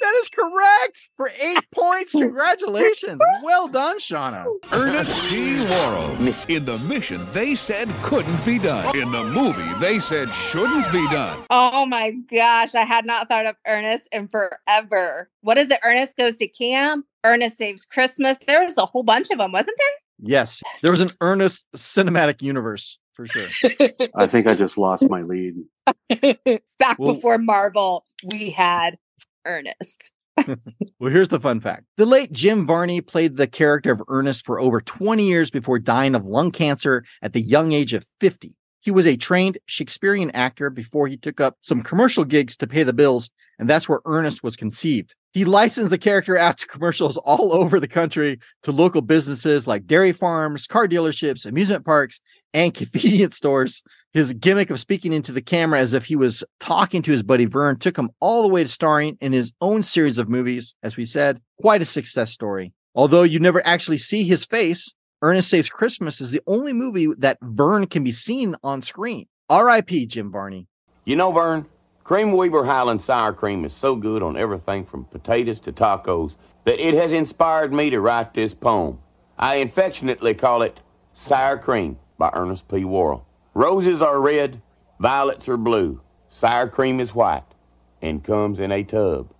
That 0.00 0.14
is 0.20 0.28
correct 0.28 1.08
for 1.16 1.30
eight 1.40 1.64
points. 1.72 2.10
Congratulations. 2.10 3.20
Well 3.44 3.68
done, 3.68 3.98
Shawna. 4.00 4.46
Ernest 4.72 5.30
P. 5.30 5.60
Worrell. 5.64 6.34
In 6.48 6.64
the 6.64 6.76
mission, 6.88 7.20
they 7.32 7.54
said 7.54 7.88
couldn't 8.02 8.44
be 8.44 8.58
done. 8.58 8.96
In 8.98 9.12
the 9.12 9.22
movie, 9.22 9.72
they 9.78 10.00
said 10.00 10.28
shouldn't 10.28 10.90
be 10.90 11.06
done. 11.10 11.38
Oh 11.50 11.86
my 11.86 12.10
gosh, 12.32 12.74
I 12.74 12.84
had 12.84 13.06
not 13.06 13.28
thought 13.28 13.46
of 13.46 13.54
Ernest 13.64 14.08
in 14.10 14.26
forever. 14.26 15.30
What 15.42 15.56
is 15.58 15.70
it? 15.70 15.78
Ernest 15.84 16.16
goes 16.16 16.36
to 16.38 16.48
camp. 16.48 17.06
Ernest 17.22 17.56
saves 17.56 17.84
Christmas. 17.84 18.36
There 18.48 18.64
was 18.64 18.76
a 18.78 18.86
whole 18.86 19.04
bunch 19.04 19.30
of 19.30 19.38
them, 19.38 19.52
wasn't 19.52 19.78
Yes, 20.22 20.62
there 20.82 20.90
was 20.90 21.00
an 21.00 21.10
Ernest 21.20 21.66
cinematic 21.76 22.40
universe 22.42 22.98
for 23.12 23.26
sure. 23.26 23.48
I 24.14 24.26
think 24.26 24.46
I 24.46 24.54
just 24.54 24.78
lost 24.78 25.04
my 25.10 25.22
lead. 25.22 25.54
Back 26.78 26.98
Well- 26.98 27.14
before 27.14 27.38
Marvel, 27.38 28.06
we 28.30 28.50
had 28.50 28.98
Ernest. 29.44 30.12
Well, 30.98 31.10
here's 31.10 31.28
the 31.28 31.40
fun 31.40 31.58
fact. 31.60 31.84
The 31.96 32.06
late 32.06 32.32
Jim 32.32 32.64
Varney 32.66 33.00
played 33.00 33.36
the 33.36 33.46
character 33.48 33.90
of 33.92 34.00
Ernest 34.08 34.46
for 34.46 34.60
over 34.60 34.80
20 34.80 35.24
years 35.24 35.50
before 35.50 35.78
dying 35.80 36.14
of 36.14 36.24
lung 36.24 36.52
cancer 36.52 37.04
at 37.22 37.32
the 37.32 37.40
young 37.40 37.72
age 37.72 37.92
of 37.92 38.06
50. 38.20 38.56
He 38.80 38.90
was 38.92 39.04
a 39.06 39.16
trained 39.16 39.58
Shakespearean 39.66 40.30
actor 40.30 40.70
before 40.70 41.08
he 41.08 41.16
took 41.16 41.40
up 41.40 41.56
some 41.60 41.82
commercial 41.82 42.24
gigs 42.24 42.56
to 42.58 42.66
pay 42.68 42.82
the 42.84 42.92
bills, 42.92 43.30
and 43.58 43.68
that's 43.68 43.88
where 43.88 44.00
Ernest 44.06 44.42
was 44.42 44.56
conceived. 44.56 45.14
He 45.32 45.46
licensed 45.46 45.90
the 45.90 45.98
character 45.98 46.36
out 46.36 46.58
to 46.58 46.66
commercials 46.66 47.16
all 47.16 47.54
over 47.54 47.80
the 47.80 47.88
country 47.88 48.38
to 48.64 48.72
local 48.72 49.00
businesses 49.00 49.66
like 49.66 49.86
dairy 49.86 50.12
farms, 50.12 50.66
car 50.66 50.86
dealerships, 50.86 51.46
amusement 51.46 51.84
parks, 51.84 52.20
and 52.52 52.74
convenience 52.74 53.36
stores. 53.36 53.82
His 54.12 54.34
gimmick 54.34 54.68
of 54.68 54.78
speaking 54.78 55.12
into 55.12 55.32
the 55.32 55.40
camera 55.40 55.80
as 55.80 55.94
if 55.94 56.04
he 56.04 56.16
was 56.16 56.44
talking 56.60 57.00
to 57.02 57.10
his 57.10 57.22
buddy 57.22 57.46
Vern 57.46 57.78
took 57.78 57.96
him 57.96 58.10
all 58.20 58.42
the 58.42 58.52
way 58.52 58.62
to 58.62 58.68
starring 58.68 59.16
in 59.20 59.32
his 59.32 59.52
own 59.62 59.82
series 59.82 60.18
of 60.18 60.28
movies. 60.28 60.74
As 60.82 60.96
we 60.96 61.06
said, 61.06 61.40
quite 61.60 61.80
a 61.80 61.86
success 61.86 62.30
story. 62.30 62.74
Although 62.94 63.22
you 63.22 63.40
never 63.40 63.66
actually 63.66 63.98
see 63.98 64.24
his 64.24 64.44
face, 64.44 64.92
Ernest 65.22 65.48
Saves 65.48 65.70
Christmas 65.70 66.20
is 66.20 66.30
the 66.30 66.42
only 66.46 66.74
movie 66.74 67.08
that 67.18 67.38
Vern 67.40 67.86
can 67.86 68.04
be 68.04 68.12
seen 68.12 68.54
on 68.62 68.82
screen. 68.82 69.26
R.I.P. 69.48 70.06
Jim 70.06 70.30
Varney. 70.30 70.66
You 71.04 71.16
know, 71.16 71.32
Vern, 71.32 71.66
Cream 72.04 72.36
Weaver 72.36 72.64
Highland 72.64 73.00
sour 73.00 73.32
cream 73.32 73.64
is 73.64 73.72
so 73.72 73.94
good 73.94 74.24
on 74.24 74.36
everything 74.36 74.84
from 74.84 75.04
potatoes 75.04 75.60
to 75.60 75.72
tacos 75.72 76.36
that 76.64 76.84
it 76.84 76.94
has 76.94 77.12
inspired 77.12 77.72
me 77.72 77.90
to 77.90 78.00
write 78.00 78.34
this 78.34 78.54
poem. 78.54 78.98
I 79.38 79.56
affectionately 79.56 80.34
call 80.34 80.62
it 80.62 80.80
Sour 81.14 81.58
Cream 81.58 81.98
by 82.18 82.30
Ernest 82.34 82.66
P. 82.66 82.84
Worrell. 82.84 83.24
Roses 83.54 84.02
are 84.02 84.20
red, 84.20 84.60
violets 84.98 85.48
are 85.48 85.56
blue, 85.56 86.00
sour 86.28 86.68
cream 86.68 86.98
is 86.98 87.14
white, 87.14 87.44
and 88.00 88.24
comes 88.24 88.58
in 88.58 88.72
a 88.72 88.82
tub. 88.82 89.32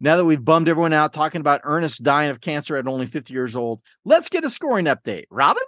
Now 0.00 0.16
that 0.16 0.24
we've 0.24 0.44
bummed 0.44 0.68
everyone 0.68 0.92
out 0.92 1.12
talking 1.12 1.40
about 1.40 1.62
Ernest 1.64 2.02
dying 2.02 2.30
of 2.30 2.40
cancer 2.40 2.76
at 2.76 2.86
only 2.86 3.06
50 3.06 3.32
years 3.32 3.56
old, 3.56 3.80
let's 4.04 4.28
get 4.28 4.44
a 4.44 4.50
scoring 4.50 4.84
update. 4.84 5.24
Robin? 5.30 5.62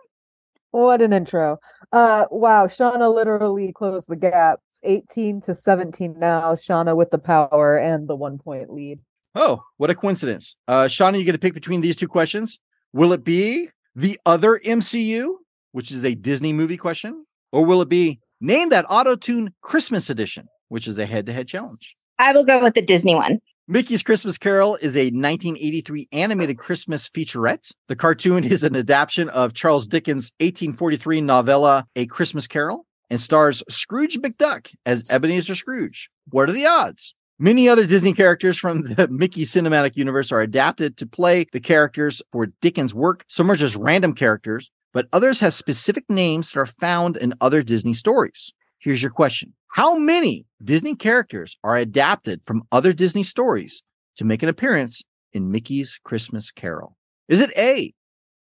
What 0.70 1.02
an 1.02 1.12
intro. 1.12 1.58
Uh 1.90 2.26
wow, 2.30 2.66
Shawna 2.66 3.12
literally 3.12 3.72
closed 3.72 4.08
the 4.08 4.16
gap. 4.16 4.60
18 4.86 5.42
to 5.42 5.54
17 5.54 6.18
now. 6.18 6.54
Shawna 6.54 6.96
with 6.96 7.10
the 7.10 7.18
power 7.18 7.76
and 7.76 8.08
the 8.08 8.16
one 8.16 8.38
point 8.38 8.72
lead. 8.72 9.00
Oh, 9.34 9.62
what 9.76 9.90
a 9.90 9.94
coincidence. 9.94 10.56
Uh, 10.66 10.84
Shawna, 10.84 11.18
you 11.18 11.24
get 11.24 11.32
to 11.32 11.38
pick 11.38 11.54
between 11.54 11.82
these 11.82 11.96
two 11.96 12.08
questions. 12.08 12.58
Will 12.92 13.12
it 13.12 13.24
be 13.24 13.68
the 13.94 14.18
other 14.24 14.58
MCU, 14.64 15.34
which 15.72 15.92
is 15.92 16.04
a 16.04 16.14
Disney 16.14 16.52
movie 16.52 16.78
question, 16.78 17.26
or 17.52 17.64
will 17.64 17.82
it 17.82 17.88
be 17.88 18.20
name 18.40 18.70
that 18.70 18.86
auto 18.88 19.16
tune 19.16 19.52
Christmas 19.60 20.08
edition, 20.08 20.46
which 20.68 20.88
is 20.88 20.98
a 20.98 21.04
head 21.04 21.26
to 21.26 21.32
head 21.32 21.48
challenge? 21.48 21.96
I 22.18 22.32
will 22.32 22.44
go 22.44 22.62
with 22.62 22.74
the 22.74 22.82
Disney 22.82 23.14
one. 23.14 23.40
Mickey's 23.68 24.04
Christmas 24.04 24.38
Carol 24.38 24.76
is 24.76 24.94
a 24.94 25.06
1983 25.06 26.08
animated 26.12 26.56
Christmas 26.56 27.08
featurette. 27.08 27.72
The 27.88 27.96
cartoon 27.96 28.44
is 28.44 28.62
an 28.62 28.76
adaptation 28.76 29.28
of 29.30 29.54
Charles 29.54 29.88
Dickens' 29.88 30.30
1843 30.38 31.20
novella, 31.20 31.84
A 31.96 32.06
Christmas 32.06 32.46
Carol, 32.46 32.85
and 33.10 33.20
stars 33.20 33.62
Scrooge 33.68 34.18
McDuck 34.18 34.74
as 34.84 35.10
Ebenezer 35.10 35.54
Scrooge. 35.54 36.10
What 36.30 36.48
are 36.48 36.52
the 36.52 36.66
odds? 36.66 37.14
Many 37.38 37.68
other 37.68 37.84
Disney 37.84 38.14
characters 38.14 38.56
from 38.56 38.82
the 38.82 39.08
Mickey 39.10 39.44
cinematic 39.44 39.96
universe 39.96 40.32
are 40.32 40.40
adapted 40.40 40.96
to 40.96 41.06
play 41.06 41.44
the 41.52 41.60
characters 41.60 42.22
for 42.32 42.46
Dickens' 42.62 42.94
work. 42.94 43.24
Some 43.28 43.50
are 43.50 43.56
just 43.56 43.76
random 43.76 44.14
characters, 44.14 44.70
but 44.94 45.06
others 45.12 45.40
have 45.40 45.52
specific 45.52 46.04
names 46.08 46.50
that 46.50 46.60
are 46.60 46.66
found 46.66 47.18
in 47.18 47.34
other 47.42 47.62
Disney 47.62 47.92
stories. 47.92 48.52
Here's 48.78 49.02
your 49.02 49.10
question 49.10 49.52
How 49.68 49.98
many 49.98 50.46
Disney 50.64 50.94
characters 50.94 51.58
are 51.62 51.76
adapted 51.76 52.42
from 52.44 52.62
other 52.72 52.94
Disney 52.94 53.22
stories 53.22 53.82
to 54.16 54.24
make 54.24 54.42
an 54.42 54.48
appearance 54.48 55.02
in 55.34 55.50
Mickey's 55.50 56.00
Christmas 56.02 56.50
Carol? 56.50 56.96
Is 57.28 57.42
it 57.42 57.50
A, 57.58 57.92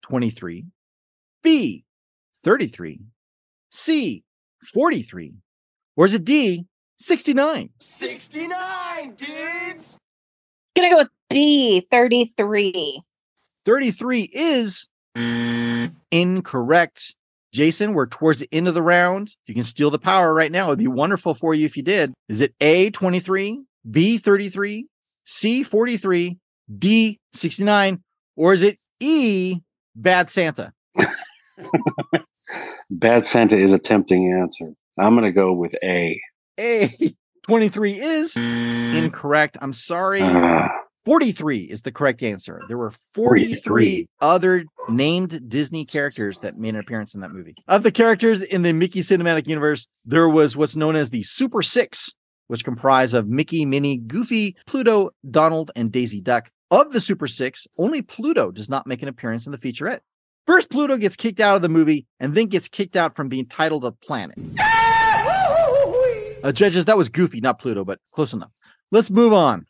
23, 0.03 0.67
B, 1.43 1.85
33, 2.45 3.01
C, 3.73 4.25
43, 4.65 5.35
or 5.97 6.07
is 6.07 6.15
it 6.15 6.25
D, 6.25 6.67
69. 6.99 7.71
69, 7.81 9.15
dudes! 9.15 9.99
Gonna 10.77 10.91
go 10.91 10.97
with 10.99 11.09
B, 11.31 11.87
33. 11.91 13.03
33 13.65 14.31
is 14.33 14.89
incorrect. 16.11 17.15
Jason, 17.53 17.95
we're 17.95 18.07
towards 18.07 18.41
the 18.41 18.49
end 18.51 18.67
of 18.67 18.75
the 18.75 18.83
round. 18.83 19.37
You 19.47 19.55
can 19.55 19.63
steal 19.63 19.91
the 19.91 19.99
power 19.99 20.35
right 20.35 20.51
now. 20.51 20.67
It'd 20.67 20.79
be 20.79 20.89
wonderful 20.89 21.35
for 21.35 21.55
you 21.55 21.67
if 21.67 21.77
you 21.77 21.85
did. 21.85 22.13
Is 22.29 22.41
it 22.41 22.55
A, 22.61 22.91
23, 22.91 23.63
B, 23.91 24.19
33, 24.19 24.89
C, 25.25 25.63
43, 25.63 26.39
D, 26.79 27.21
69, 27.33 28.03
or 28.37 28.55
is 28.55 28.63
it 28.63 28.79
E, 28.99 29.61
Bad 29.95 30.29
Santa? 30.29 30.73
Bad 32.91 33.27
Santa 33.27 33.59
is 33.59 33.73
a 33.73 33.79
tempting 33.79 34.33
answer. 34.33 34.73
I'm 34.99 35.15
going 35.15 35.25
to 35.25 35.33
go 35.33 35.53
with 35.53 35.75
A. 35.83 36.21
A, 36.61 37.15
23 37.47 38.01
is 38.01 38.37
incorrect. 38.37 39.57
I'm 39.61 39.73
sorry. 39.73 40.21
Ah. 40.23 40.69
43 41.05 41.59
is 41.65 41.83
the 41.83 41.93
correct 41.93 42.23
answer. 42.23 42.63
There 42.67 42.79
were 42.79 42.93
43 43.13 43.57
43. 43.57 44.07
other 44.23 44.65
named 44.89 45.51
Disney 45.51 45.85
characters 45.85 46.41
that 46.41 46.57
made 46.57 46.75
an 46.75 46.81
appearance 46.81 47.15
in 47.15 47.21
that 47.21 47.31
movie. 47.31 47.55
Of 47.69 47.83
the 47.83 47.93
characters 47.93 48.43
in 48.43 48.63
the 48.63 48.73
Mickey 48.73 49.01
cinematic 49.01 49.47
universe, 49.47 49.87
there 50.07 50.31
was 50.31 50.57
what's 50.57 50.77
known 50.77 50.97
as 50.97 51.11
the 51.11 51.23
Super 51.25 51.61
Six, 51.61 52.11
which 52.47 52.65
comprise 52.65 53.13
of 53.13 53.29
Mickey, 53.29 53.67
Minnie, 53.67 53.99
Goofy, 53.99 54.57
Pluto, 54.67 55.11
Donald, 55.31 55.71
and 55.77 55.93
Daisy 55.93 56.23
Duck. 56.23 56.51
Of 56.71 56.93
the 56.95 57.01
Super 57.01 57.27
Six, 57.27 57.67
only 57.77 58.01
Pluto 58.01 58.51
does 58.51 58.71
not 58.71 58.87
make 58.87 59.03
an 59.03 59.09
appearance 59.09 59.45
in 59.45 59.53
the 59.53 59.59
featurette. 59.59 60.01
First, 60.47 60.71
Pluto 60.71 60.97
gets 60.99 61.17
kicked 61.17 61.41
out 61.41 61.57
of 61.57 61.63
the 61.63 61.69
movie 61.69 62.07
and 62.21 62.35
then 62.35 62.47
gets 62.47 62.69
kicked 62.69 62.97
out 62.97 63.17
from 63.17 63.29
being 63.29 63.47
titled 63.47 63.85
a 63.85 63.93
planet. 63.93 64.39
Uh, 66.43 66.53
judges, 66.53 66.85
that 66.85 66.99
was 66.99 67.09
Goofy, 67.09 67.41
not 67.41 67.59
Pluto, 67.59 67.85
but 67.85 67.99
close 68.13 68.35
enough. 68.35 68.51
Let's 68.91 69.11
move 69.11 69.33
on. 69.33 69.65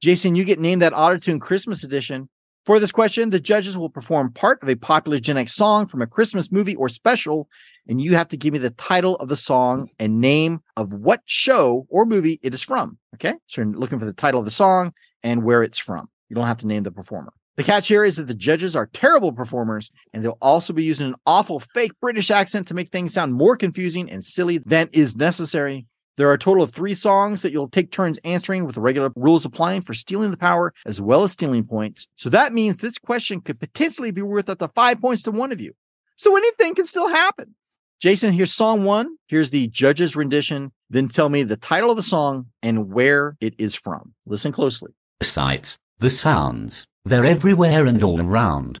Jason, 0.00 0.36
you 0.36 0.44
get 0.44 0.60
named 0.60 0.82
that 0.82 0.92
Autotune 0.92 1.40
Christmas 1.40 1.82
edition. 1.82 2.28
For 2.64 2.78
this 2.78 2.92
question, 2.92 3.30
the 3.30 3.40
judges 3.40 3.76
will 3.76 3.88
perform 3.88 4.32
part 4.32 4.62
of 4.62 4.68
a 4.68 4.76
popular 4.76 5.18
Gen 5.18 5.36
X 5.36 5.54
song 5.54 5.86
from 5.86 6.02
a 6.02 6.06
Christmas 6.06 6.52
movie 6.52 6.76
or 6.76 6.88
special, 6.88 7.48
and 7.88 8.00
you 8.00 8.14
have 8.14 8.28
to 8.28 8.36
give 8.36 8.52
me 8.52 8.60
the 8.60 8.70
title 8.70 9.16
of 9.16 9.28
the 9.28 9.36
song 9.36 9.88
and 9.98 10.20
name 10.20 10.60
of 10.76 10.92
what 10.92 11.22
show 11.24 11.86
or 11.88 12.06
movie 12.06 12.38
it 12.42 12.54
is 12.54 12.62
from. 12.62 12.98
Okay. 13.14 13.34
So 13.48 13.62
you're 13.62 13.72
looking 13.72 13.98
for 13.98 14.04
the 14.04 14.12
title 14.12 14.38
of 14.38 14.44
the 14.44 14.52
song 14.52 14.92
and 15.24 15.42
where 15.42 15.62
it's 15.64 15.78
from. 15.78 16.08
You 16.28 16.36
don't 16.36 16.46
have 16.46 16.58
to 16.58 16.66
name 16.66 16.84
the 16.84 16.92
performer. 16.92 17.32
The 17.60 17.64
catch 17.64 17.88
here 17.88 18.06
is 18.06 18.16
that 18.16 18.22
the 18.22 18.32
judges 18.32 18.74
are 18.74 18.86
terrible 18.86 19.32
performers, 19.32 19.90
and 20.14 20.24
they'll 20.24 20.38
also 20.40 20.72
be 20.72 20.82
using 20.82 21.08
an 21.08 21.14
awful 21.26 21.60
fake 21.60 21.92
British 22.00 22.30
accent 22.30 22.66
to 22.68 22.72
make 22.72 22.88
things 22.88 23.12
sound 23.12 23.34
more 23.34 23.54
confusing 23.54 24.10
and 24.10 24.24
silly 24.24 24.56
than 24.56 24.88
is 24.94 25.14
necessary. 25.14 25.86
There 26.16 26.26
are 26.30 26.32
a 26.32 26.38
total 26.38 26.62
of 26.62 26.72
three 26.72 26.94
songs 26.94 27.42
that 27.42 27.52
you'll 27.52 27.68
take 27.68 27.92
turns 27.92 28.18
answering 28.24 28.64
with 28.64 28.76
the 28.76 28.80
regular 28.80 29.12
rules 29.14 29.44
applying 29.44 29.82
for 29.82 29.92
stealing 29.92 30.30
the 30.30 30.38
power 30.38 30.72
as 30.86 31.02
well 31.02 31.22
as 31.22 31.32
stealing 31.32 31.64
points. 31.64 32.06
So 32.16 32.30
that 32.30 32.54
means 32.54 32.78
this 32.78 32.96
question 32.96 33.42
could 33.42 33.60
potentially 33.60 34.10
be 34.10 34.22
worth 34.22 34.48
up 34.48 34.60
to 34.60 34.68
five 34.68 34.98
points 34.98 35.22
to 35.24 35.30
one 35.30 35.52
of 35.52 35.60
you. 35.60 35.74
So 36.16 36.34
anything 36.34 36.74
can 36.74 36.86
still 36.86 37.10
happen. 37.10 37.54
Jason, 38.00 38.32
here's 38.32 38.54
song 38.54 38.84
one. 38.84 39.18
Here's 39.28 39.50
the 39.50 39.68
judge's 39.68 40.16
rendition. 40.16 40.72
Then 40.88 41.08
tell 41.08 41.28
me 41.28 41.42
the 41.42 41.58
title 41.58 41.90
of 41.90 41.98
the 41.98 42.02
song 42.02 42.46
and 42.62 42.90
where 42.90 43.36
it 43.42 43.54
is 43.58 43.74
from. 43.74 44.14
Listen 44.24 44.50
closely. 44.50 44.92
Sights, 45.22 45.76
the 45.98 46.08
sounds, 46.08 46.86
they're 47.04 47.24
everywhere 47.24 47.86
and 47.86 48.02
all 48.02 48.20
around. 48.20 48.78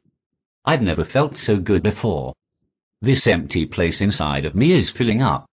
I've 0.64 0.82
never 0.82 1.04
felt 1.04 1.38
so 1.38 1.58
good 1.58 1.82
before. 1.82 2.34
This 3.00 3.26
empty 3.26 3.64
place 3.64 4.00
inside 4.00 4.44
of 4.44 4.54
me 4.54 4.72
is 4.72 4.90
filling 4.90 5.22
up. 5.22 5.46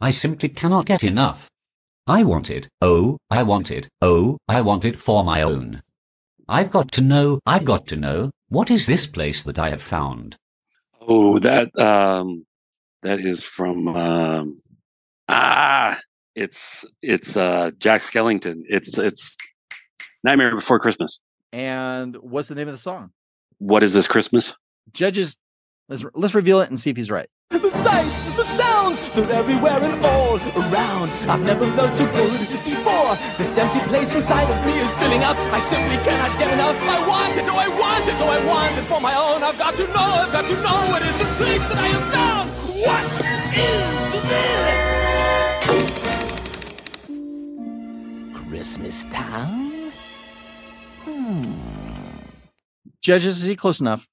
I 0.00 0.10
simply 0.10 0.48
cannot 0.48 0.86
get 0.86 1.04
enough. 1.04 1.48
I 2.06 2.22
want 2.22 2.50
it, 2.50 2.68
oh, 2.82 3.18
I 3.30 3.42
want 3.42 3.70
it, 3.70 3.88
oh, 4.02 4.38
I 4.48 4.60
want 4.60 4.84
it 4.84 4.98
for 4.98 5.24
my 5.24 5.42
own. 5.42 5.82
I've 6.48 6.70
got 6.70 6.92
to 6.92 7.00
know, 7.00 7.40
I've 7.46 7.64
got 7.64 7.86
to 7.88 7.96
know, 7.96 8.30
what 8.48 8.70
is 8.70 8.86
this 8.86 9.06
place 9.06 9.42
that 9.42 9.58
I 9.58 9.70
have 9.70 9.82
found? 9.82 10.36
Oh, 11.00 11.38
that 11.38 11.76
um, 11.78 12.46
that 13.02 13.20
is 13.20 13.44
from 13.44 13.88
um, 13.88 14.60
ah, 15.28 15.98
it's 16.34 16.84
it's 17.02 17.36
uh 17.36 17.70
Jack 17.78 18.00
Skellington. 18.00 18.62
It's 18.68 18.98
it's 18.98 19.36
Nightmare 20.22 20.54
Before 20.54 20.78
Christmas. 20.78 21.20
And 21.54 22.16
what's 22.16 22.48
the 22.48 22.56
name 22.56 22.66
of 22.66 22.74
the 22.74 22.78
song? 22.78 23.12
What 23.58 23.84
is 23.84 23.94
this 23.94 24.08
Christmas? 24.08 24.54
Judges, 24.92 25.38
let's 25.88 26.04
let's 26.12 26.34
reveal 26.34 26.60
it 26.60 26.68
and 26.68 26.80
see 26.80 26.90
if 26.90 26.96
he's 26.96 27.12
right. 27.12 27.28
The 27.50 27.70
sights, 27.70 28.20
the 28.34 28.42
sounds, 28.42 28.98
they're 29.14 29.30
everywhere 29.30 29.78
and 29.78 30.04
all 30.04 30.34
around. 30.58 31.10
I've 31.30 31.46
never 31.46 31.70
felt 31.76 31.96
so 31.96 32.10
good 32.10 32.40
before. 32.66 33.14
This 33.38 33.56
empty 33.56 33.78
place 33.86 34.12
inside 34.12 34.50
of 34.50 34.66
me 34.66 34.80
is 34.80 34.90
filling 34.96 35.22
up. 35.22 35.36
I 35.54 35.60
simply 35.60 36.02
cannot 36.02 36.36
get 36.40 36.52
enough. 36.54 36.76
I 36.82 37.06
want 37.06 37.38
it, 37.38 37.46
oh 37.46 37.54
I 37.54 37.68
want 37.68 38.08
it, 38.08 38.20
oh 38.20 38.26
I 38.26 38.44
want 38.44 38.76
it 38.76 38.84
for 38.90 39.00
my 39.00 39.14
own. 39.14 39.44
I've 39.44 39.56
got 39.56 39.76
to 39.76 39.86
know, 39.86 40.10
I've 40.26 40.32
got 40.32 40.48
to 40.48 40.56
know 40.56 40.78
what 40.90 41.02
is 41.02 41.16
this 41.18 41.30
place 41.38 41.62
that 41.70 41.78
I 41.78 41.86
have 41.86 42.06
found. 42.12 42.50
What 42.82 43.04
is 43.54 43.93
Judges, 53.04 53.42
is 53.42 53.46
he 53.46 53.54
close 53.54 53.80
enough? 53.80 54.08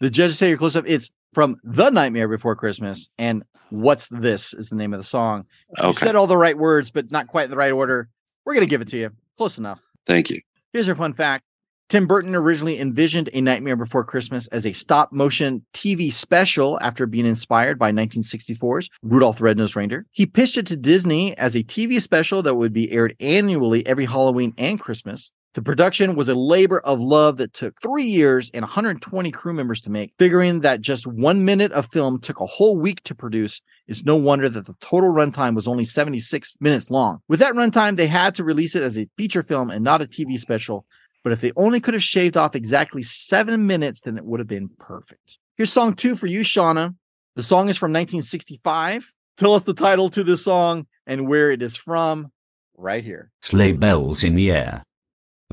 The 0.00 0.08
judges 0.08 0.38
say 0.38 0.48
you're 0.48 0.56
close 0.56 0.76
enough. 0.76 0.88
It's 0.88 1.10
from 1.34 1.56
The 1.62 1.90
Nightmare 1.90 2.26
Before 2.26 2.56
Christmas. 2.56 3.10
And 3.18 3.44
What's 3.68 4.08
This 4.08 4.54
is 4.54 4.70
the 4.70 4.76
name 4.76 4.94
of 4.94 4.98
the 4.98 5.04
song. 5.04 5.44
You 5.82 5.92
said 5.92 6.16
all 6.16 6.26
the 6.26 6.38
right 6.38 6.56
words, 6.56 6.90
but 6.90 7.12
not 7.12 7.26
quite 7.26 7.44
in 7.44 7.50
the 7.50 7.58
right 7.58 7.70
order. 7.70 8.08
We're 8.46 8.54
going 8.54 8.64
to 8.64 8.70
give 8.70 8.80
it 8.80 8.88
to 8.88 8.96
you. 8.96 9.10
Close 9.36 9.58
enough. 9.58 9.86
Thank 10.06 10.30
you. 10.30 10.40
Here's 10.72 10.86
your 10.86 10.96
fun 10.96 11.12
fact 11.12 11.44
Tim 11.90 12.06
Burton 12.06 12.34
originally 12.34 12.80
envisioned 12.80 13.28
A 13.34 13.42
Nightmare 13.42 13.76
Before 13.76 14.04
Christmas 14.04 14.48
as 14.48 14.64
a 14.64 14.72
stop 14.72 15.12
motion 15.12 15.66
TV 15.74 16.10
special 16.10 16.80
after 16.80 17.04
being 17.04 17.26
inspired 17.26 17.78
by 17.78 17.92
1964's 17.92 18.88
Rudolph 19.02 19.36
the 19.36 19.44
Red-Nosed 19.44 19.76
Reindeer. 19.76 20.06
He 20.12 20.24
pitched 20.24 20.56
it 20.56 20.66
to 20.68 20.78
Disney 20.78 21.36
as 21.36 21.54
a 21.54 21.62
TV 21.62 22.00
special 22.00 22.42
that 22.42 22.54
would 22.54 22.72
be 22.72 22.90
aired 22.90 23.14
annually 23.20 23.86
every 23.86 24.06
Halloween 24.06 24.54
and 24.56 24.80
Christmas. 24.80 25.30
The 25.54 25.62
production 25.62 26.14
was 26.14 26.28
a 26.28 26.34
labor 26.34 26.78
of 26.78 27.00
love 27.00 27.38
that 27.38 27.54
took 27.54 27.80
three 27.82 28.04
years 28.04 28.52
and 28.54 28.62
120 28.62 29.32
crew 29.32 29.52
members 29.52 29.80
to 29.80 29.90
make. 29.90 30.12
Figuring 30.16 30.60
that 30.60 30.80
just 30.80 31.08
one 31.08 31.44
minute 31.44 31.72
of 31.72 31.86
film 31.86 32.20
took 32.20 32.38
a 32.38 32.46
whole 32.46 32.78
week 32.78 33.02
to 33.02 33.16
produce, 33.16 33.60
it's 33.88 34.04
no 34.04 34.14
wonder 34.14 34.48
that 34.48 34.66
the 34.66 34.76
total 34.80 35.10
runtime 35.10 35.56
was 35.56 35.66
only 35.66 35.84
76 35.84 36.52
minutes 36.60 36.88
long. 36.88 37.18
With 37.26 37.40
that 37.40 37.54
runtime, 37.54 37.96
they 37.96 38.06
had 38.06 38.36
to 38.36 38.44
release 38.44 38.76
it 38.76 38.84
as 38.84 38.96
a 38.96 39.08
feature 39.16 39.42
film 39.42 39.70
and 39.70 39.82
not 39.82 40.00
a 40.00 40.06
TV 40.06 40.38
special. 40.38 40.86
But 41.24 41.32
if 41.32 41.40
they 41.40 41.50
only 41.56 41.80
could 41.80 41.94
have 41.94 42.02
shaved 42.02 42.36
off 42.36 42.54
exactly 42.54 43.02
seven 43.02 43.66
minutes, 43.66 44.02
then 44.02 44.16
it 44.16 44.24
would 44.24 44.38
have 44.38 44.46
been 44.46 44.70
perfect. 44.78 45.38
Here's 45.56 45.72
song 45.72 45.94
two 45.94 46.14
for 46.14 46.28
you, 46.28 46.40
Shawna. 46.40 46.94
The 47.34 47.42
song 47.42 47.68
is 47.68 47.76
from 47.76 47.92
1965. 47.92 49.12
Tell 49.36 49.54
us 49.54 49.64
the 49.64 49.74
title 49.74 50.10
to 50.10 50.22
this 50.22 50.44
song 50.44 50.86
and 51.08 51.26
where 51.26 51.50
it 51.50 51.60
is 51.60 51.76
from 51.76 52.30
right 52.76 53.04
here. 53.04 53.32
Sleigh 53.42 53.72
bells 53.72 54.22
in 54.22 54.36
the 54.36 54.52
air. 54.52 54.84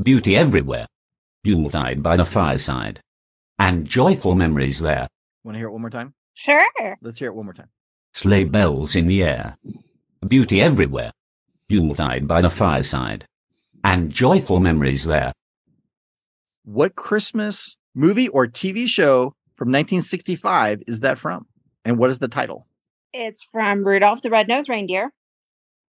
Beauty 0.01 0.37
everywhere. 0.37 0.85
Yuletide 1.43 2.03
by 2.03 2.17
the 2.17 2.25
fireside. 2.25 3.01
And 3.57 3.87
joyful 3.87 4.35
memories 4.35 4.79
there. 4.79 5.07
Want 5.43 5.55
to 5.55 5.59
hear 5.59 5.67
it 5.67 5.71
one 5.71 5.81
more 5.81 5.89
time? 5.89 6.13
Sure. 6.35 6.69
Let's 7.01 7.17
hear 7.17 7.29
it 7.29 7.35
one 7.35 7.45
more 7.45 7.53
time. 7.53 7.69
Sleigh 8.13 8.43
bells 8.43 8.95
in 8.95 9.07
the 9.07 9.23
air. 9.23 9.57
Beauty 10.27 10.61
everywhere. 10.61 11.11
Yuletide 11.67 12.27
by 12.27 12.41
the 12.41 12.49
fireside. 12.49 13.25
And 13.83 14.11
joyful 14.11 14.59
memories 14.59 15.05
there. 15.05 15.33
What 16.63 16.95
Christmas 16.95 17.77
movie 17.95 18.27
or 18.27 18.45
TV 18.45 18.87
show 18.87 19.33
from 19.55 19.69
1965 19.69 20.83
is 20.85 20.99
that 20.99 21.17
from? 21.17 21.47
And 21.85 21.97
what 21.97 22.11
is 22.11 22.19
the 22.19 22.27
title? 22.27 22.67
It's 23.13 23.43
from 23.51 23.83
Rudolph 23.83 24.21
the 24.21 24.29
Red-Nosed 24.29 24.69
Reindeer. 24.69 25.11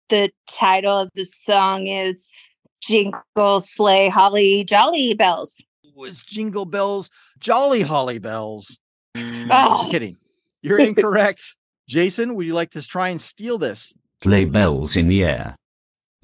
The 0.09 0.31
title 0.49 1.01
of 1.01 1.09
the 1.13 1.25
song 1.25 1.87
is 1.87 2.31
Jingle 2.81 3.61
Sleigh 3.61 4.09
Holly 4.09 4.63
Jolly 4.63 5.13
Bells. 5.13 5.61
It 5.83 5.95
was 5.95 6.19
Jingle 6.19 6.65
Bells, 6.65 7.09
Jolly 7.39 7.81
Holly 7.81 8.19
Bells. 8.19 8.77
Oh. 9.15 9.21
Just 9.21 9.51
ah. 9.51 9.87
kidding. 9.89 10.17
You're 10.61 10.79
incorrect. 10.89 11.55
Jason, 11.87 12.35
would 12.35 12.45
you 12.45 12.53
like 12.53 12.71
to 12.71 12.87
try 12.87 13.09
and 13.09 13.19
steal 13.19 13.57
this? 13.57 13.93
Sleigh 14.23 14.45
bells 14.45 14.95
in 14.95 15.07
the 15.07 15.23
air. 15.23 15.55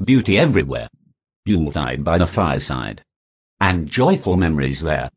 Beauty 0.04 0.38
everywhere. 0.38 0.88
Yuletide 1.46 2.04
by 2.04 2.18
the 2.18 2.28
fireside. 2.28 3.02
And 3.60 3.88
joyful 3.88 4.38
memories 4.38 4.82
there. 4.82 5.10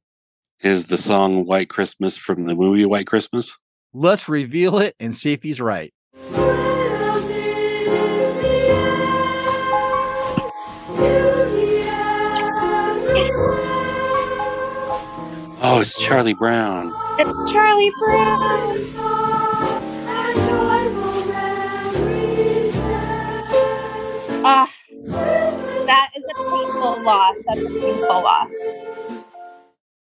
Is 0.63 0.87
the 0.87 0.97
song 0.97 1.47
White 1.47 1.69
Christmas 1.69 2.17
from 2.17 2.47
the 2.47 2.55
movie 2.55 2.87
White 2.87 3.07
Christmas? 3.07 3.59
Let's 3.93 4.29
reveal 4.29 4.79
it 4.79 4.95
and 4.99 5.15
see 5.15 5.33
if 5.33 5.43
he's 5.43 5.61
right. 5.61 5.93
Oh, 15.63 15.81
it's 15.81 15.99
Charlie 16.03 16.35
Brown. 16.35 16.95
It's 17.19 17.53
Charlie 17.53 17.93
Brown. 17.99 18.87
Ah 24.43 24.73
that 25.91 26.11
is 26.17 26.25
a 26.25 26.35
painful 26.35 27.03
loss. 27.03 27.37
That's 27.47 27.61
a 27.61 27.69
painful 27.69 28.23
loss. 28.23 28.55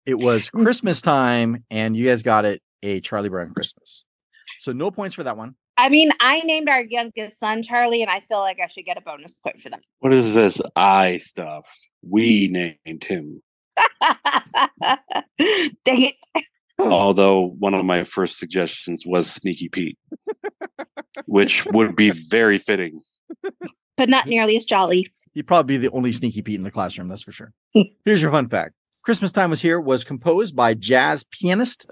It 0.04 0.18
was 0.18 0.50
Christmas 0.50 1.00
time, 1.00 1.64
and 1.70 1.96
you 1.96 2.07
guys 2.07 2.22
got 2.22 2.44
it 2.44 2.61
a 2.82 3.00
Charlie 3.00 3.28
Brown 3.28 3.52
Christmas. 3.54 4.04
So 4.61 4.72
no 4.72 4.90
points 4.90 5.14
for 5.14 5.22
that 5.22 5.36
one. 5.36 5.54
I 5.76 5.88
mean, 5.88 6.11
I 6.20 6.40
named 6.40 6.68
our 6.68 6.82
youngest 6.82 7.38
son 7.38 7.62
Charlie, 7.62 8.02
and 8.02 8.11
I 8.11 8.20
feel 8.20 8.38
like 8.38 8.59
I 8.62 8.66
should 8.66 8.84
get 8.84 8.96
a 8.96 9.00
bonus 9.00 9.32
point 9.32 9.61
for 9.61 9.70
that. 9.70 9.80
What 10.00 10.12
is 10.12 10.34
this 10.34 10.61
I 10.74 11.18
stuff? 11.18 11.68
We 12.02 12.48
named 12.48 13.04
him. 13.04 13.42
Dang 15.84 16.02
it. 16.02 16.14
Oh. 16.78 16.90
Although 16.90 17.54
one 17.58 17.74
of 17.74 17.84
my 17.84 18.04
first 18.04 18.38
suggestions 18.38 19.04
was 19.06 19.30
Sneaky 19.30 19.68
Pete, 19.68 19.98
which 21.26 21.66
would 21.66 21.96
be 21.96 22.10
very 22.10 22.58
fitting. 22.58 23.00
But 23.96 24.08
not 24.08 24.26
nearly 24.26 24.56
as 24.56 24.64
jolly. 24.64 25.12
You'd 25.32 25.46
probably 25.46 25.78
be 25.78 25.88
the 25.88 25.94
only 25.94 26.12
sneaky 26.12 26.42
Pete 26.42 26.56
in 26.56 26.64
the 26.64 26.70
classroom, 26.70 27.08
that's 27.08 27.22
for 27.22 27.32
sure. 27.32 27.52
Here's 28.04 28.22
your 28.22 28.30
fun 28.30 28.48
fact. 28.48 28.74
Christmas 29.06 29.30
Time 29.30 29.50
Was 29.50 29.62
Here 29.62 29.80
was 29.80 30.02
composed 30.02 30.56
by 30.56 30.74
jazz 30.74 31.24
pianist 31.30 31.86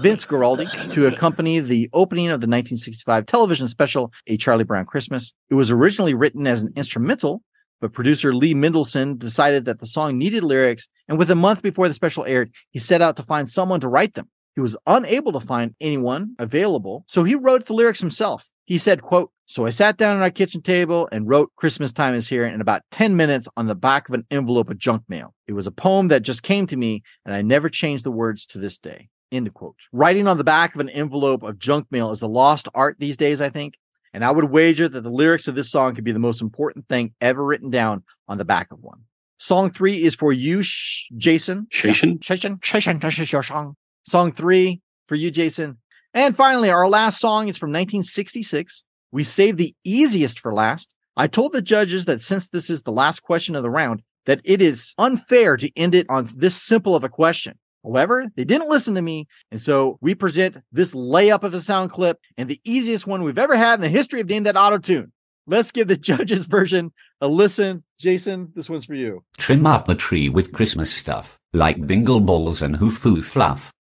Vince 0.00 0.24
Guaraldi 0.24 0.92
to 0.92 1.06
accompany 1.06 1.60
the 1.60 1.88
opening 1.92 2.26
of 2.26 2.40
the 2.40 2.48
1965 2.48 3.24
television 3.26 3.68
special 3.68 4.12
A 4.26 4.36
Charlie 4.36 4.64
Brown 4.64 4.84
Christmas. 4.84 5.32
It 5.48 5.54
was 5.54 5.70
originally 5.70 6.14
written 6.14 6.48
as 6.48 6.60
an 6.60 6.72
instrumental, 6.74 7.44
but 7.80 7.92
producer 7.92 8.34
Lee 8.34 8.54
Mendelson 8.54 9.18
decided 9.18 9.64
that 9.64 9.78
the 9.78 9.86
song 9.86 10.18
needed 10.18 10.44
lyrics, 10.44 10.88
and 11.08 11.18
with 11.18 11.30
a 11.30 11.34
month 11.34 11.62
before 11.62 11.88
the 11.88 11.94
special 11.94 12.24
aired, 12.24 12.50
he 12.70 12.78
set 12.78 13.02
out 13.02 13.16
to 13.16 13.22
find 13.22 13.48
someone 13.48 13.80
to 13.80 13.88
write 13.88 14.14
them. 14.14 14.28
He 14.54 14.60
was 14.60 14.76
unable 14.86 15.32
to 15.32 15.40
find 15.40 15.74
anyone 15.80 16.34
available, 16.38 17.04
so 17.06 17.24
he 17.24 17.34
wrote 17.34 17.66
the 17.66 17.74
lyrics 17.74 18.00
himself. 18.00 18.50
He 18.64 18.76
said, 18.76 19.02
quote, 19.02 19.30
so 19.46 19.64
I 19.64 19.70
sat 19.70 19.96
down 19.96 20.18
at 20.18 20.22
our 20.22 20.30
kitchen 20.30 20.60
table 20.60 21.08
and 21.10 21.26
wrote 21.26 21.56
Christmas 21.56 21.90
Time 21.90 22.14
is 22.14 22.28
Here 22.28 22.44
in 22.44 22.60
about 22.60 22.82
10 22.90 23.16
minutes 23.16 23.48
on 23.56 23.66
the 23.66 23.74
back 23.74 24.08
of 24.08 24.14
an 24.14 24.26
envelope 24.30 24.68
of 24.68 24.76
junk 24.76 25.04
mail. 25.08 25.34
It 25.46 25.54
was 25.54 25.66
a 25.66 25.70
poem 25.70 26.08
that 26.08 26.20
just 26.20 26.42
came 26.42 26.66
to 26.66 26.76
me 26.76 27.02
and 27.24 27.34
I 27.34 27.40
never 27.40 27.70
changed 27.70 28.04
the 28.04 28.10
words 28.10 28.44
to 28.48 28.58
this 28.58 28.76
day. 28.76 29.08
End 29.32 29.52
quote. 29.54 29.76
Writing 29.90 30.28
on 30.28 30.36
the 30.36 30.44
back 30.44 30.74
of 30.74 30.82
an 30.82 30.90
envelope 30.90 31.42
of 31.42 31.58
junk 31.58 31.86
mail 31.90 32.10
is 32.10 32.20
a 32.20 32.26
lost 32.26 32.68
art 32.74 32.96
these 32.98 33.16
days, 33.16 33.40
I 33.40 33.48
think. 33.48 33.78
And 34.14 34.24
I 34.24 34.30
would 34.30 34.46
wager 34.46 34.88
that 34.88 35.02
the 35.02 35.10
lyrics 35.10 35.48
of 35.48 35.54
this 35.54 35.70
song 35.70 35.94
could 35.94 36.04
be 36.04 36.12
the 36.12 36.18
most 36.18 36.40
important 36.40 36.88
thing 36.88 37.14
ever 37.20 37.44
written 37.44 37.70
down 37.70 38.04
on 38.26 38.38
the 38.38 38.44
back 38.44 38.72
of 38.72 38.80
one. 38.80 39.02
Song 39.38 39.70
three 39.70 40.02
is 40.02 40.14
for 40.14 40.32
you, 40.32 40.62
Sh- 40.62 41.10
Jason. 41.16 41.66
Jason? 41.70 42.18
Jason, 42.18 42.58
Jason, 42.60 42.98
this 42.98 43.18
is 43.18 43.46
song. 43.46 43.76
Song 44.06 44.32
three 44.32 44.80
for 45.06 45.14
you, 45.14 45.30
Jason. 45.30 45.78
And 46.14 46.36
finally, 46.36 46.70
our 46.70 46.88
last 46.88 47.20
song 47.20 47.48
is 47.48 47.56
from 47.56 47.70
1966. 47.70 48.82
We 49.12 49.24
saved 49.24 49.58
the 49.58 49.74
easiest 49.84 50.40
for 50.40 50.52
last. 50.52 50.94
I 51.16 51.26
told 51.26 51.52
the 51.52 51.62
judges 51.62 52.04
that 52.06 52.22
since 52.22 52.48
this 52.48 52.70
is 52.70 52.82
the 52.82 52.92
last 52.92 53.22
question 53.22 53.54
of 53.54 53.62
the 53.62 53.70
round, 53.70 54.02
that 54.26 54.40
it 54.44 54.60
is 54.60 54.94
unfair 54.98 55.56
to 55.56 55.70
end 55.76 55.94
it 55.94 56.06
on 56.08 56.28
this 56.36 56.60
simple 56.60 56.94
of 56.94 57.04
a 57.04 57.08
question. 57.08 57.58
However, 57.88 58.26
they 58.36 58.44
didn't 58.44 58.68
listen 58.68 58.94
to 58.96 59.02
me. 59.02 59.26
And 59.50 59.60
so 59.60 59.98
we 60.02 60.14
present 60.14 60.58
this 60.70 60.94
layup 60.94 61.42
of 61.42 61.54
a 61.54 61.60
sound 61.60 61.90
clip 61.90 62.18
and 62.36 62.48
the 62.48 62.60
easiest 62.62 63.06
one 63.06 63.22
we've 63.22 63.38
ever 63.38 63.56
had 63.56 63.74
in 63.76 63.80
the 63.80 63.88
history 63.88 64.20
of 64.20 64.28
Name 64.28 64.42
That 64.42 64.58
Auto 64.58 64.76
Tune. 64.76 65.10
Let's 65.46 65.72
give 65.72 65.88
the 65.88 65.96
judges' 66.10 66.44
version 66.44 66.92
a 67.22 67.28
listen. 67.28 67.82
Jason, 67.98 68.52
this 68.54 68.68
one's 68.68 68.84
for 68.84 68.94
you. 68.94 69.24
Trim 69.38 69.66
up 69.66 69.86
the 69.86 69.94
tree 69.94 70.28
with 70.28 70.52
Christmas 70.52 70.92
stuff, 70.92 71.38
like 71.54 71.86
bingle 71.86 72.20
balls 72.20 72.60
and 72.60 72.76
hoo-foo 72.76 73.22
fluff. 73.22 73.72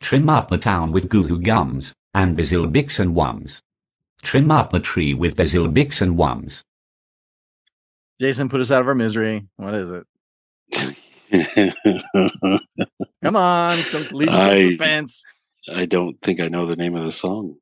Trim 0.00 0.28
up 0.28 0.48
the 0.48 0.58
town 0.58 0.90
with 0.90 1.08
goo-goo 1.08 1.40
gums, 1.40 1.94
and 2.12 2.36
basil 2.36 2.66
bix 2.66 2.98
and 2.98 3.14
wums. 3.14 3.62
Trim 4.22 4.50
up 4.50 4.70
the 4.70 4.80
tree 4.80 5.14
with 5.14 5.36
basil 5.36 5.68
bix 5.68 6.02
and 6.02 6.18
wums. 6.18 6.64
Jason, 8.20 8.48
put 8.48 8.60
us 8.60 8.72
out 8.72 8.80
of 8.80 8.88
our 8.88 8.94
misery. 8.94 9.46
What 9.56 9.74
is 9.74 9.90
it? 9.90 10.06
Come 13.22 13.36
on, 13.36 13.76
don't 13.92 14.12
leave 14.12 14.28
us 14.28 14.34
in 14.34 14.40
I- 14.50 14.68
suspense. 14.68 15.24
I 15.74 15.84
don't 15.86 16.20
think 16.20 16.38
I 16.40 16.46
know 16.48 16.66
the 16.66 16.76
name 16.76 16.94
of 16.94 17.02
the 17.04 17.10
song. 17.10 17.56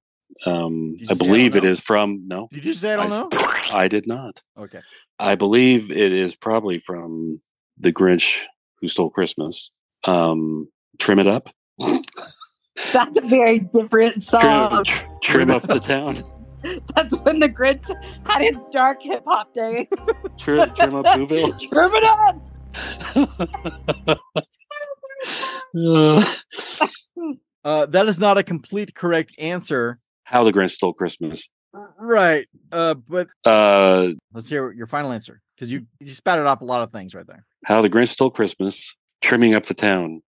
Um, 0.44 0.54
I 0.54 0.98
you 0.98 0.98
say 0.98 1.06
I 1.10 1.14
believe 1.14 1.52
don't 1.52 1.62
it 1.64 1.66
know? 1.66 1.70
is 1.72 1.80
from 1.80 2.24
no. 2.28 2.48
Did 2.52 2.64
you 2.66 2.74
say 2.74 2.92
I 2.92 2.96
don't 2.96 3.06
I, 3.06 3.08
know? 3.08 3.28
s- 3.32 3.68
I 3.72 3.88
did 3.88 4.06
not. 4.06 4.42
Okay. 4.58 4.80
I 5.18 5.34
believe 5.36 5.90
it 5.90 6.12
is 6.12 6.36
probably 6.36 6.78
from 6.78 7.40
The 7.78 7.92
Grinch 7.92 8.42
Who 8.80 8.88
Stole 8.88 9.08
Christmas. 9.10 9.70
Um, 10.04 10.68
trim 10.98 11.18
it 11.18 11.26
up. 11.26 11.48
That's 12.92 13.18
a 13.18 13.22
very 13.22 13.60
different 13.60 14.12
Trim, 14.14 14.20
song. 14.22 14.84
tr- 14.84 15.04
trim 15.22 15.50
up 15.50 15.62
the 15.62 15.80
town. 15.80 16.18
That's 16.94 17.18
when 17.20 17.38
the 17.38 17.48
Grinch 17.48 17.86
had 18.26 18.42
his 18.42 18.58
dark 18.70 19.00
hip 19.02 19.22
hop 19.26 19.54
days. 19.54 19.86
Trim, 20.38 20.74
trim 20.74 20.94
up 20.96 21.06
Whoville. 21.06 21.58
Trim 21.70 21.90
it 21.94 22.04
up. 22.04 22.36
Uh, 27.64 27.86
that 27.86 28.06
is 28.06 28.18
not 28.18 28.36
a 28.36 28.42
complete 28.42 28.94
correct 28.94 29.34
answer. 29.38 29.98
How 30.24 30.44
the 30.44 30.52
Grinch 30.52 30.72
Stole 30.72 30.92
Christmas. 30.92 31.48
Right. 31.98 32.46
Uh, 32.70 32.94
but 32.94 33.28
Uh, 33.44 34.08
let's 34.32 34.48
hear 34.48 34.70
your 34.72 34.86
final 34.86 35.12
answer 35.12 35.40
because 35.56 35.70
you 35.70 35.86
you 35.98 36.12
spouted 36.14 36.46
off 36.46 36.60
a 36.60 36.64
lot 36.64 36.82
of 36.82 36.92
things 36.92 37.14
right 37.14 37.26
there. 37.26 37.46
How 37.64 37.80
the 37.80 37.90
Grinch 37.90 38.10
Stole 38.10 38.30
Christmas. 38.30 38.96
Trimming 39.22 39.54
up 39.54 39.64
the 39.64 39.74
town. 39.74 40.22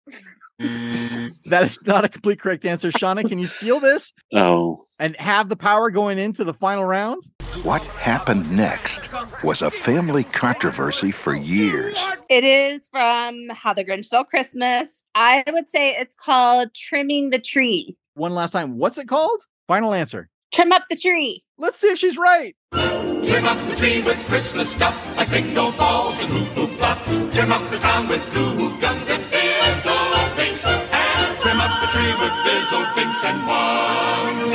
Mm. 0.63 1.35
That 1.45 1.63
is 1.63 1.79
not 1.85 2.05
a 2.05 2.09
complete 2.09 2.39
correct 2.39 2.65
answer. 2.65 2.89
Shawna, 2.91 3.27
can 3.27 3.39
you 3.39 3.47
steal 3.47 3.79
this 3.79 4.13
Oh, 4.33 4.85
and 4.99 5.15
have 5.17 5.49
the 5.49 5.55
power 5.55 5.89
going 5.89 6.17
into 6.17 6.43
the 6.43 6.53
final 6.53 6.85
round? 6.85 7.23
What 7.63 7.81
happened 7.83 8.51
next 8.51 9.09
was 9.43 9.61
a 9.61 9.69
family 9.69 10.23
controversy 10.23 11.11
for 11.11 11.35
years. 11.35 11.97
It 12.29 12.43
is 12.43 12.87
from 12.89 13.49
How 13.49 13.73
the 13.73 13.85
Grinch 13.85 14.05
Stole 14.05 14.23
Christmas. 14.23 15.03
I 15.15 15.43
would 15.47 15.69
say 15.69 15.91
it's 15.91 16.15
called 16.15 16.73
Trimming 16.73 17.29
the 17.29 17.39
Tree. 17.39 17.95
One 18.15 18.33
last 18.33 18.51
time. 18.51 18.77
What's 18.77 18.97
it 18.97 19.07
called? 19.07 19.43
Final 19.67 19.93
answer. 19.93 20.29
Trim 20.53 20.71
up 20.71 20.83
the 20.89 20.95
tree. 20.95 21.41
Let's 21.57 21.79
see 21.79 21.87
if 21.87 21.97
she's 21.97 22.17
right. 22.17 22.55
Trim 22.71 23.45
up 23.45 23.67
the 23.67 23.75
tree 23.75 24.03
with 24.03 24.17
Christmas 24.27 24.71
stuff, 24.71 24.95
like 25.17 25.29
bingo 25.31 25.71
balls 25.71 26.21
and 26.21 26.29
hoo-hoo 26.31 26.67
fluff. 26.75 27.03
Trim 27.33 27.51
up 27.51 27.69
the 27.71 27.79
town 27.79 28.07
with 28.07 28.21
goo-goo 28.33 28.79
guns 28.79 29.09
and 29.09 29.23
bizzle 29.31 30.12
binks. 30.12 30.12
And 30.12 30.12
trim 31.93 32.05
tree 32.05 32.13
with 32.19 32.31
bizzle 32.31 32.95
binks 32.95 33.23
and 33.23 33.47
wangs. 33.47 34.51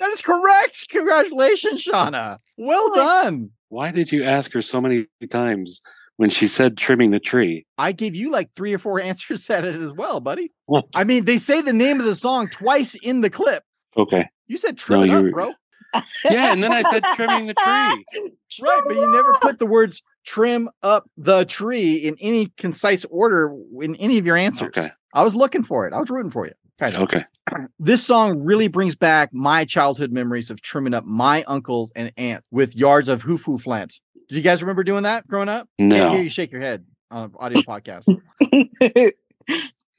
That 0.00 0.10
is 0.10 0.22
correct. 0.22 0.86
Congratulations, 0.88 1.84
Shawna. 1.84 2.38
Well 2.56 2.94
done. 2.94 3.50
why 3.68 3.90
did 3.90 4.12
you 4.12 4.24
ask 4.24 4.52
her 4.52 4.62
so 4.62 4.80
many 4.80 5.06
times 5.30 5.80
when 6.16 6.30
she 6.30 6.46
said 6.46 6.76
trimming 6.76 7.10
the 7.10 7.20
tree? 7.20 7.66
I 7.76 7.92
gave 7.92 8.14
you 8.14 8.30
like 8.30 8.50
three 8.54 8.72
or 8.72 8.78
four 8.78 9.00
answers 9.10 9.48
at 9.50 9.64
it 9.64 9.76
as 9.80 9.92
well, 9.92 10.20
buddy. 10.20 10.52
Well, 10.66 10.88
I 10.94 11.04
mean, 11.04 11.24
they 11.24 11.38
say 11.38 11.60
the 11.60 11.72
name 11.72 12.00
of 12.00 12.06
the 12.06 12.14
song 12.14 12.48
twice 12.48 12.94
in 12.94 13.20
the 13.20 13.30
clip. 13.30 13.62
okay. 13.96 14.28
You 14.48 14.58
said 14.58 14.78
trim 14.78 15.06
No, 15.06 15.16
it 15.18 15.26
up, 15.26 15.32
bro. 15.32 15.52
Yeah, 16.24 16.52
and 16.52 16.62
then 16.62 16.72
I 16.72 16.82
said 16.82 17.02
trimming 17.14 17.46
the 17.46 17.54
tree. 17.54 18.30
Right, 18.62 18.82
but 18.86 18.96
you 18.96 19.12
never 19.12 19.34
put 19.34 19.58
the 19.58 19.66
words 19.66 20.02
trim 20.24 20.70
up 20.82 21.10
the 21.18 21.44
tree 21.44 21.96
in 21.96 22.16
any 22.20 22.46
concise 22.56 23.04
order 23.06 23.54
in 23.82 23.96
any 23.96 24.16
of 24.18 24.24
your 24.24 24.36
answers. 24.36 24.68
Okay. 24.68 24.90
I 25.16 25.24
was 25.24 25.34
looking 25.34 25.62
for 25.64 25.86
it. 25.88 25.92
I 25.92 25.98
was 25.98 26.10
rooting 26.10 26.30
for 26.30 26.46
you. 26.46 26.52
Okay. 26.82 27.24
This 27.78 28.04
song 28.04 28.42
really 28.44 28.68
brings 28.68 28.96
back 28.96 29.32
my 29.32 29.64
childhood 29.64 30.10
memories 30.12 30.50
of 30.50 30.60
trimming 30.60 30.94
up 30.94 31.04
my 31.04 31.42
uncles 31.44 31.92
and 31.96 32.12
aunts 32.16 32.48
with 32.50 32.74
yards 32.76 33.08
of 33.08 33.22
hoo-foo 33.22 33.56
flint. 33.58 34.00
Did 34.28 34.34
you 34.36 34.42
guys 34.42 34.62
remember 34.62 34.82
doing 34.84 35.04
that 35.04 35.26
growing 35.28 35.48
up? 35.48 35.68
Can't 35.78 35.90
No. 35.90 36.10
hear 36.12 36.22
you 36.22 36.28
shake 36.30 36.50
your 36.52 36.60
head 36.60 36.84
on 37.10 37.24
an 37.24 37.32
audio 37.38 37.60
podcast. 37.62 38.04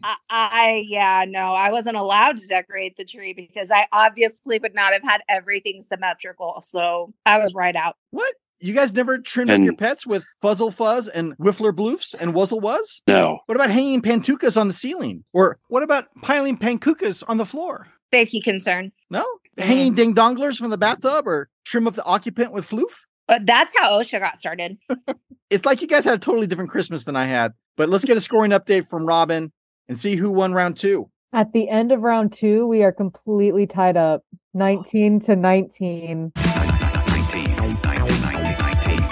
I, 0.04 0.16
I 0.30 0.84
yeah 0.88 1.26
no 1.28 1.54
i 1.54 1.72
wasn't 1.72 1.98
allowed 1.98 2.38
to 2.38 2.46
decorate 2.48 2.98
the 2.98 3.04
tree 3.06 3.34
because 3.34 3.72
i 3.72 3.88
obviously 3.92 4.60
would 4.60 4.76
not 4.76 4.94
have 4.94 5.02
had 5.02 5.22
everything 5.28 5.82
symmetrical 5.82 6.62
so 6.64 7.14
i 7.26 7.40
was 7.40 7.56
right 7.56 7.76
out 7.76 7.96
What? 8.12 8.32
You 8.60 8.74
guys 8.74 8.92
never 8.94 9.20
trimmed 9.20 9.52
up 9.52 9.60
your 9.60 9.76
pets 9.76 10.08
with 10.08 10.26
Fuzzle 10.44 10.74
Fuzz 10.74 11.08
and 11.08 11.38
Whiffler 11.38 11.72
Bloofs 11.72 12.16
and 12.20 12.34
Wuzzle 12.34 12.62
Wuzz? 12.62 13.02
No. 13.08 13.40
What 13.46 13.56
about 13.56 13.70
hanging 13.70 14.02
pantukas 14.02 14.60
on 14.60 14.68
the 14.68 14.74
ceiling? 14.74 15.24
Or 15.32 15.60
what 15.68 15.84
about 15.84 16.06
piling 16.24 16.58
pankukas 16.58 17.24
on 17.28 17.38
the 17.38 17.46
floor? 17.46 17.88
safety 18.14 18.40
concern 18.40 18.90
No? 19.10 19.26
Mm. 19.60 19.64
Hanging 19.64 19.94
ding 19.96 20.16
donglers 20.16 20.58
from 20.58 20.70
the 20.70 20.78
bathtub 20.78 21.28
or 21.28 21.50
trim 21.66 21.88
up 21.88 21.96
the 21.96 22.06
occupant 22.06 22.54
with 22.54 22.68
floof? 22.68 23.04
but 23.28 23.46
that's 23.46 23.78
how 23.78 24.00
osha 24.00 24.18
got 24.20 24.38
started 24.38 24.78
It's 25.50 25.66
like 25.66 25.82
you 25.82 25.88
guys 25.88 26.06
had 26.06 26.14
a 26.14 26.18
totally 26.18 26.48
different 26.48 26.72
Christmas 26.72 27.06
than 27.06 27.16
I 27.16 27.26
had. 27.26 27.54
But 27.78 27.88
let's 27.90 28.04
get 28.04 28.18
a 28.18 28.22
scoring 28.22 28.52
update 28.52 28.90
from 28.90 29.06
Robin 29.06 29.52
and 29.88 29.98
see 29.98 30.16
who 30.18 30.30
won 30.32 30.54
round 30.54 30.78
two. 30.78 31.10
At 31.34 31.54
the 31.54 31.70
end 31.70 31.92
of 31.94 32.02
round 32.02 32.34
two, 32.34 32.68
we 32.68 32.84
are 32.84 32.92
completely 32.92 33.66
tied 33.66 33.96
up 33.96 34.24
19 34.54 35.22
to 35.22 35.36
19. 35.38 36.34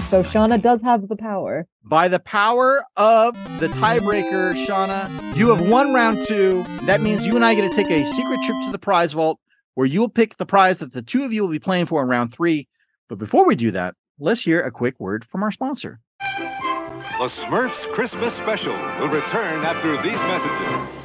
So 0.09 0.21
Shawna 0.21 0.61
does 0.61 0.83
have 0.83 1.07
the 1.07 1.15
power. 1.15 1.67
By 1.83 2.07
the 2.07 2.19
power 2.19 2.83
of 2.95 3.33
the 3.59 3.67
tiebreaker, 3.69 4.53
Shawna, 4.65 5.35
you 5.35 5.49
have 5.53 5.67
won 5.67 5.93
round 5.95 6.27
two. 6.27 6.63
That 6.83 7.01
means 7.01 7.25
you 7.25 7.35
and 7.35 7.43
I 7.43 7.55
get 7.55 7.67
to 7.67 7.75
take 7.75 7.89
a 7.89 8.05
secret 8.05 8.39
trip 8.45 8.55
to 8.65 8.71
the 8.71 8.77
prize 8.77 9.13
vault 9.13 9.39
where 9.73 9.87
you'll 9.87 10.09
pick 10.09 10.37
the 10.37 10.45
prize 10.45 10.79
that 10.79 10.93
the 10.93 11.01
two 11.01 11.23
of 11.23 11.33
you 11.33 11.41
will 11.41 11.49
be 11.49 11.59
playing 11.59 11.87
for 11.87 12.03
in 12.03 12.07
round 12.07 12.31
three. 12.31 12.67
But 13.09 13.17
before 13.17 13.47
we 13.47 13.55
do 13.55 13.71
that, 13.71 13.95
let's 14.19 14.41
hear 14.41 14.61
a 14.61 14.71
quick 14.71 14.99
word 14.99 15.25
from 15.25 15.41
our 15.41 15.51
sponsor. 15.51 15.99
The 16.19 17.29
Smurfs 17.29 17.91
Christmas 17.93 18.33
Special 18.35 18.73
will 18.99 19.07
return 19.07 19.65
after 19.65 19.99
these 20.03 20.19
messages. 20.19 20.95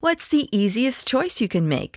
What's 0.00 0.28
the 0.28 0.48
easiest 0.56 1.06
choice 1.06 1.40
you 1.40 1.48
can 1.48 1.68
make? 1.68 1.96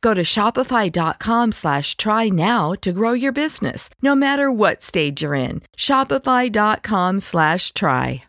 Go 0.00 0.12
to 0.12 0.22
shopify.com 0.22 1.52
slash 1.52 1.96
try 1.96 2.28
now 2.28 2.72
to 2.82 2.92
grow 2.92 3.12
your 3.12 3.32
business, 3.32 3.88
no 4.02 4.14
matter 4.14 4.52
what 4.52 4.82
stage 4.82 5.22
you're 5.22 5.34
in. 5.34 5.62
Shopify.com 5.76 7.20
slash 7.20 7.72
try. 7.72 8.24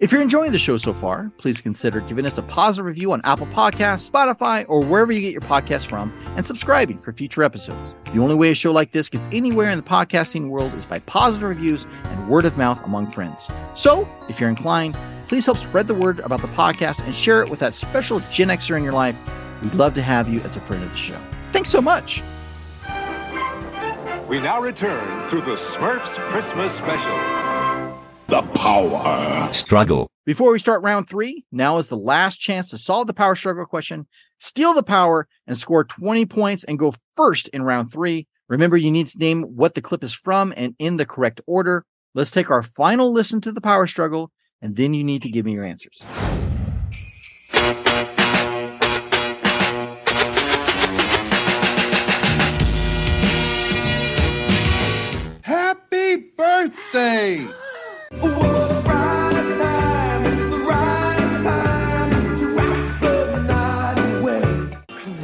If 0.00 0.12
you're 0.12 0.22
enjoying 0.22 0.52
the 0.52 0.60
show 0.60 0.76
so 0.76 0.94
far, 0.94 1.32
please 1.38 1.60
consider 1.60 1.98
giving 2.00 2.24
us 2.24 2.38
a 2.38 2.42
positive 2.42 2.86
review 2.86 3.10
on 3.10 3.20
Apple 3.24 3.48
Podcasts, 3.48 4.08
Spotify, 4.08 4.64
or 4.68 4.84
wherever 4.84 5.10
you 5.10 5.20
get 5.20 5.32
your 5.32 5.40
podcasts 5.40 5.86
from, 5.86 6.16
and 6.36 6.46
subscribing 6.46 6.98
for 6.98 7.12
future 7.12 7.42
episodes. 7.42 7.96
The 8.12 8.20
only 8.20 8.36
way 8.36 8.52
a 8.52 8.54
show 8.54 8.70
like 8.70 8.92
this 8.92 9.08
gets 9.08 9.28
anywhere 9.32 9.70
in 9.70 9.76
the 9.76 9.82
podcasting 9.82 10.50
world 10.50 10.72
is 10.74 10.86
by 10.86 11.00
positive 11.00 11.48
reviews 11.48 11.84
and 12.04 12.28
word 12.28 12.44
of 12.44 12.56
mouth 12.56 12.80
among 12.84 13.10
friends. 13.10 13.50
So, 13.74 14.08
if 14.28 14.38
you're 14.38 14.50
inclined, 14.50 14.94
please 15.26 15.46
help 15.46 15.58
spread 15.58 15.88
the 15.88 15.94
word 15.94 16.20
about 16.20 16.42
the 16.42 16.48
podcast 16.48 17.04
and 17.04 17.12
share 17.12 17.42
it 17.42 17.50
with 17.50 17.58
that 17.58 17.74
special 17.74 18.20
Gen 18.30 18.50
Xer 18.50 18.76
in 18.76 18.84
your 18.84 18.92
life. 18.92 19.18
We'd 19.62 19.74
love 19.74 19.94
to 19.94 20.02
have 20.02 20.28
you 20.28 20.40
as 20.40 20.56
a 20.56 20.60
friend 20.60 20.82
of 20.82 20.90
the 20.90 20.96
show. 20.96 21.18
Thanks 21.52 21.70
so 21.70 21.80
much. 21.80 22.22
We 24.28 24.40
now 24.40 24.60
return 24.60 25.30
to 25.30 25.36
the 25.40 25.56
Smurfs 25.56 26.14
Christmas 26.30 26.74
Special. 26.74 27.38
The 28.26 28.42
power 28.58 29.52
struggle. 29.54 30.10
Before 30.26 30.52
we 30.52 30.58
start 30.58 30.82
round 30.82 31.08
three, 31.08 31.46
now 31.50 31.78
is 31.78 31.88
the 31.88 31.96
last 31.96 32.36
chance 32.36 32.68
to 32.68 32.78
solve 32.78 33.06
the 33.06 33.14
power 33.14 33.34
struggle 33.34 33.64
question, 33.64 34.06
steal 34.38 34.74
the 34.74 34.82
power, 34.82 35.26
and 35.46 35.56
score 35.56 35.84
20 35.84 36.26
points 36.26 36.62
and 36.64 36.78
go 36.78 36.92
first 37.16 37.48
in 37.48 37.62
round 37.62 37.90
three. 37.90 38.26
Remember, 38.50 38.76
you 38.76 38.90
need 38.90 39.08
to 39.08 39.18
name 39.18 39.44
what 39.44 39.74
the 39.74 39.80
clip 39.80 40.04
is 40.04 40.12
from 40.12 40.52
and 40.58 40.74
in 40.78 40.98
the 40.98 41.06
correct 41.06 41.40
order. 41.46 41.86
Let's 42.14 42.30
take 42.30 42.50
our 42.50 42.62
final 42.62 43.10
listen 43.10 43.40
to 43.40 43.52
the 43.52 43.62
power 43.62 43.86
struggle, 43.86 44.30
and 44.60 44.76
then 44.76 44.92
you 44.92 45.04
need 45.04 45.22
to 45.22 45.30
give 45.30 45.46
me 45.46 45.52
your 45.52 45.64
answers. 45.64 46.02
Birthday! 56.98 57.46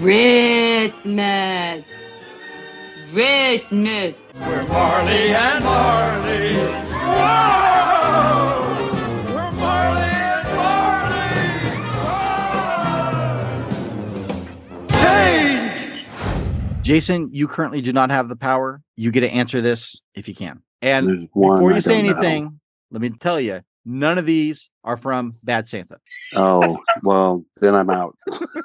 Christmas. 0.01 1.85
Christmas. 3.13 4.17
We're 4.35 4.67
Marley 4.69 5.35
and 5.35 5.65
Marley. 5.65 6.55
Whoa! 7.05 7.95
We're 9.35 9.53
Marley 9.53 10.03
and 10.03 10.49
Marley. 10.57 11.39
Whoa! 14.89 14.99
Change! 15.01 16.07
Jason, 16.83 17.31
you 17.33 17.49
currently 17.49 17.81
do 17.81 17.93
not 17.93 18.11
have 18.11 18.29
the 18.29 18.37
power. 18.37 18.83
You 18.97 19.11
get 19.11 19.21
to 19.21 19.31
answer 19.31 19.61
this 19.61 20.01
if 20.15 20.29
you 20.29 20.35
can. 20.35 20.63
And 20.85 21.09
There's 21.09 21.27
one 21.33 21.57
before 21.57 21.73
I 21.73 21.77
you 21.77 21.81
say 21.81 22.03
don't 22.03 22.05
know. 22.05 22.19
anything, 22.19 22.61
let 22.91 23.01
me 23.01 23.09
tell 23.09 23.41
you, 23.41 23.63
none 23.87 24.19
of 24.19 24.27
these 24.27 24.69
are 24.85 24.99
from 24.99 25.33
Bad 25.43 25.67
Santa. 25.67 25.97
Oh, 26.37 26.79
well, 27.03 27.43
then 27.57 27.75
I'm 27.75 27.89
out. 27.89 28.19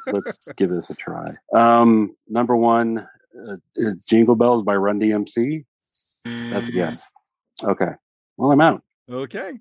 Let's 0.08 0.50
give 0.58 0.70
this 0.70 0.90
a 0.90 0.96
try. 0.96 1.28
Um, 1.56 2.14
number 2.28 2.58
one, 2.58 3.08
uh, 3.48 3.54
uh, 3.54 3.92
Jingle 4.06 4.36
Bells 4.36 4.64
by 4.64 4.76
Run 4.76 5.00
DMC. 5.00 5.64
That's 6.26 6.68
a 6.68 6.72
guess. 6.74 7.10
Okay. 7.64 7.92
Well, 8.36 8.52
I'm 8.52 8.60
out. 8.60 8.84
Okay. 9.10 9.54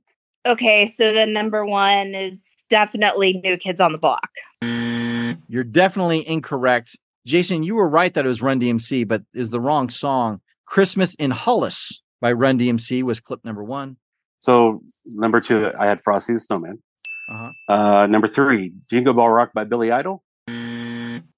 Okay, 0.45 0.89
so 0.89 1.13
the 1.13 1.27
number 1.27 1.65
one 1.65 2.17
is 2.17 2.57
definitely 2.69 3.41
New 3.45 3.57
Kids 3.57 3.81
on 3.81 3.93
the 3.93 3.99
Block. 3.99 4.31
You're 5.49 5.63
definitely 5.63 6.29
incorrect. 6.29 6.99
Jason, 7.25 7.63
you 7.63 7.77
were 7.77 7.89
right 7.89 8.13
that 8.15 8.25
it 8.25 8.29
was 8.29 8.43
Run 8.43 8.61
DMC, 8.61 9.07
but 9.07 9.23
is 9.33 9.51
the 9.51 9.61
wrong 9.61 9.91
song. 9.91 10.41
Christmas 10.67 11.15
in 11.15 11.31
Hollis 11.31 12.03
by 12.21 12.33
Run 12.33 12.59
DMC 12.59 13.03
was 13.03 13.21
clip 13.21 13.45
number 13.45 13.63
one. 13.63 13.97
So 14.41 14.83
number 15.07 15.41
two, 15.41 15.73
I 15.79 15.87
had 15.87 16.01
Frosty 16.03 16.33
the 16.35 16.41
Snowman. 16.41 16.83
Uh-huh. 17.31 17.73
Uh, 17.73 18.07
number 18.07 18.29
three, 18.29 18.73
Jingle 18.89 19.15
Ball 19.15 19.29
Rock 19.31 19.51
by 19.55 19.65
Billy 19.65 19.91
Idol. 19.91 20.23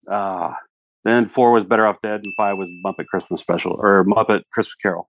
Ah, 0.08 0.56
then 1.04 1.26
four 1.28 1.52
was 1.52 1.64
Better 1.64 1.86
Off 1.86 2.00
Dead, 2.00 2.20
and 2.24 2.34
five 2.36 2.56
was 2.56 2.70
Muppet 2.84 3.06
Christmas 3.06 3.40
Special 3.40 3.76
or 3.78 4.04
Muppet 4.04 4.42
Christmas 4.52 4.74
Carol. 4.76 5.08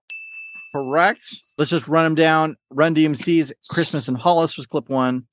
Correct. 0.72 1.22
Let's 1.58 1.70
just 1.70 1.86
run 1.86 2.04
them 2.04 2.14
down. 2.14 2.56
Run 2.70 2.94
DMC's 2.94 3.52
Christmas 3.68 4.08
in 4.08 4.14
Hollis 4.14 4.56
was 4.56 4.66
clip 4.66 4.88
one. 4.88 5.26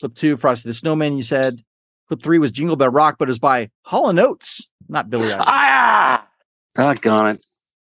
Clip 0.00 0.14
two, 0.14 0.36
Frosty 0.36 0.68
the 0.68 0.74
Snowman, 0.74 1.16
you 1.16 1.22
said. 1.22 1.62
Clip 2.08 2.22
three 2.22 2.38
was 2.38 2.50
Jingle 2.50 2.76
Bell 2.76 2.88
Rock, 2.88 3.16
but 3.18 3.28
it 3.28 3.30
was 3.30 3.38
by 3.38 3.68
Hall 3.82 4.08
and 4.08 4.18
Oates, 4.18 4.66
not 4.88 5.10
Billy 5.10 5.30
Idol. 5.30 5.44
ah, 5.46 6.26
doggone 6.74 7.36
it. 7.36 7.44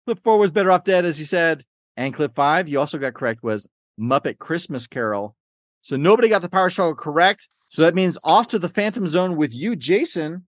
Clip 0.07 0.23
four 0.23 0.39
was 0.39 0.51
Better 0.51 0.71
Off 0.71 0.85
Dead, 0.85 1.05
as 1.05 1.19
you 1.19 1.27
said. 1.27 1.65
And 1.97 2.13
clip 2.15 2.35
five, 2.35 2.69
you 2.69 2.79
also 2.79 2.99
got 2.99 3.15
correct, 3.15 3.43
was 3.43 3.67
Muppet 3.99 4.39
Christmas 4.39 4.87
Carol. 4.87 5.35
So 5.83 5.97
nobody 5.97 6.29
got 6.29 6.43
the 6.43 6.49
power 6.49 6.69
struggle 6.71 6.95
correct. 6.95 7.49
So 7.67 7.83
that 7.83 7.95
means 7.95 8.19
off 8.25 8.49
to 8.49 8.59
the 8.59 8.69
Phantom 8.69 9.09
Zone 9.09 9.37
with 9.37 9.55
you, 9.55 9.77
Jason. 9.77 10.47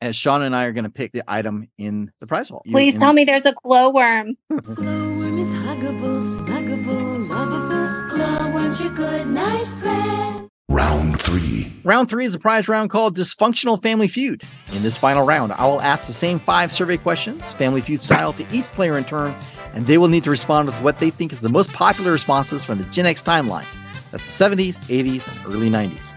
As 0.00 0.14
Sean 0.16 0.42
and 0.42 0.54
I 0.54 0.64
are 0.64 0.72
going 0.72 0.84
to 0.84 0.90
pick 0.90 1.12
the 1.12 1.22
item 1.26 1.68
in 1.78 2.10
the 2.20 2.26
prize 2.26 2.48
vault. 2.50 2.62
You- 2.66 2.72
Please 2.72 2.94
in- 2.94 3.00
tell 3.00 3.12
me 3.12 3.24
there's 3.24 3.46
a 3.46 3.54
glowworm. 3.64 4.36
Glowworm 4.52 5.38
is 5.38 5.52
huggable, 5.54 6.20
snuggable, 6.40 7.28
lovable. 7.28 8.16
Glowworm's 8.16 8.80
your 8.80 8.90
good 8.94 9.26
night 9.28 9.66
friend. 9.80 10.43
Round 10.70 11.20
three. 11.20 11.70
Round 11.84 12.08
three 12.08 12.24
is 12.24 12.34
a 12.34 12.38
prize 12.38 12.68
round 12.68 12.88
called 12.88 13.16
Dysfunctional 13.16 13.80
Family 13.82 14.08
Feud. 14.08 14.42
In 14.72 14.82
this 14.82 14.96
final 14.96 15.26
round, 15.26 15.52
I 15.52 15.66
will 15.66 15.80
ask 15.80 16.06
the 16.06 16.14
same 16.14 16.38
five 16.38 16.72
survey 16.72 16.96
questions, 16.96 17.52
Family 17.54 17.82
Feud 17.82 18.00
style, 18.00 18.32
to 18.32 18.46
each 18.50 18.64
player 18.72 18.96
in 18.96 19.04
turn, 19.04 19.34
and 19.74 19.86
they 19.86 19.98
will 19.98 20.08
need 20.08 20.24
to 20.24 20.30
respond 20.30 20.66
with 20.66 20.80
what 20.80 20.98
they 20.98 21.10
think 21.10 21.32
is 21.32 21.42
the 21.42 21.50
most 21.50 21.70
popular 21.72 22.12
responses 22.12 22.64
from 22.64 22.78
the 22.78 22.84
Gen 22.84 23.04
X 23.04 23.22
timeline. 23.22 23.66
That's 24.10 24.38
the 24.38 24.44
70s, 24.44 24.80
80s, 24.86 25.28
and 25.28 25.54
early 25.54 25.68
90s. 25.68 26.13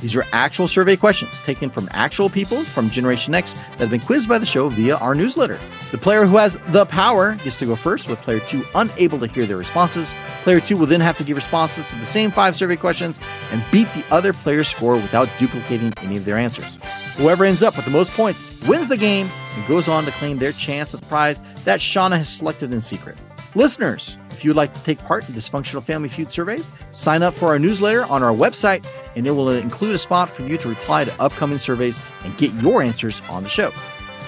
These 0.00 0.14
are 0.14 0.24
actual 0.32 0.68
survey 0.68 0.96
questions 0.96 1.40
taken 1.40 1.70
from 1.70 1.88
actual 1.92 2.30
people 2.30 2.62
from 2.62 2.88
Generation 2.88 3.34
X 3.34 3.52
that 3.52 3.78
have 3.78 3.90
been 3.90 4.00
quizzed 4.00 4.28
by 4.28 4.38
the 4.38 4.46
show 4.46 4.68
via 4.68 4.96
our 4.96 5.14
newsletter. 5.14 5.58
The 5.90 5.98
player 5.98 6.24
who 6.24 6.36
has 6.36 6.58
the 6.68 6.86
power 6.86 7.34
gets 7.36 7.58
to 7.58 7.66
go 7.66 7.74
first, 7.74 8.08
with 8.08 8.20
player 8.20 8.40
two 8.40 8.62
unable 8.74 9.18
to 9.18 9.26
hear 9.26 9.46
their 9.46 9.56
responses. 9.56 10.12
Player 10.42 10.60
two 10.60 10.76
will 10.76 10.86
then 10.86 11.00
have 11.00 11.18
to 11.18 11.24
give 11.24 11.36
responses 11.36 11.88
to 11.88 11.96
the 11.96 12.06
same 12.06 12.30
five 12.30 12.54
survey 12.54 12.76
questions 12.76 13.20
and 13.50 13.62
beat 13.72 13.88
the 13.94 14.04
other 14.10 14.32
player's 14.32 14.68
score 14.68 14.94
without 14.94 15.28
duplicating 15.38 15.92
any 15.98 16.16
of 16.16 16.24
their 16.24 16.36
answers. 16.36 16.78
Whoever 17.16 17.44
ends 17.44 17.64
up 17.64 17.74
with 17.74 17.84
the 17.84 17.90
most 17.90 18.12
points 18.12 18.56
wins 18.68 18.88
the 18.88 18.96
game 18.96 19.28
and 19.56 19.66
goes 19.66 19.88
on 19.88 20.04
to 20.04 20.12
claim 20.12 20.38
their 20.38 20.52
chance 20.52 20.94
at 20.94 21.00
the 21.00 21.06
prize 21.06 21.40
that 21.64 21.80
Shawna 21.80 22.18
has 22.18 22.28
selected 22.28 22.72
in 22.72 22.80
secret. 22.80 23.16
Listeners, 23.56 24.16
if 24.38 24.44
you 24.44 24.50
would 24.50 24.56
like 24.56 24.72
to 24.72 24.82
take 24.84 24.98
part 25.00 25.28
in 25.28 25.34
dysfunctional 25.34 25.82
family 25.82 26.08
feud 26.08 26.30
surveys, 26.30 26.70
sign 26.92 27.24
up 27.24 27.34
for 27.34 27.48
our 27.48 27.58
newsletter 27.58 28.04
on 28.04 28.22
our 28.22 28.32
website, 28.32 28.86
and 29.16 29.26
it 29.26 29.32
will 29.32 29.50
include 29.50 29.96
a 29.96 29.98
spot 29.98 30.30
for 30.30 30.44
you 30.44 30.56
to 30.56 30.68
reply 30.68 31.02
to 31.02 31.20
upcoming 31.20 31.58
surveys 31.58 31.98
and 32.22 32.36
get 32.38 32.52
your 32.62 32.80
answers 32.80 33.20
on 33.28 33.42
the 33.42 33.48
show. 33.48 33.72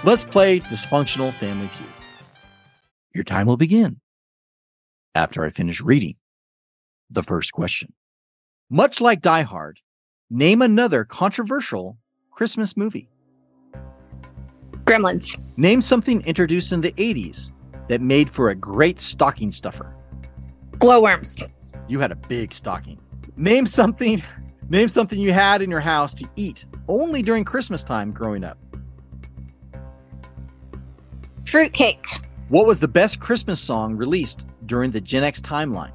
Let's 0.02 0.24
play 0.24 0.58
dysfunctional 0.58 1.32
family 1.32 1.68
feud. 1.68 1.88
Your 3.14 3.22
time 3.22 3.46
will 3.46 3.56
begin 3.56 4.00
after 5.14 5.44
I 5.44 5.50
finish 5.50 5.80
reading 5.80 6.16
the 7.08 7.22
first 7.22 7.52
question. 7.52 7.92
Much 8.68 9.00
like 9.00 9.20
Die 9.20 9.42
Hard, 9.42 9.78
name 10.28 10.60
another 10.60 11.04
controversial 11.04 11.98
Christmas 12.32 12.76
movie. 12.76 13.08
Gremlins. 14.84 15.40
Name 15.56 15.80
something 15.80 16.20
introduced 16.22 16.72
in 16.72 16.80
the 16.80 16.92
80s 16.92 17.52
that 17.86 18.00
made 18.00 18.30
for 18.30 18.50
a 18.50 18.54
great 18.54 19.00
stocking 19.00 19.52
stuffer. 19.52 19.94
Glowworms. 20.80 21.36
You 21.88 22.00
had 22.00 22.10
a 22.10 22.16
big 22.16 22.52
stocking. 22.52 22.98
Name 23.36 23.66
something 23.66 24.22
name 24.68 24.88
something 24.88 25.18
you 25.18 25.32
had 25.32 25.62
in 25.62 25.70
your 25.70 25.80
house 25.80 26.14
to 26.14 26.28
eat 26.36 26.64
only 26.88 27.22
during 27.22 27.44
Christmas 27.44 27.84
time 27.84 28.12
growing 28.12 28.44
up. 28.44 28.58
Fruitcake. 31.46 32.06
What 32.48 32.66
was 32.66 32.80
the 32.80 32.88
best 32.88 33.20
Christmas 33.20 33.60
song 33.60 33.96
released 33.96 34.46
during 34.66 34.90
the 34.90 35.00
Gen 35.00 35.22
X 35.22 35.40
timeline? 35.40 35.92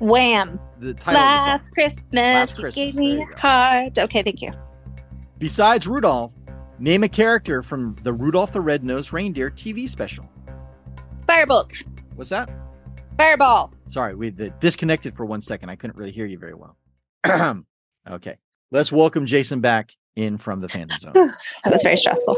Wham. 0.00 0.58
The 0.80 0.94
title 0.94 1.20
of 1.20 1.26
the 1.28 1.38
song. 1.38 1.46
Last 1.46 1.72
Christmas, 1.72 2.12
Last 2.12 2.56
you 2.56 2.62
Christmas, 2.62 2.74
gave 2.74 2.94
me 2.94 3.12
you 3.20 3.32
a 3.32 3.40
heart. 3.40 3.98
Okay, 3.98 4.22
thank 4.22 4.42
you. 4.42 4.50
Besides 5.38 5.86
Rudolph, 5.86 6.32
name 6.78 7.04
a 7.04 7.08
character 7.08 7.62
from 7.62 7.94
the 8.02 8.12
Rudolph 8.12 8.52
the 8.52 8.60
Red-Nosed 8.60 9.12
Reindeer 9.12 9.50
TV 9.50 9.88
special. 9.88 10.28
Firebolt. 11.26 11.84
What's 12.16 12.30
that? 12.30 12.50
Fireball. 13.16 13.72
Sorry, 13.86 14.14
we 14.14 14.30
the, 14.30 14.50
disconnected 14.60 15.14
for 15.14 15.24
one 15.24 15.40
second. 15.40 15.70
I 15.70 15.76
couldn't 15.76 15.96
really 15.96 16.10
hear 16.10 16.26
you 16.26 16.38
very 16.38 16.54
well. 16.54 16.76
okay, 18.10 18.36
let's 18.70 18.92
welcome 18.92 19.24
Jason 19.24 19.60
back 19.60 19.92
in 20.16 20.36
from 20.36 20.60
the 20.60 20.68
Phantom 20.68 20.98
Zone. 20.98 21.12
That 21.64 21.72
was 21.72 21.82
very 21.82 21.96
stressful. 21.96 22.36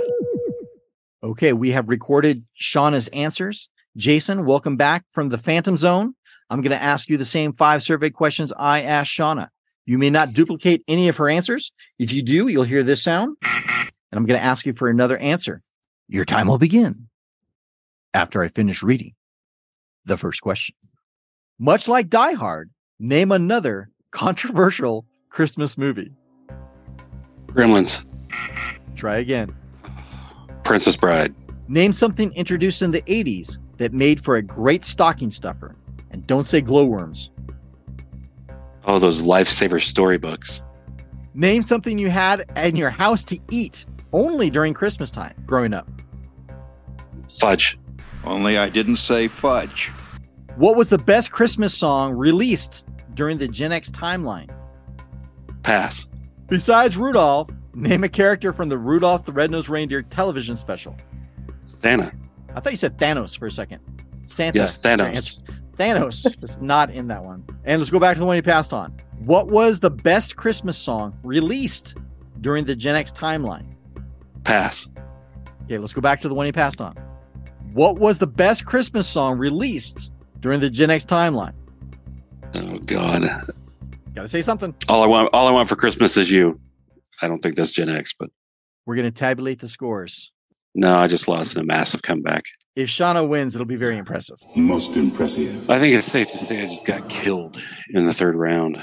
Okay, 1.25 1.53
we 1.53 1.71
have 1.73 1.89
recorded 1.89 2.45
Shawna's 2.61 3.09
answers. 3.09 3.69
Jason, 3.97 4.45
welcome 4.45 4.77
back 4.77 5.05
from 5.13 5.31
the 5.31 5.39
Phantom 5.39 5.77
Zone. 5.77 6.15
I'm 6.49 6.61
going 6.61 6.71
to 6.77 6.83
ask 6.83 7.09
you 7.09 7.17
the 7.17 7.25
same 7.25 7.55
five 7.55 7.83
survey 7.83 8.11
questions 8.11 8.53
I 8.57 8.83
asked 8.83 9.11
Shawna. 9.11 9.49
You 9.85 9.99
may 9.99 10.11
not 10.11 10.33
duplicate 10.33 10.85
any 10.87 11.09
of 11.09 11.17
her 11.17 11.29
answers. 11.29 11.73
If 11.99 12.13
you 12.13 12.23
do, 12.23 12.47
you'll 12.47 12.65
hear 12.65 12.85
this 12.85 13.03
sound. 13.03 13.37
And 13.43 13.91
I'm 14.13 14.27
going 14.27 14.39
to 14.39 14.45
ask 14.45 14.65
you 14.65 14.75
for 14.75 14.89
another 14.89 15.17
answer. 15.17 15.63
Your 16.09 16.25
time 16.25 16.47
will 16.47 16.59
begin 16.59 17.06
after 18.17 18.43
I 18.43 18.49
finish 18.49 18.83
reading 18.83 19.13
the 20.07 20.17
first 20.17 20.41
question. 20.41 20.75
Much 21.59 21.87
like 21.87 22.09
Die 22.09 22.33
Hard, 22.33 22.71
name 22.99 23.31
another 23.31 23.91
controversial 24.11 25.05
Christmas 25.29 25.77
movie. 25.77 26.11
Gremlins. 27.47 28.07
Try 28.95 29.19
again. 29.19 29.55
Princess 30.65 30.97
Bride. 30.97 31.35
Name 31.69 31.93
something 31.93 32.33
introduced 32.33 32.81
in 32.81 32.91
the 32.91 33.03
80s 33.03 33.59
that 33.77 33.93
made 33.93 34.25
for 34.25 34.37
a 34.37 34.43
great 34.43 34.87
stocking 34.87 35.31
stuffer. 35.31 35.77
And 36.11 36.27
don't 36.27 36.47
say 36.47 36.63
glowworms. 36.63 37.31
Oh, 38.87 38.99
those 38.99 39.21
lifesaver 39.23 39.83
storybooks. 39.83 40.63
Name 41.35 41.63
something 41.63 41.99
you 41.99 42.09
had 42.09 42.51
in 42.57 42.77
your 42.77 42.89
house 42.89 43.25
to 43.25 43.39
eat 43.51 43.85
only 44.15 44.49
during 44.49 44.73
Christmas 44.73 45.11
time 45.11 45.35
growing 45.45 45.75
up. 45.75 45.87
Fudge. 47.29 47.79
Only 48.27 48.59
I 48.59 48.69
didn't 48.69 48.97
say 48.97 49.29
fudge. 49.29 49.93
What 50.57 50.77
was 50.77 50.89
the 50.89 50.99
best 50.99 51.31
Christmas 51.31 51.75
song 51.75 52.13
released 52.15 52.85
during 53.15 53.39
the 53.39 53.47
Gen 53.47 53.73
X 53.73 53.91
timeline? 53.91 54.51
Pass. 55.63 56.09
Besides 56.49 56.97
Rudolph, 56.97 57.51
name 57.75 58.05
a 58.05 58.09
character 58.09 58.53
from 58.53 58.69
the 58.69 58.79
Rudolph 58.79 59.25
the 59.25 59.33
Red-Nosed 59.33 59.69
Reindeer 59.69 60.03
television 60.03 60.57
special. 60.57 60.97
Santa. 61.81 62.13
I 62.55 62.61
thought 62.61 62.73
you 62.73 62.79
said 62.79 62.99
Thanos 62.99 63.39
for 63.39 63.47
a 63.47 63.51
second. 63.51 63.81
Santa. 64.25 64.59
Yes, 64.59 64.79
Thanos. 64.79 65.15
answer. 65.15 65.41
Thanos 65.79 66.43
is 66.43 66.59
not 66.59 66.91
in 66.91 67.07
that 67.09 67.23
one. 67.23 67.45
And 67.65 67.81
let's 67.81 67.91
go 67.91 68.01
back 68.01 68.15
to 68.15 68.21
the 68.21 68.27
one 68.27 68.37
he 68.37 68.43
passed 68.43 68.73
on. 68.73 68.93
What 69.19 69.49
was 69.49 69.81
the 69.81 69.91
best 69.91 70.37
Christmas 70.37 70.79
song 70.79 71.17
released 71.23 71.97
during 72.41 72.65
the 72.65 72.75
Gen 72.75 72.97
X 72.97 73.13
timeline? 73.13 73.67
Pass. 74.45 74.89
Okay, 75.65 75.79
let's 75.79 75.93
go 75.93 76.01
back 76.01 76.21
to 76.23 76.29
the 76.29 76.35
one 76.35 76.47
he 76.47 76.53
passed 76.53 76.81
on. 76.81 76.97
What 77.77 77.99
was 77.99 78.17
the 78.17 78.27
best 78.27 78.65
Christmas 78.65 79.07
song 79.07 79.37
released 79.37 80.11
during 80.41 80.61
the 80.61 80.71
Gen 80.71 80.89
X 80.89 81.05
timeline? 81.05 81.53
Oh 82.55 82.79
God. 82.79 83.23
Gotta 84.15 84.29
say 84.29 84.41
something. 84.41 84.75
All 84.89 85.03
I 85.03 85.07
want 85.07 85.29
all 85.35 85.47
I 85.47 85.51
want 85.51 85.69
for 85.69 85.77
Christmas 85.77 86.17
is 86.17 86.31
you. 86.31 86.59
I 87.21 87.29
don't 87.29 87.41
think 87.41 87.55
that's 87.55 87.71
Gen 87.73 87.91
X, 87.91 88.15
but 88.19 88.31
We're 88.87 88.97
gonna 88.97 89.11
tabulate 89.11 89.61
the 89.61 89.69
scores. 89.69 90.33
no, 90.75 90.97
I 90.97 91.07
just 91.07 91.29
lost 91.29 91.55
in 91.55 91.61
a 91.61 91.65
massive 91.67 92.01
comeback. 92.01 92.45
If 92.77 92.89
Shawna 92.89 93.29
wins, 93.29 93.55
it'll 93.55 93.67
be 93.67 93.77
very 93.77 93.99
impressive. 93.99 94.39
Most 94.57 94.97
impressive. 94.97 95.69
I 95.69 95.79
think 95.79 95.95
it's 95.95 96.07
safe 96.07 96.31
to 96.31 96.39
say 96.39 96.63
I 96.63 96.67
just 96.69 96.87
got 96.87 97.11
killed 97.11 97.61
in 97.91 98.07
the 98.07 98.13
third 98.15 98.37
round. 98.37 98.83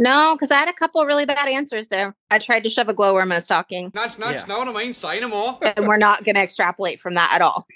No, 0.00 0.34
because 0.34 0.50
I 0.50 0.56
had 0.56 0.68
a 0.68 0.72
couple 0.72 1.04
really 1.06 1.26
bad 1.26 1.46
answers 1.46 1.86
there. 1.86 2.16
I 2.28 2.40
tried 2.40 2.64
to 2.64 2.70
shove 2.70 2.88
a 2.88 2.94
glowworm 2.94 3.30
in 3.30 3.38
a 3.38 3.40
stocking, 3.40 3.92
Nuts, 3.94 4.18
nuts, 4.18 4.32
Yeah. 4.34 4.44
no, 4.48 4.64
no, 4.64 4.72
mind, 4.72 4.96
say 4.96 5.20
no 5.20 5.28
more. 5.28 5.58
and 5.62 5.86
we're 5.86 5.96
not 5.96 6.24
going 6.24 6.34
to 6.34 6.40
extrapolate 6.40 6.98
from 7.00 7.14
that 7.14 7.30
at 7.32 7.40
all. 7.40 7.68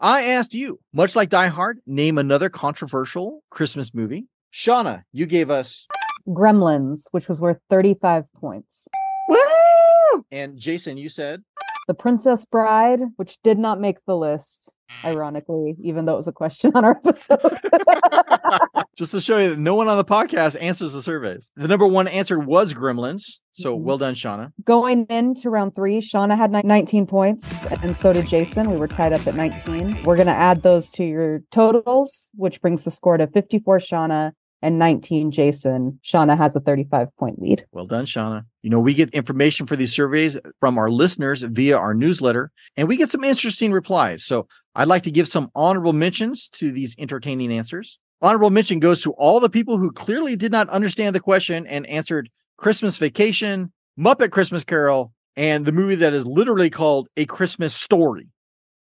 I 0.00 0.22
asked 0.22 0.54
you, 0.54 0.78
much 0.92 1.16
like 1.16 1.28
Die 1.28 1.48
Hard, 1.48 1.80
name 1.84 2.18
another 2.18 2.48
controversial 2.48 3.42
Christmas 3.50 3.92
movie. 3.92 4.28
Shawna, 4.54 5.02
you 5.12 5.26
gave 5.26 5.50
us, 5.50 5.88
Gremlins, 6.28 7.02
which 7.10 7.28
was 7.28 7.40
worth 7.40 7.58
35 7.68 8.32
points. 8.34 8.86
Woo! 9.28 10.24
and 10.30 10.56
Jason, 10.56 10.96
you 10.96 11.08
said, 11.08 11.42
The 11.88 11.94
Princess 11.94 12.44
Bride, 12.44 13.00
which 13.16 13.38
did 13.42 13.58
not 13.58 13.80
make 13.80 13.96
the 14.06 14.14
list, 14.14 14.74
ironically, 15.04 15.74
even 15.82 16.04
though 16.04 16.12
it 16.12 16.16
was 16.18 16.28
a 16.28 16.32
question 16.32 16.70
on 16.76 16.84
our 16.84 16.92
episode. 17.04 17.40
just 18.96 19.12
to 19.12 19.20
show 19.20 19.38
you 19.38 19.50
that 19.50 19.58
no 19.58 19.74
one 19.74 19.88
on 19.88 19.96
the 19.96 20.04
podcast 20.04 20.60
answers 20.60 20.92
the 20.92 21.00
surveys. 21.02 21.50
The 21.56 21.66
number 21.66 21.86
one 21.86 22.06
answer 22.08 22.38
was 22.38 22.74
Gremlins. 22.74 23.40
So 23.54 23.76
Mhm. 23.76 23.82
well 23.82 23.98
done, 23.98 24.14
Shawna. 24.14 24.52
Going 24.64 25.06
into 25.08 25.50
round 25.50 25.74
three, 25.74 25.98
Shawna 26.00 26.36
had 26.36 26.52
19 26.52 27.06
points, 27.06 27.64
and 27.82 27.96
so 27.96 28.12
did 28.12 28.26
Jason. 28.26 28.70
We 28.70 28.76
were 28.76 28.86
tied 28.86 29.12
up 29.12 29.26
at 29.26 29.34
19. 29.34 30.02
We're 30.04 30.16
going 30.16 30.26
to 30.28 30.32
add 30.32 30.62
those 30.62 30.90
to 30.90 31.04
your 31.04 31.40
totals, 31.50 32.30
which 32.36 32.60
brings 32.60 32.84
the 32.84 32.90
score 32.90 33.16
to 33.16 33.26
54 33.26 33.78
Shawna 33.78 34.32
and 34.62 34.78
19 34.78 35.30
Jason. 35.30 35.98
Shawna 36.04 36.36
has 36.36 36.54
a 36.56 36.60
35 36.60 37.16
point 37.16 37.40
lead. 37.40 37.64
Well 37.72 37.86
done, 37.86 38.04
Shawna. 38.04 38.44
You 38.62 38.70
know, 38.70 38.80
we 38.80 38.94
get 38.94 39.10
information 39.10 39.66
for 39.66 39.76
these 39.76 39.92
surveys 39.92 40.38
from 40.60 40.78
our 40.78 40.90
listeners 40.90 41.42
via 41.42 41.76
our 41.78 41.94
newsletter, 41.94 42.50
and 42.76 42.88
we 42.88 42.96
get 42.96 43.10
some 43.10 43.24
interesting 43.24 43.72
replies. 43.72 44.24
So 44.24 44.48
I'd 44.74 44.88
like 44.88 45.02
to 45.04 45.10
give 45.10 45.28
some 45.28 45.50
honorable 45.54 45.92
mentions 45.92 46.48
to 46.50 46.70
these 46.70 46.94
entertaining 46.98 47.52
answers. 47.52 47.98
Honorable 48.20 48.50
mention 48.50 48.80
goes 48.80 49.02
to 49.02 49.12
all 49.12 49.38
the 49.38 49.48
people 49.48 49.78
who 49.78 49.92
clearly 49.92 50.34
did 50.34 50.50
not 50.50 50.68
understand 50.70 51.14
the 51.14 51.20
question 51.20 51.66
and 51.66 51.86
answered 51.86 52.28
Christmas 52.56 52.98
Vacation, 52.98 53.72
Muppet 53.98 54.32
Christmas 54.32 54.64
Carol, 54.64 55.12
and 55.36 55.64
the 55.64 55.72
movie 55.72 55.94
that 55.94 56.12
is 56.12 56.26
literally 56.26 56.68
called 56.68 57.08
A 57.16 57.24
Christmas 57.26 57.74
Story. 57.74 58.28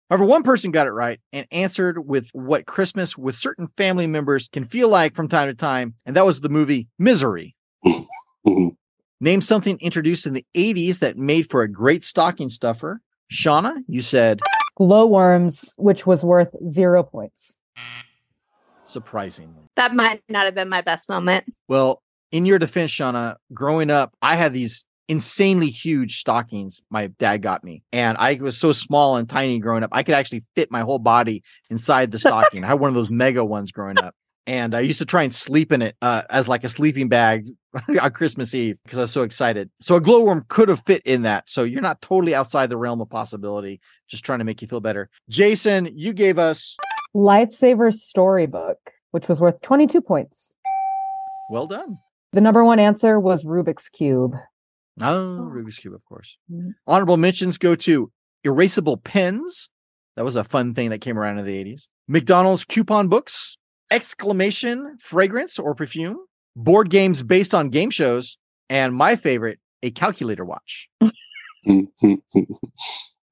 However, 0.09 0.25
one 0.25 0.43
person 0.43 0.71
got 0.71 0.87
it 0.87 0.91
right 0.91 1.19
and 1.33 1.45
answered 1.51 2.07
with 2.07 2.29
what 2.31 2.65
Christmas 2.65 3.17
with 3.17 3.35
certain 3.35 3.67
family 3.75 4.07
members 4.07 4.47
can 4.47 4.63
feel 4.63 4.87
like 4.87 5.15
from 5.15 5.27
time 5.27 5.49
to 5.49 5.53
time, 5.53 5.95
and 6.05 6.15
that 6.15 6.25
was 6.25 6.39
the 6.39 6.49
movie 6.49 6.87
Misery. 6.97 7.55
Name 9.19 9.41
something 9.41 9.77
introduced 9.81 10.25
in 10.25 10.33
the 10.33 10.45
80s 10.55 10.99
that 10.99 11.17
made 11.17 11.49
for 11.49 11.61
a 11.61 11.67
great 11.67 12.03
stocking 12.03 12.49
stuffer. 12.49 13.01
Shawna, 13.31 13.83
you 13.87 14.01
said 14.01 14.39
Glowworms, 14.77 15.73
which 15.77 16.05
was 16.05 16.23
worth 16.23 16.55
zero 16.65 17.03
points. 17.03 17.57
surprisingly. 18.83 19.63
That 19.75 19.93
might 19.93 20.21
not 20.29 20.45
have 20.45 20.55
been 20.55 20.69
my 20.69 20.81
best 20.81 21.09
moment. 21.09 21.45
Well, 21.67 22.01
in 22.31 22.45
your 22.45 22.59
defense, 22.59 22.91
Shawna, 22.91 23.35
growing 23.53 23.89
up, 23.89 24.13
I 24.21 24.35
had 24.35 24.53
these 24.53 24.85
insanely 25.07 25.67
huge 25.69 26.19
stockings 26.19 26.81
my 26.89 27.07
dad 27.07 27.41
got 27.41 27.63
me. 27.63 27.83
And 27.91 28.17
I 28.17 28.35
was 28.35 28.57
so 28.57 28.71
small 28.71 29.15
and 29.15 29.29
tiny 29.29 29.59
growing 29.59 29.83
up, 29.83 29.89
I 29.93 30.03
could 30.03 30.15
actually 30.15 30.43
fit 30.55 30.71
my 30.71 30.81
whole 30.81 30.99
body 30.99 31.43
inside 31.69 32.11
the 32.11 32.19
stocking. 32.19 32.63
I 32.63 32.67
had 32.67 32.79
one 32.79 32.89
of 32.89 32.95
those 32.95 33.09
mega 33.09 33.43
ones 33.43 33.71
growing 33.71 33.97
up. 33.97 34.15
And 34.45 34.73
I 34.73 34.79
used 34.79 34.99
to 34.99 35.05
try 35.05 35.23
and 35.23 35.35
sleep 35.35 35.73
in 35.73 35.81
it 35.81 35.97
uh, 36.01 36.21
as 36.29 36.47
like 36.47 36.63
a 36.63 36.69
sleeping 36.69 37.09
bag 37.09 37.47
on 38.01 38.11
Christmas 38.11 38.53
Eve 38.53 38.77
because 38.83 38.97
I 38.97 39.01
was 39.01 39.11
so 39.11 39.23
excited. 39.23 39.69
So 39.81 39.95
a 39.95 40.01
glowworm 40.01 40.45
could 40.47 40.69
have 40.69 40.79
fit 40.79 41.01
in 41.05 41.23
that. 41.23 41.49
So 41.49 41.63
you're 41.63 41.81
not 41.81 42.01
totally 42.01 42.33
outside 42.33 42.69
the 42.69 42.77
realm 42.77 43.01
of 43.01 43.09
possibility. 43.09 43.81
Just 44.07 44.23
trying 44.23 44.39
to 44.39 44.45
make 44.45 44.61
you 44.61 44.67
feel 44.69 44.79
better. 44.79 45.09
Jason, 45.29 45.89
you 45.93 46.13
gave 46.13 46.39
us 46.39 46.77
Lifesaver 47.13 47.93
Storybook, 47.93 48.77
which 49.11 49.27
was 49.27 49.41
worth 49.41 49.61
22 49.61 49.99
points. 49.99 50.53
well 51.49 51.67
done. 51.67 51.99
The 52.31 52.41
number 52.41 52.63
one 52.63 52.79
answer 52.79 53.19
was 53.19 53.43
Rubik's 53.43 53.89
Cube. 53.89 54.33
Oh, 55.01 55.37
oh, 55.37 55.51
Rubik's 55.51 55.77
Cube, 55.77 55.93
of 55.93 56.03
course. 56.05 56.37
Mm-hmm. 56.51 56.71
Honorable 56.87 57.17
mentions 57.17 57.57
go 57.57 57.75
to 57.75 58.11
erasable 58.45 59.03
pens. 59.03 59.69
That 60.15 60.25
was 60.25 60.35
a 60.35 60.43
fun 60.43 60.73
thing 60.73 60.89
that 60.89 61.01
came 61.01 61.19
around 61.19 61.37
in 61.37 61.45
the 61.45 61.63
80s. 61.63 61.87
McDonald's 62.07 62.63
coupon 62.63 63.07
books, 63.07 63.57
exclamation 63.91 64.97
fragrance 64.99 65.59
or 65.59 65.75
perfume, 65.75 66.17
board 66.55 66.89
games 66.89 67.21
based 67.21 67.53
on 67.53 67.69
game 67.69 67.89
shows, 67.89 68.37
and 68.69 68.95
my 68.95 69.15
favorite, 69.15 69.59
a 69.83 69.91
calculator 69.91 70.43
watch. 70.43 70.89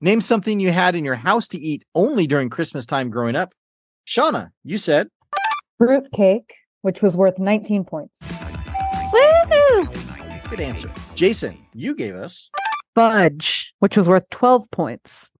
Name 0.01 0.22
something 0.22 0.59
you 0.59 0.72
had 0.72 0.95
in 0.95 1.05
your 1.05 1.16
house 1.16 1.47
to 1.47 1.57
eat 1.57 1.84
only 1.95 2.28
during 2.28 2.49
Christmas 2.49 2.86
time 2.86 3.09
growing 3.09 3.36
up. 3.36 3.53
Shawna, 4.07 4.51
you 4.63 4.78
said 4.78 5.07
Fruitcake, 5.80 6.53
which 6.82 7.01
was 7.01 7.18
worth 7.18 7.39
19 7.39 7.86
points. 7.86 8.22
Woo! 9.11 9.88
good 10.49 10.59
answer. 10.59 10.91
Jason, 11.16 11.57
you 11.74 11.95
gave 11.95 12.13
us 12.13 12.49
Fudge, 12.93 13.74
which 13.80 13.95
was 13.97 14.07
worth 14.07 14.30
12 14.32 14.70
points. 14.72 15.32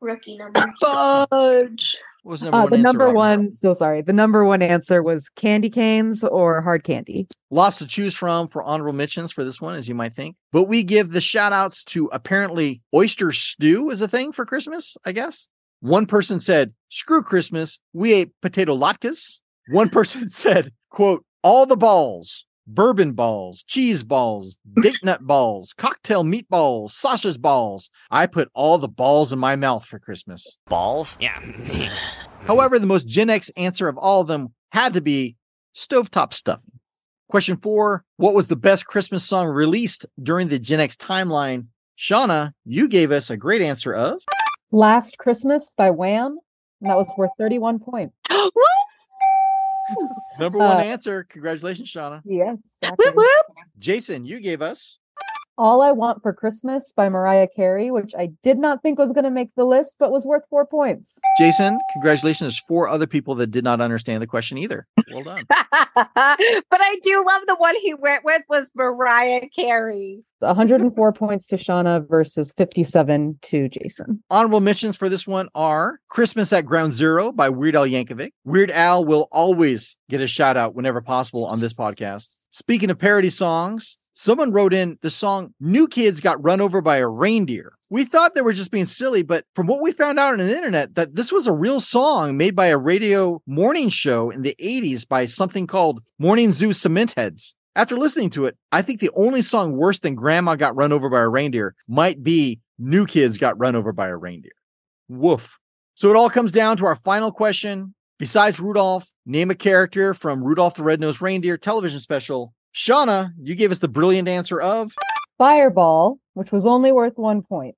Rookie 0.00 0.36
number. 0.36 0.66
Fudge. 0.80 1.96
What 2.22 2.32
was 2.32 2.42
number 2.42 2.56
Uh, 2.58 2.62
one 2.62 2.70
the 2.70 2.78
number 2.78 3.04
Robert? 3.04 3.16
one, 3.16 3.52
so 3.52 3.74
sorry. 3.74 4.02
The 4.02 4.12
number 4.12 4.44
one 4.44 4.62
answer 4.62 5.02
was 5.02 5.28
candy 5.30 5.70
canes 5.70 6.22
or 6.24 6.60
hard 6.62 6.84
candy. 6.84 7.26
Lots 7.50 7.78
to 7.78 7.86
choose 7.86 8.14
from 8.16 8.48
for 8.48 8.62
honorable 8.62 8.92
mentions 8.92 9.32
for 9.32 9.44
this 9.44 9.60
one, 9.60 9.76
as 9.76 9.88
you 9.88 9.94
might 9.94 10.14
think. 10.14 10.36
But 10.52 10.64
we 10.64 10.82
give 10.82 11.10
the 11.10 11.20
shout 11.20 11.52
outs 11.52 11.84
to 11.86 12.06
apparently 12.12 12.82
oyster 12.94 13.32
stew 13.32 13.90
is 13.90 14.00
a 14.00 14.08
thing 14.08 14.32
for 14.32 14.44
Christmas, 14.44 14.96
I 15.04 15.12
guess. 15.12 15.46
One 15.80 16.06
person 16.06 16.40
said, 16.40 16.74
screw 16.88 17.22
Christmas. 17.22 17.78
We 17.92 18.12
ate 18.12 18.32
potato 18.42 18.76
latkes. 18.76 19.38
One 19.70 19.88
person 19.90 20.28
said, 20.28 20.72
quote, 20.90 21.24
all 21.44 21.66
the 21.66 21.76
balls, 21.76 22.44
bourbon 22.68 23.12
balls, 23.12 23.64
cheese 23.66 24.04
balls, 24.04 24.58
date 24.80 24.98
nut 25.02 25.26
balls, 25.26 25.72
cocktail 25.76 26.22
meatballs, 26.22 26.90
sausage 26.90 27.40
balls. 27.40 27.90
I 28.10 28.26
put 28.26 28.50
all 28.54 28.78
the 28.78 28.88
balls 28.88 29.32
in 29.32 29.38
my 29.38 29.56
mouth 29.56 29.84
for 29.84 29.98
Christmas. 29.98 30.58
Balls? 30.68 31.16
Yeah. 31.18 31.40
However, 32.46 32.78
the 32.78 32.86
most 32.86 33.08
Gen 33.08 33.30
X 33.30 33.50
answer 33.56 33.88
of 33.88 33.96
all 33.96 34.20
of 34.20 34.28
them 34.28 34.54
had 34.70 34.92
to 34.92 35.00
be 35.00 35.36
stovetop 35.74 36.32
stuffing. 36.32 36.78
Question 37.28 37.56
four 37.56 38.04
What 38.16 38.34
was 38.34 38.46
the 38.46 38.56
best 38.56 38.86
Christmas 38.86 39.24
song 39.24 39.48
released 39.48 40.06
during 40.22 40.48
the 40.48 40.58
Gen 40.58 40.80
X 40.80 40.96
timeline? 40.96 41.66
Shawna, 41.98 42.52
you 42.64 42.86
gave 42.88 43.10
us 43.10 43.28
a 43.28 43.36
great 43.36 43.60
answer 43.60 43.92
of 43.92 44.20
Last 44.70 45.18
Christmas 45.18 45.68
by 45.76 45.90
Wham. 45.90 46.38
And 46.80 46.90
that 46.90 46.96
was 46.96 47.08
worth 47.16 47.30
31 47.38 47.80
points. 47.80 48.14
number 50.38 50.58
one 50.58 50.76
Uh, 50.78 50.80
answer. 50.80 51.24
Congratulations, 51.24 51.90
Shawna. 51.90 52.22
Yes. 52.24 52.58
Jason, 53.78 54.24
you 54.24 54.40
gave 54.40 54.62
us 54.62 54.98
All 55.58 55.82
I 55.82 55.90
Want 55.90 56.22
for 56.22 56.32
Christmas 56.32 56.92
by 56.94 57.08
Mariah 57.08 57.48
Carey, 57.54 57.90
which 57.90 58.14
I 58.16 58.30
did 58.44 58.58
not 58.58 58.80
think 58.80 58.96
was 58.96 59.10
going 59.10 59.24
to 59.24 59.30
make 59.30 59.52
the 59.56 59.64
list, 59.64 59.96
but 59.98 60.12
was 60.12 60.24
worth 60.24 60.44
four 60.48 60.64
points. 60.64 61.18
Jason. 61.36 61.80
Congratulations. 61.94 62.46
There's 62.46 62.60
four 62.60 62.86
other 62.86 63.08
people 63.08 63.34
that 63.34 63.48
did 63.48 63.64
not 63.64 63.80
understand 63.80 64.22
the 64.22 64.28
question 64.28 64.56
either. 64.56 64.86
Well 65.12 65.24
done. 65.24 65.44
but 65.48 65.58
I 65.96 66.96
do 67.02 67.24
love 67.26 67.42
the 67.48 67.56
one 67.56 67.74
he 67.82 67.92
went 67.92 68.24
with 68.24 68.42
was 68.48 68.70
Mariah 68.76 69.48
Carey. 69.54 70.22
104 70.38 71.12
points 71.12 71.48
to 71.48 71.56
Shawna 71.56 72.08
versus 72.08 72.54
57 72.56 73.40
to 73.42 73.68
Jason. 73.68 74.22
Honorable 74.30 74.60
mentions 74.60 74.96
for 74.96 75.08
this 75.08 75.26
one 75.26 75.48
are 75.56 75.98
Christmas 76.08 76.52
at 76.52 76.66
Ground 76.66 76.92
Zero 76.92 77.32
by 77.32 77.48
Weird 77.48 77.74
Al 77.74 77.84
Yankovic. 77.84 78.30
Weird 78.44 78.70
Al 78.70 79.04
will 79.04 79.26
always 79.32 79.96
get 80.08 80.20
a 80.20 80.28
shout 80.28 80.56
out 80.56 80.76
whenever 80.76 81.00
possible 81.00 81.46
on 81.46 81.58
this 81.58 81.74
podcast. 81.74 82.28
Speaking 82.52 82.90
of 82.90 82.98
parody 82.98 83.30
songs, 83.30 83.97
someone 84.18 84.50
wrote 84.50 84.74
in 84.74 84.98
the 85.00 85.10
song 85.12 85.54
New 85.60 85.86
Kids 85.86 86.20
Got 86.20 86.42
Run 86.42 86.60
Over 86.60 86.80
by 86.80 86.96
a 86.96 87.06
Reindeer. 87.06 87.74
We 87.88 88.04
thought 88.04 88.34
they 88.34 88.42
were 88.42 88.52
just 88.52 88.72
being 88.72 88.84
silly, 88.84 89.22
but 89.22 89.44
from 89.54 89.68
what 89.68 89.80
we 89.80 89.92
found 89.92 90.18
out 90.18 90.32
on 90.32 90.40
the 90.40 90.56
internet, 90.56 90.96
that 90.96 91.14
this 91.14 91.30
was 91.30 91.46
a 91.46 91.52
real 91.52 91.80
song 91.80 92.36
made 92.36 92.56
by 92.56 92.66
a 92.66 92.76
radio 92.76 93.40
morning 93.46 93.88
show 93.90 94.30
in 94.30 94.42
the 94.42 94.56
80s 94.60 95.06
by 95.06 95.26
something 95.26 95.68
called 95.68 96.02
Morning 96.18 96.52
Zoo 96.52 96.72
Cement 96.72 97.14
Heads. 97.16 97.54
After 97.76 97.96
listening 97.96 98.30
to 98.30 98.46
it, 98.46 98.56
I 98.72 98.82
think 98.82 98.98
the 98.98 99.12
only 99.14 99.40
song 99.40 99.76
worse 99.76 100.00
than 100.00 100.16
Grandma 100.16 100.56
Got 100.56 100.74
Run 100.74 100.90
Over 100.90 101.08
by 101.08 101.20
a 101.20 101.28
Reindeer 101.28 101.76
might 101.86 102.24
be 102.24 102.58
New 102.76 103.06
Kids 103.06 103.38
Got 103.38 103.56
Run 103.56 103.76
Over 103.76 103.92
by 103.92 104.08
a 104.08 104.16
Reindeer. 104.16 104.50
Woof. 105.08 105.58
So 105.94 106.10
it 106.10 106.16
all 106.16 106.28
comes 106.28 106.50
down 106.50 106.76
to 106.78 106.86
our 106.86 106.96
final 106.96 107.30
question. 107.30 107.94
Besides 108.18 108.58
Rudolph, 108.58 109.12
name 109.26 109.52
a 109.52 109.54
character 109.54 110.12
from 110.12 110.42
Rudolph 110.42 110.74
the 110.74 110.82
Red-Nosed 110.82 111.22
Reindeer 111.22 111.56
television 111.56 112.00
special. 112.00 112.52
Shawna, 112.78 113.32
you 113.42 113.56
gave 113.56 113.72
us 113.72 113.80
the 113.80 113.88
brilliant 113.88 114.28
answer 114.28 114.60
of 114.60 114.94
Fireball, 115.36 116.20
which 116.34 116.52
was 116.52 116.64
only 116.64 116.92
worth 116.92 117.14
one 117.16 117.42
point. 117.42 117.74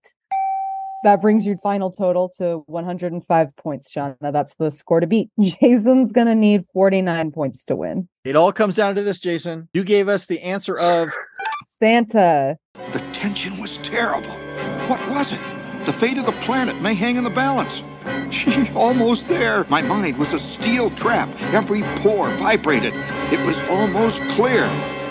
That 1.05 1.23
brings 1.23 1.47
your 1.47 1.57
final 1.63 1.91
total 1.91 2.31
to 2.37 2.63
105 2.67 3.57
points, 3.57 3.91
Shawna. 3.91 4.31
That's 4.31 4.57
the 4.57 4.71
score 4.71 5.01
to 5.01 5.07
beat. 5.07 5.31
Jason's 5.41 6.13
going 6.13 6.27
to 6.27 6.35
need 6.35 6.67
49 6.75 7.33
points 7.33 7.65
to 7.65 7.77
win. 7.77 8.11
It 8.25 8.37
all 8.37 8.53
comes 8.53 8.77
down 8.77 8.95
to 8.97 9.03
this, 9.03 9.19
Jason. 9.19 9.71
You 9.73 9.85
gave 9.85 10.07
us 10.07 10.27
the 10.27 10.39
answer 10.43 10.79
of 10.79 11.09
Santa. 11.79 12.59
The 12.93 12.99
tension 13.15 13.59
was 13.59 13.79
terrible. 13.79 14.33
What 14.87 15.01
was 15.09 15.33
it? 15.33 15.41
The 15.87 15.95
fate 15.95 16.19
of 16.19 16.27
the 16.27 16.33
planet 16.33 16.79
may 16.83 16.93
hang 16.93 17.17
in 17.17 17.25
the 17.25 17.31
balance. 17.31 17.83
Gee, 18.31 18.71
almost 18.75 19.29
there. 19.29 19.65
My 19.69 19.83
mind 19.83 20.17
was 20.17 20.33
a 20.33 20.39
steel 20.39 20.91
trap. 20.91 21.29
Every 21.53 21.83
pore 21.97 22.29
vibrated. 22.35 22.93
It 23.33 23.45
was 23.45 23.59
almost 23.69 24.21
clear. 24.31 24.65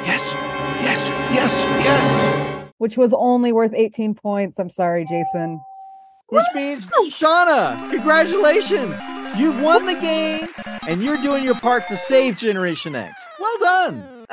Yes, 0.05 0.33
yes, 0.81 1.09
yes, 1.33 1.51
yes. 1.83 2.71
Which 2.77 2.97
was 2.97 3.13
only 3.13 3.51
worth 3.51 3.73
18 3.73 4.15
points. 4.15 4.57
I'm 4.59 4.69
sorry, 4.69 5.05
Jason. 5.05 5.59
which 6.29 6.45
means 6.55 6.87
Shawna, 6.87 7.91
congratulations. 7.91 8.97
You've 9.37 9.61
won 9.61 9.85
the 9.85 9.95
game 9.95 10.47
and 10.87 11.03
you're 11.03 11.21
doing 11.21 11.43
your 11.43 11.55
part 11.55 11.87
to 11.89 11.97
save 11.97 12.37
Generation 12.37 12.95
X. 12.95 13.21
Well 13.39 13.57
done. 13.59 14.25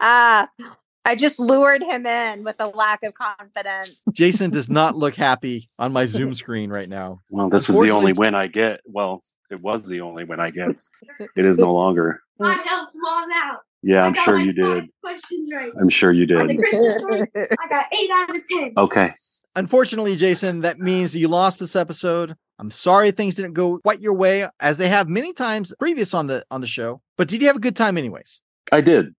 I 1.04 1.14
just 1.14 1.38
lured 1.38 1.82
him 1.82 2.06
in 2.06 2.44
with 2.44 2.56
a 2.60 2.66
lack 2.68 3.02
of 3.02 3.14
confidence. 3.14 4.00
Jason 4.12 4.50
does 4.50 4.70
not 4.70 4.96
look 4.96 5.14
happy 5.28 5.68
on 5.78 5.92
my 5.92 6.06
Zoom 6.06 6.34
screen 6.34 6.70
right 6.70 6.88
now. 6.88 7.20
Well, 7.30 7.48
this 7.50 7.68
is 7.68 7.78
the 7.80 7.90
only 7.90 8.12
win 8.12 8.34
I 8.34 8.46
get. 8.46 8.80
Well, 8.86 9.22
it 9.50 9.60
was 9.60 9.86
the 9.86 10.00
only 10.00 10.24
win 10.24 10.40
I 10.40 10.50
get. 10.50 10.76
It 11.36 11.44
is 11.44 11.58
no 11.58 11.72
longer. 11.72 12.20
I 12.40 12.54
helped 12.66 12.92
mom 12.96 13.28
out. 13.32 13.58
Yeah, 13.82 14.02
I 14.02 14.06
I'm 14.06 14.12
got 14.14 14.24
sure 14.24 14.36
like 14.38 14.46
you 14.46 14.64
five 14.64 14.74
did. 14.82 14.90
Questions 15.02 15.50
right. 15.52 15.72
I'm 15.80 15.88
sure 15.90 16.10
you 16.10 16.22
On 16.38 16.46
the 16.46 16.54
did. 16.54 16.58
Christmas 16.62 16.94
story, 16.94 17.28
I 17.36 17.68
got 17.68 17.86
eight 17.92 18.10
out 18.10 18.30
of 18.30 18.42
ten. 18.50 18.72
Okay. 18.78 19.14
Unfortunately, 19.56 20.16
Jason, 20.16 20.62
that 20.62 20.78
means 20.78 21.14
you 21.14 21.28
lost 21.28 21.58
this 21.60 21.76
episode. 21.76 22.34
I'm 22.58 22.70
sorry 22.70 23.10
things 23.10 23.34
didn't 23.34 23.52
go 23.52 23.78
quite 23.80 24.00
your 24.00 24.14
way 24.14 24.46
as 24.60 24.78
they 24.78 24.88
have 24.88 25.08
many 25.08 25.32
times 25.34 25.72
previous 25.78 26.14
on 26.14 26.26
the 26.28 26.44
on 26.50 26.60
the 26.62 26.66
show. 26.66 27.02
But 27.18 27.28
did 27.28 27.42
you 27.42 27.46
have 27.48 27.56
a 27.56 27.60
good 27.60 27.76
time 27.76 27.98
anyways? 27.98 28.40
I 28.72 28.80
did. 28.80 29.14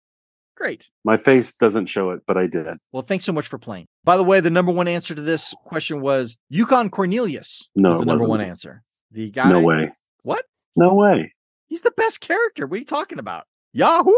Great. 0.56 0.90
My 1.04 1.18
face 1.18 1.54
doesn't 1.54 1.88
show 1.88 2.12
it, 2.12 2.22
but 2.26 2.38
I 2.38 2.48
did. 2.48 2.66
Well, 2.94 3.04
thanks 3.04 3.26
so 3.26 3.34
much 3.34 3.48
for 3.48 3.58
playing. 3.58 3.88
By 4.06 4.16
the 4.16 4.24
way, 4.24 4.40
the 4.40 4.50
number 4.50 4.72
one 4.72 4.88
answer 4.88 5.14
to 5.14 5.22
this 5.22 5.54
question 5.66 6.00
was 6.02 6.38
Yukon 6.50 6.90
Cornelius. 6.90 7.68
No, 7.76 8.00
the 8.00 8.06
number 8.06 8.26
one 8.26 8.42
answer. 8.42 8.84
The 9.12 9.30
guy. 9.32 9.50
No 9.50 9.62
way. 9.62 9.92
What? 10.24 10.46
No 10.76 10.94
way. 10.94 11.34
He's 11.68 11.82
the 11.82 11.92
best 11.92 12.22
character. 12.22 12.68
What 12.68 12.76
are 12.76 12.80
you 12.80 12.86
talking 12.86 13.20
about? 13.20 13.46
Yahoo! 13.74 14.14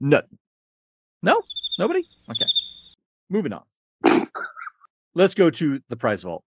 No. 0.00 0.22
No? 1.22 1.42
Nobody? 1.78 2.04
Okay. 2.30 2.46
Moving 3.30 3.52
on. 3.52 3.62
Let's 5.14 5.34
go 5.34 5.50
to 5.50 5.80
the 5.88 5.96
prize 5.96 6.22
vault. 6.22 6.42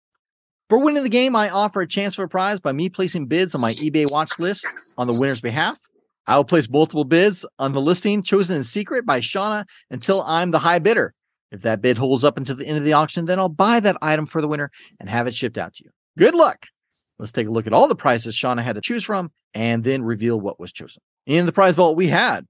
For 0.68 0.78
winning 0.78 1.04
the 1.04 1.08
game, 1.08 1.36
I 1.36 1.50
offer 1.50 1.82
a 1.82 1.86
chance 1.86 2.14
for 2.16 2.24
a 2.24 2.28
prize 2.28 2.58
by 2.58 2.72
me 2.72 2.88
placing 2.88 3.26
bids 3.26 3.54
on 3.54 3.60
my 3.60 3.70
eBay 3.72 4.10
watch 4.10 4.38
list 4.38 4.66
on 4.98 5.06
the 5.06 5.18
winner's 5.18 5.40
behalf. 5.40 5.78
I 6.26 6.36
will 6.36 6.44
place 6.44 6.68
multiple 6.68 7.04
bids 7.04 7.46
on 7.58 7.72
the 7.72 7.80
listing 7.80 8.22
chosen 8.22 8.56
in 8.56 8.64
secret 8.64 9.06
by 9.06 9.20
Shawna 9.20 9.64
until 9.90 10.22
I'm 10.22 10.50
the 10.50 10.58
high 10.58 10.80
bidder. 10.80 11.14
If 11.52 11.62
that 11.62 11.80
bid 11.80 11.96
holds 11.96 12.24
up 12.24 12.36
until 12.36 12.56
the 12.56 12.66
end 12.66 12.78
of 12.78 12.84
the 12.84 12.94
auction, 12.94 13.26
then 13.26 13.38
I'll 13.38 13.48
buy 13.48 13.78
that 13.80 13.96
item 14.02 14.26
for 14.26 14.40
the 14.40 14.48
winner 14.48 14.70
and 14.98 15.08
have 15.08 15.28
it 15.28 15.34
shipped 15.34 15.56
out 15.56 15.74
to 15.74 15.84
you. 15.84 15.90
Good 16.18 16.34
luck. 16.34 16.66
Let's 17.18 17.32
take 17.32 17.46
a 17.46 17.50
look 17.50 17.66
at 17.66 17.72
all 17.72 17.88
the 17.88 17.94
prizes 17.94 18.34
Shawna 18.34 18.62
had 18.62 18.74
to 18.74 18.80
choose 18.80 19.04
from 19.04 19.30
and 19.54 19.84
then 19.84 20.02
reveal 20.02 20.40
what 20.40 20.58
was 20.58 20.72
chosen. 20.72 21.00
In 21.26 21.46
the 21.46 21.52
prize 21.52 21.76
vault, 21.76 21.96
we 21.96 22.08
had, 22.08 22.46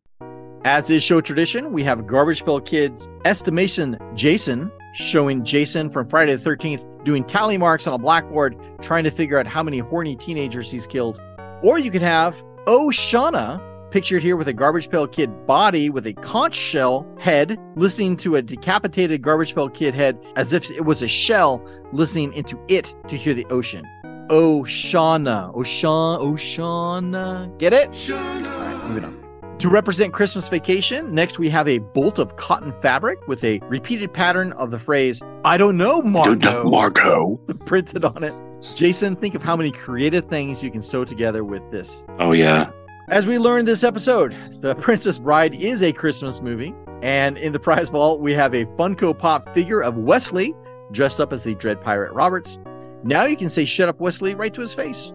as 0.65 0.91
is 0.91 1.03
show 1.03 1.21
tradition, 1.21 1.73
we 1.73 1.85
have 1.85 2.07
Garbage 2.07 2.45
Pail 2.45 2.61
Kids 2.61 3.07
estimation 3.25 3.99
Jason 4.15 4.73
showing 4.95 5.45
Jason 5.45 5.91
from 5.91 6.09
Friday 6.09 6.35
the 6.35 6.51
13th 6.51 7.05
doing 7.05 7.23
tally 7.23 7.59
marks 7.59 7.87
on 7.87 7.93
a 7.93 7.99
blackboard 7.99 8.57
trying 8.81 9.05
to 9.05 9.11
figure 9.11 9.39
out 9.39 9.47
how 9.47 9.63
many 9.63 9.79
horny 9.79 10.17
teenagers 10.17 10.71
he's 10.71 10.87
killed. 10.87 11.21
Or 11.63 11.79
you 11.79 11.91
could 11.91 12.03
have 12.03 12.43
Oh 12.69 12.89
Shawna 12.89 13.63
pictured 13.93 14.25
here 14.25 14.35
with 14.35 14.49
a 14.49 14.53
Garbage 14.53 14.91
Pail 14.91 15.07
Kid 15.07 15.47
body 15.47 15.89
with 15.89 16.05
a 16.05 16.15
conch 16.15 16.55
shell 16.57 17.07
head 17.17 17.57
listening 17.77 18.17
to 18.17 18.35
a 18.35 18.43
decapitated 18.43 19.23
Garbage 19.23 19.55
Pail 19.55 19.69
Kid 19.69 19.95
head 19.95 20.19
as 20.35 20.53
if 20.53 20.69
it 20.73 20.85
was 20.85 21.01
a 21.01 21.07
shell 21.07 21.65
listening 21.93 22.33
into 22.33 22.59
it 22.67 22.93
to 23.07 23.17
hear 23.17 23.35
the 23.35 23.47
ocean. 23.51 23.85
Oshana. 24.31 25.55
Oshan 25.55 26.21
Oshana. 26.21 27.57
Get 27.59 27.73
it? 27.73 27.91
Shana. 27.91 28.49
All 28.49 28.61
right, 28.61 28.89
moving 28.89 29.05
on. 29.05 29.59
To 29.59 29.69
represent 29.69 30.13
Christmas 30.13 30.49
vacation, 30.49 31.15
next 31.15 31.39
we 31.39 31.49
have 31.49 31.69
a 31.69 31.79
bolt 31.79 32.19
of 32.19 32.35
cotton 32.35 32.73
fabric 32.83 33.25
with 33.29 33.45
a 33.45 33.61
repeated 33.69 34.13
pattern 34.13 34.53
of 34.55 34.73
the 34.73 34.79
phrase, 34.81 35.23
I 35.45 35.57
don't 35.57 35.77
know, 35.77 36.03
Marco. 36.03 36.69
Marco. 36.69 37.37
printed 37.65 38.05
on 38.05 38.25
it. 38.25 38.35
Jason, 38.75 39.17
think 39.17 39.35
of 39.35 39.43
how 39.43 39.57
many 39.57 39.71
creative 39.71 40.25
things 40.27 40.63
you 40.63 40.71
can 40.71 40.83
sew 40.83 41.05
together 41.05 41.45
with 41.45 41.69
this. 41.71 42.07
Oh 42.19 42.33
yeah. 42.33 42.71
As 43.09 43.27
we 43.27 43.39
learned 43.39 43.69
this 43.69 43.85
episode, 43.85 44.35
The 44.61 44.75
Princess 44.75 45.19
Bride 45.19 45.55
is 45.55 45.83
a 45.83 45.93
Christmas 45.93 46.41
movie. 46.41 46.75
And 47.03 47.37
in 47.39 47.53
the 47.53 47.61
prize 47.61 47.91
vault, 47.91 48.21
we 48.21 48.33
have 48.33 48.55
a 48.55 48.65
Funko 48.65 49.17
Pop 49.17 49.53
figure 49.53 49.83
of 49.83 49.97
Westley 49.97 50.55
dressed 50.93 51.21
up 51.21 51.33
as 51.33 51.45
the 51.45 51.55
Dread 51.55 51.81
Pirate 51.81 52.13
Roberts. 52.13 52.59
Now 53.05 53.25
you 53.25 53.37
can 53.37 53.51
say 53.51 53.65
shut 53.65 53.89
up 53.89 54.01
Westley 54.01 54.35
right 54.35 54.53
to 54.55 54.61
his 54.61 54.75
face. 54.75 55.13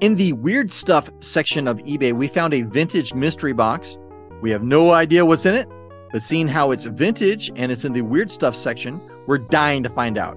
In 0.00 0.16
the 0.16 0.32
weird 0.34 0.72
stuff 0.72 1.08
section 1.20 1.68
of 1.68 1.78
eBay, 1.78 2.12
we 2.12 2.26
found 2.28 2.52
a 2.52 2.62
vintage 2.62 3.14
mystery 3.14 3.52
box. 3.52 3.96
We 4.42 4.50
have 4.50 4.64
no 4.64 4.90
idea 4.90 5.24
what's 5.24 5.46
in 5.46 5.54
it, 5.54 5.68
but 6.12 6.22
seeing 6.22 6.48
how 6.48 6.72
it's 6.72 6.84
vintage 6.84 7.50
and 7.56 7.70
it's 7.72 7.84
in 7.84 7.92
the 7.92 8.02
weird 8.02 8.30
stuff 8.30 8.54
section, 8.54 9.00
we're 9.26 9.38
dying 9.38 9.82
to 9.84 9.88
find 9.88 10.18
out. 10.18 10.36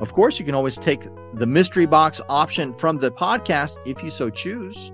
Of 0.00 0.12
course, 0.12 0.38
you 0.38 0.46
can 0.46 0.54
always 0.54 0.78
take 0.78 1.06
the 1.34 1.46
mystery 1.46 1.86
box 1.86 2.20
option 2.28 2.74
from 2.74 2.98
the 2.98 3.10
podcast 3.10 3.78
if 3.86 4.02
you 4.02 4.10
so 4.10 4.30
choose. 4.30 4.92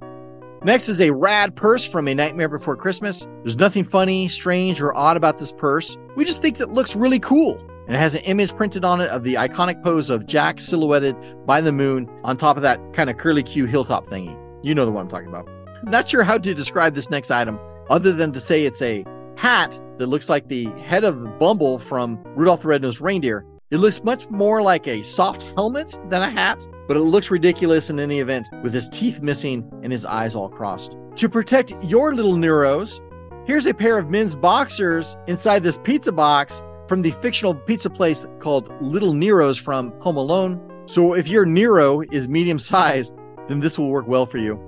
Next 0.65 0.89
is 0.89 1.01
a 1.01 1.11
rad 1.11 1.55
purse 1.55 1.87
from 1.87 2.09
A 2.09 2.15
Nightmare 2.15 2.49
Before 2.49 2.77
Christmas. 2.77 3.29
There's 3.43 3.57
nothing 3.57 3.85
funny, 3.85 4.27
strange, 4.29 4.81
or 4.81 4.97
odd 4.97 5.17
about 5.17 5.39
this 5.39 5.53
purse. 5.53 5.97
We 6.17 6.25
just 6.25 6.43
think 6.43 6.57
that 6.57 6.69
it 6.69 6.73
looks 6.73 6.97
really 6.97 7.21
cool. 7.21 7.59
And 7.87 7.97
it 7.97 8.01
has 8.01 8.15
an 8.15 8.23
image 8.23 8.55
printed 8.55 8.85
on 8.85 9.01
it 9.01 9.09
of 9.09 9.25
the 9.25 9.35
iconic 9.35 9.83
pose 9.83 10.11
of 10.11 10.27
Jack 10.27 10.61
silhouetted 10.61 11.17
by 11.47 11.61
the 11.61 11.73
moon 11.73 12.11
on 12.25 12.37
top 12.37 12.57
of 12.57 12.63
that 12.63 12.81
kind 12.93 13.09
of 13.09 13.17
curly 13.17 13.43
Q 13.43 13.67
hilltop 13.67 14.07
thingy. 14.07 14.37
You 14.63 14.75
know 14.75 14.85
the 14.85 14.91
one 14.91 15.05
I'm 15.05 15.09
talking 15.09 15.29
about. 15.29 15.49
Not 15.85 16.09
sure 16.09 16.23
how 16.23 16.37
to 16.39 16.55
describe 16.55 16.95
this 16.95 17.09
next 17.09 17.31
item 17.31 17.59
other 17.89 18.13
than 18.13 18.33
to 18.33 18.41
say 18.41 18.65
it's 18.65 18.83
a 18.83 19.05
hat 19.37 19.81
that 19.99 20.09
looks 20.09 20.29
like 20.29 20.49
the 20.49 20.65
head 20.81 21.05
of 21.05 21.39
Bumble 21.39 21.79
from 21.79 22.21
Rudolph 22.35 22.63
the 22.63 22.69
Red-Nosed 22.69 23.01
Reindeer. 23.01 23.47
It 23.71 23.79
looks 23.79 24.03
much 24.03 24.31
more 24.31 24.63
like 24.63 24.87
a 24.87 25.03
soft 25.03 25.43
helmet 25.55 25.99
than 26.09 26.23
a 26.23 26.31
hat, 26.31 26.59
but 26.87 26.97
it 26.97 27.01
looks 27.01 27.31
ridiculous 27.31 27.91
in 27.91 28.01
any 28.01 28.19
event 28.19 28.49
with 28.63 28.73
his 28.73 28.89
teeth 28.89 29.21
missing 29.21 29.71
and 29.83 29.93
his 29.93 30.07
eyes 30.07 30.35
all 30.35 30.49
crossed. 30.49 30.97
To 31.17 31.29
protect 31.29 31.75
your 31.85 32.15
little 32.15 32.35
Neros, 32.37 33.03
here's 33.45 33.67
a 33.67 33.75
pair 33.75 33.99
of 33.99 34.09
men's 34.09 34.35
boxers 34.35 35.19
inside 35.27 35.63
this 35.63 35.77
pizza 35.77 36.13
box 36.13 36.65
from 36.89 37.03
the 37.03 37.11
fictional 37.11 37.55
pizza 37.55 37.91
place 37.91 38.25
called 38.39 38.73
Little 38.81 39.13
Nero's 39.13 39.59
from 39.59 39.93
Home 40.01 40.17
Alone. 40.17 40.59
So 40.87 41.13
if 41.13 41.29
your 41.29 41.45
Nero 41.45 42.01
is 42.11 42.27
medium 42.27 42.59
sized, 42.59 43.15
then 43.49 43.61
this 43.61 43.79
will 43.79 43.91
work 43.91 44.09
well 44.09 44.25
for 44.25 44.39
you. 44.39 44.59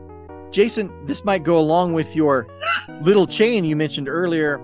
Jason, 0.50 1.06
this 1.06 1.24
might 1.24 1.42
go 1.42 1.58
along 1.58 1.94
with 1.94 2.14
your 2.14 2.46
little 3.00 3.26
chain 3.26 3.64
you 3.64 3.76
mentioned 3.76 4.10
earlier. 4.10 4.60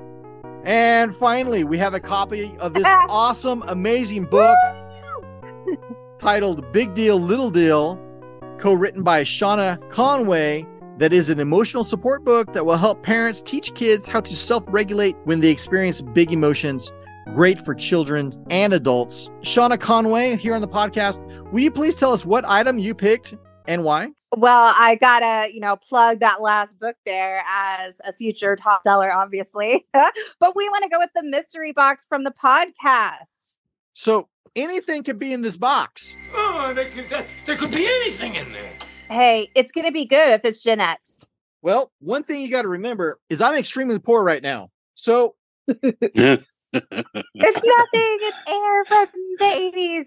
And 0.67 1.15
finally, 1.15 1.63
we 1.63 1.79
have 1.79 1.95
a 1.95 2.01
copy 2.01 2.53
of 2.59 2.75
this 2.75 2.83
awesome, 3.09 3.63
amazing 3.69 4.25
book 4.25 4.57
titled 6.19 6.73
Big 6.73 6.93
Deal, 6.93 7.21
Little 7.21 7.53
Deal, 7.53 7.97
co 8.59 8.73
written 8.73 9.05
by 9.05 9.23
Shawna 9.23 9.79
Conway. 9.91 10.67
That 10.99 11.13
is 11.13 11.29
an 11.29 11.39
emotional 11.39 11.85
support 11.85 12.25
book 12.25 12.53
that 12.55 12.67
will 12.67 12.79
help 12.79 13.05
parents 13.05 13.43
teach 13.43 13.75
kids 13.75 14.09
how 14.09 14.21
to 14.21 14.35
self 14.35 14.65
regulate 14.67 15.15
when 15.23 15.41
they 15.41 15.51
experience 15.51 16.01
big 16.01 16.33
emotions. 16.33 16.91
Great 17.33 17.65
for 17.65 17.75
children 17.75 18.33
and 18.51 18.73
adults. 18.73 19.29
Shawna 19.43 19.79
Conway 19.79 20.35
here 20.35 20.55
on 20.55 20.63
the 20.63 20.69
podcast. 20.69 21.25
Will 21.53 21.61
you 21.61 21.71
please 21.71 21.95
tell 21.95 22.13
us 22.13 22.27
what 22.27 22.45
item 22.45 22.81
you 22.81 22.93
picked 22.93 23.37
and 23.69 23.85
why? 23.85 24.11
Well, 24.37 24.75
I 24.77 24.97
gotta, 24.97 25.53
you 25.53 25.61
know, 25.61 25.77
plug 25.77 26.21
that 26.21 26.43
last 26.43 26.79
book 26.79 26.97
there 27.07 27.43
as 27.49 27.95
a 28.05 28.13
future 28.13 28.57
top 28.57 28.83
seller, 28.83 29.13
obviously. 29.13 29.87
but 29.93 30.57
we 30.57 30.69
want 30.69 30.83
to 30.85 30.89
go 30.91 30.99
with 30.99 31.11
the 31.15 31.23
mystery 31.23 31.73
box 31.73 32.05
from 32.09 32.25
the 32.25 32.33
podcast. 32.33 33.55
So 33.95 34.29
anything 34.57 35.05
could 35.05 35.19
be 35.19 35.33
in 35.33 35.43
this 35.43 35.57
box. 35.57 36.17
Oh, 36.35 36.73
there 36.75 36.87
could, 36.87 37.13
uh, 37.13 37.23
there 37.47 37.57
could 37.57 37.71
be 37.71 37.87
anything 37.87 38.35
in 38.35 38.53
there. 38.53 38.73
Hey, 39.09 39.49
it's 39.55 39.71
gonna 39.71 39.93
be 39.93 40.05
good 40.05 40.31
if 40.33 40.41
it's 40.45 40.61
Gen 40.61 40.81
X. 40.81 41.25
Well, 41.63 41.93
one 42.01 42.23
thing 42.25 42.43
you 42.43 42.51
got 42.51 42.63
to 42.63 42.69
remember 42.69 43.19
is 43.31 43.41
I'm 43.41 43.55
extremely 43.55 43.99
poor 43.99 44.23
right 44.23 44.43
now. 44.43 44.71
So 44.95 45.35
It's 45.69 46.45
nothing. 46.73 48.19
It's 48.21 48.37
air 48.49 48.85
from 48.85 49.07
the 49.39 49.73
80s. 49.75 50.05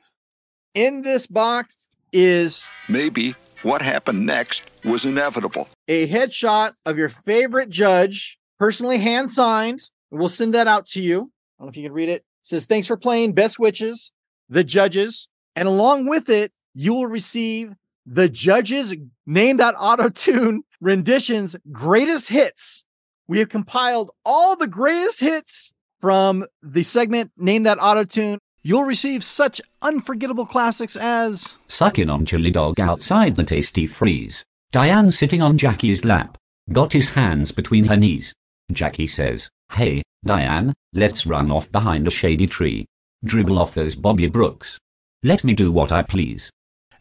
in 0.73 1.01
this 1.01 1.25
box 1.27 1.89
is 2.13 2.67
Maybe 2.87 3.35
what 3.63 3.81
happened 3.81 4.25
next 4.25 4.63
was 4.83 5.05
inevitable. 5.05 5.69
a 5.87 6.07
headshot 6.07 6.71
of 6.85 6.97
your 6.97 7.09
favorite 7.09 7.69
judge, 7.69 8.37
personally 8.57 8.97
hand 8.97 9.29
signed. 9.29 9.81
We'll 10.11 10.29
send 10.29 10.53
that 10.53 10.67
out 10.67 10.87
to 10.87 11.01
you. 11.01 11.31
I 11.59 11.63
don't 11.63 11.67
know 11.67 11.69
if 11.69 11.77
you 11.77 11.83
can 11.83 11.93
read 11.93 12.09
it. 12.09 12.21
It 12.21 12.25
says, 12.43 12.65
Thanks 12.65 12.87
for 12.87 12.97
playing 12.97 13.33
Best 13.33 13.59
Witches, 13.59 14.11
the 14.49 14.63
judges. 14.63 15.27
And 15.55 15.67
along 15.67 16.07
with 16.07 16.29
it, 16.29 16.51
you 16.73 16.93
will 16.93 17.07
receive 17.07 17.73
the 18.05 18.29
judges 18.29 18.95
name 19.25 19.57
that 19.57 19.75
auto 19.79 20.09
tune 20.09 20.63
renditions 20.81 21.55
greatest 21.71 22.29
hits. 22.29 22.85
We 23.27 23.39
have 23.39 23.49
compiled 23.49 24.11
all 24.25 24.55
the 24.55 24.67
greatest 24.67 25.19
hits 25.19 25.73
from 26.01 26.45
the 26.63 26.83
segment 26.83 27.31
Name 27.37 27.63
That 27.63 27.77
Auto 27.79 28.03
Tune. 28.03 28.39
You'll 28.61 28.83
receive 28.83 29.23
such 29.23 29.61
unforgettable 29.81 30.45
classics 30.45 30.97
as 30.97 31.57
Sucking 31.69 32.09
on 32.09 32.25
chili 32.25 32.51
dog 32.51 32.79
outside 32.79 33.35
the 33.35 33.43
Tastee 33.43 33.87
Freez. 33.87 34.43
Diane 34.71 35.11
sitting 35.11 35.41
on 35.41 35.57
Jackie's 35.57 36.03
lap. 36.03 36.37
Got 36.71 36.93
his 36.93 37.11
hands 37.11 37.51
between 37.51 37.85
her 37.85 37.95
knees. 37.95 38.33
Jackie 38.71 39.07
says, 39.07 39.49
Hey, 39.71 40.03
Diane, 40.25 40.73
let's 40.93 41.25
run 41.25 41.51
off 41.51 41.71
behind 41.71 42.07
a 42.07 42.11
shady 42.11 42.47
tree. 42.47 42.85
Dribble 43.23 43.57
off 43.57 43.73
those 43.73 43.95
Bobby 43.95 44.27
Brooks. 44.27 44.77
Let 45.23 45.43
me 45.43 45.53
do 45.53 45.71
what 45.71 45.91
I 45.91 46.01
please. 46.03 46.49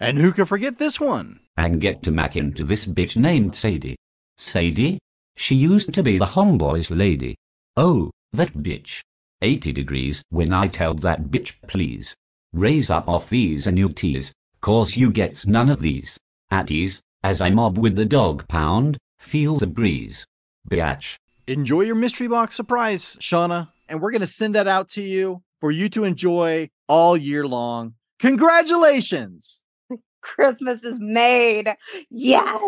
And 0.00 0.18
who 0.18 0.32
can 0.32 0.44
forget 0.44 0.78
this 0.78 1.00
one? 1.00 1.40
And 1.56 1.80
get 1.80 2.04
to 2.04 2.12
mac 2.12 2.36
into 2.36 2.62
this 2.62 2.86
bitch 2.86 3.16
named 3.16 3.56
Sadie. 3.56 3.96
Sadie? 4.38 4.98
She 5.36 5.56
used 5.56 5.92
to 5.94 6.02
be 6.04 6.18
the 6.18 6.26
homeboy's 6.26 6.90
lady. 6.90 7.34
Oh, 7.76 8.11
that 8.32 8.54
bitch. 8.54 9.00
80 9.43 9.72
degrees 9.72 10.22
when 10.30 10.53
I 10.53 10.66
tell 10.66 10.95
that 10.95 11.24
bitch 11.24 11.55
please. 11.66 12.16
Raise 12.53 12.91
up 12.91 13.09
off 13.09 13.28
these 13.28 13.66
annuities, 13.66 14.32
cause 14.61 14.97
you 14.97 15.11
gets 15.11 15.47
none 15.47 15.68
of 15.68 15.80
these. 15.80 16.18
At 16.51 16.70
ease, 16.70 17.01
as 17.22 17.41
I 17.41 17.51
mob 17.51 17.76
with 17.78 17.97
the 17.97 18.05
dog 18.05 18.49
pound, 18.49 18.99
feel 19.18 19.57
the 19.57 19.66
breeze. 19.66 20.26
Biatch. 20.70 21.16
enjoy 21.47 21.82
your 21.82 21.95
mystery 21.95 22.28
box 22.28 22.55
surprise, 22.55 23.16
Shawna. 23.20 23.68
And 23.89 24.01
we're 24.01 24.11
going 24.11 24.20
to 24.20 24.26
send 24.26 24.55
that 24.55 24.68
out 24.68 24.89
to 24.91 25.03
you 25.03 25.43
for 25.61 25.70
you 25.70 25.89
to 25.91 26.05
enjoy 26.05 26.68
all 26.89 27.16
year 27.16 27.47
long. 27.47 27.95
Congratulations. 28.18 29.62
Christmas 30.22 30.82
is 30.84 30.99
made. 31.01 31.68
Yes. 32.11 32.62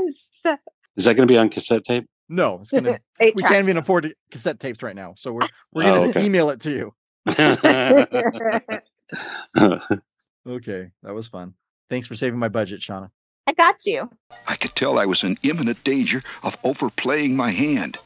Is 0.97 1.05
that 1.05 1.15
going 1.15 1.27
to 1.29 1.33
be 1.33 1.39
on 1.39 1.49
cassette 1.51 1.85
tape? 1.85 2.07
No, 2.33 2.61
it's 2.61 2.71
gonna. 2.71 3.01
Eight 3.21 3.35
we 3.35 3.43
track. 3.43 3.53
can't 3.53 3.65
even 3.65 3.77
afford 3.77 4.05
to- 4.05 4.15
cassette 4.31 4.61
tapes 4.61 4.83
right 4.83 4.95
now, 4.97 5.15
so 5.19 5.33
we're 5.33 5.49
we're 5.73 5.83
Oh, 5.83 5.95
gonna 5.95 6.09
okay. 6.11 6.25
email 6.25 6.49
it 6.51 6.61
to 6.61 6.71
you. 6.71 6.95
Okay, 10.49 10.91
that 11.03 11.15
was 11.15 11.29
fun. 11.29 11.53
Thanks 11.91 12.07
for 12.07 12.15
saving 12.15 12.39
my 12.39 12.49
budget, 12.49 12.81
Shawna. 12.81 13.11
I 13.47 13.53
got 13.53 13.85
you. 13.85 14.09
I 14.47 14.57
could 14.57 14.75
tell 14.75 14.99
I 14.99 15.05
was 15.05 15.23
in 15.23 15.37
imminent 15.43 15.85
danger 15.85 16.23
of 16.43 16.57
overplaying 16.65 17.37
my 17.37 17.51
hand. 17.51 17.99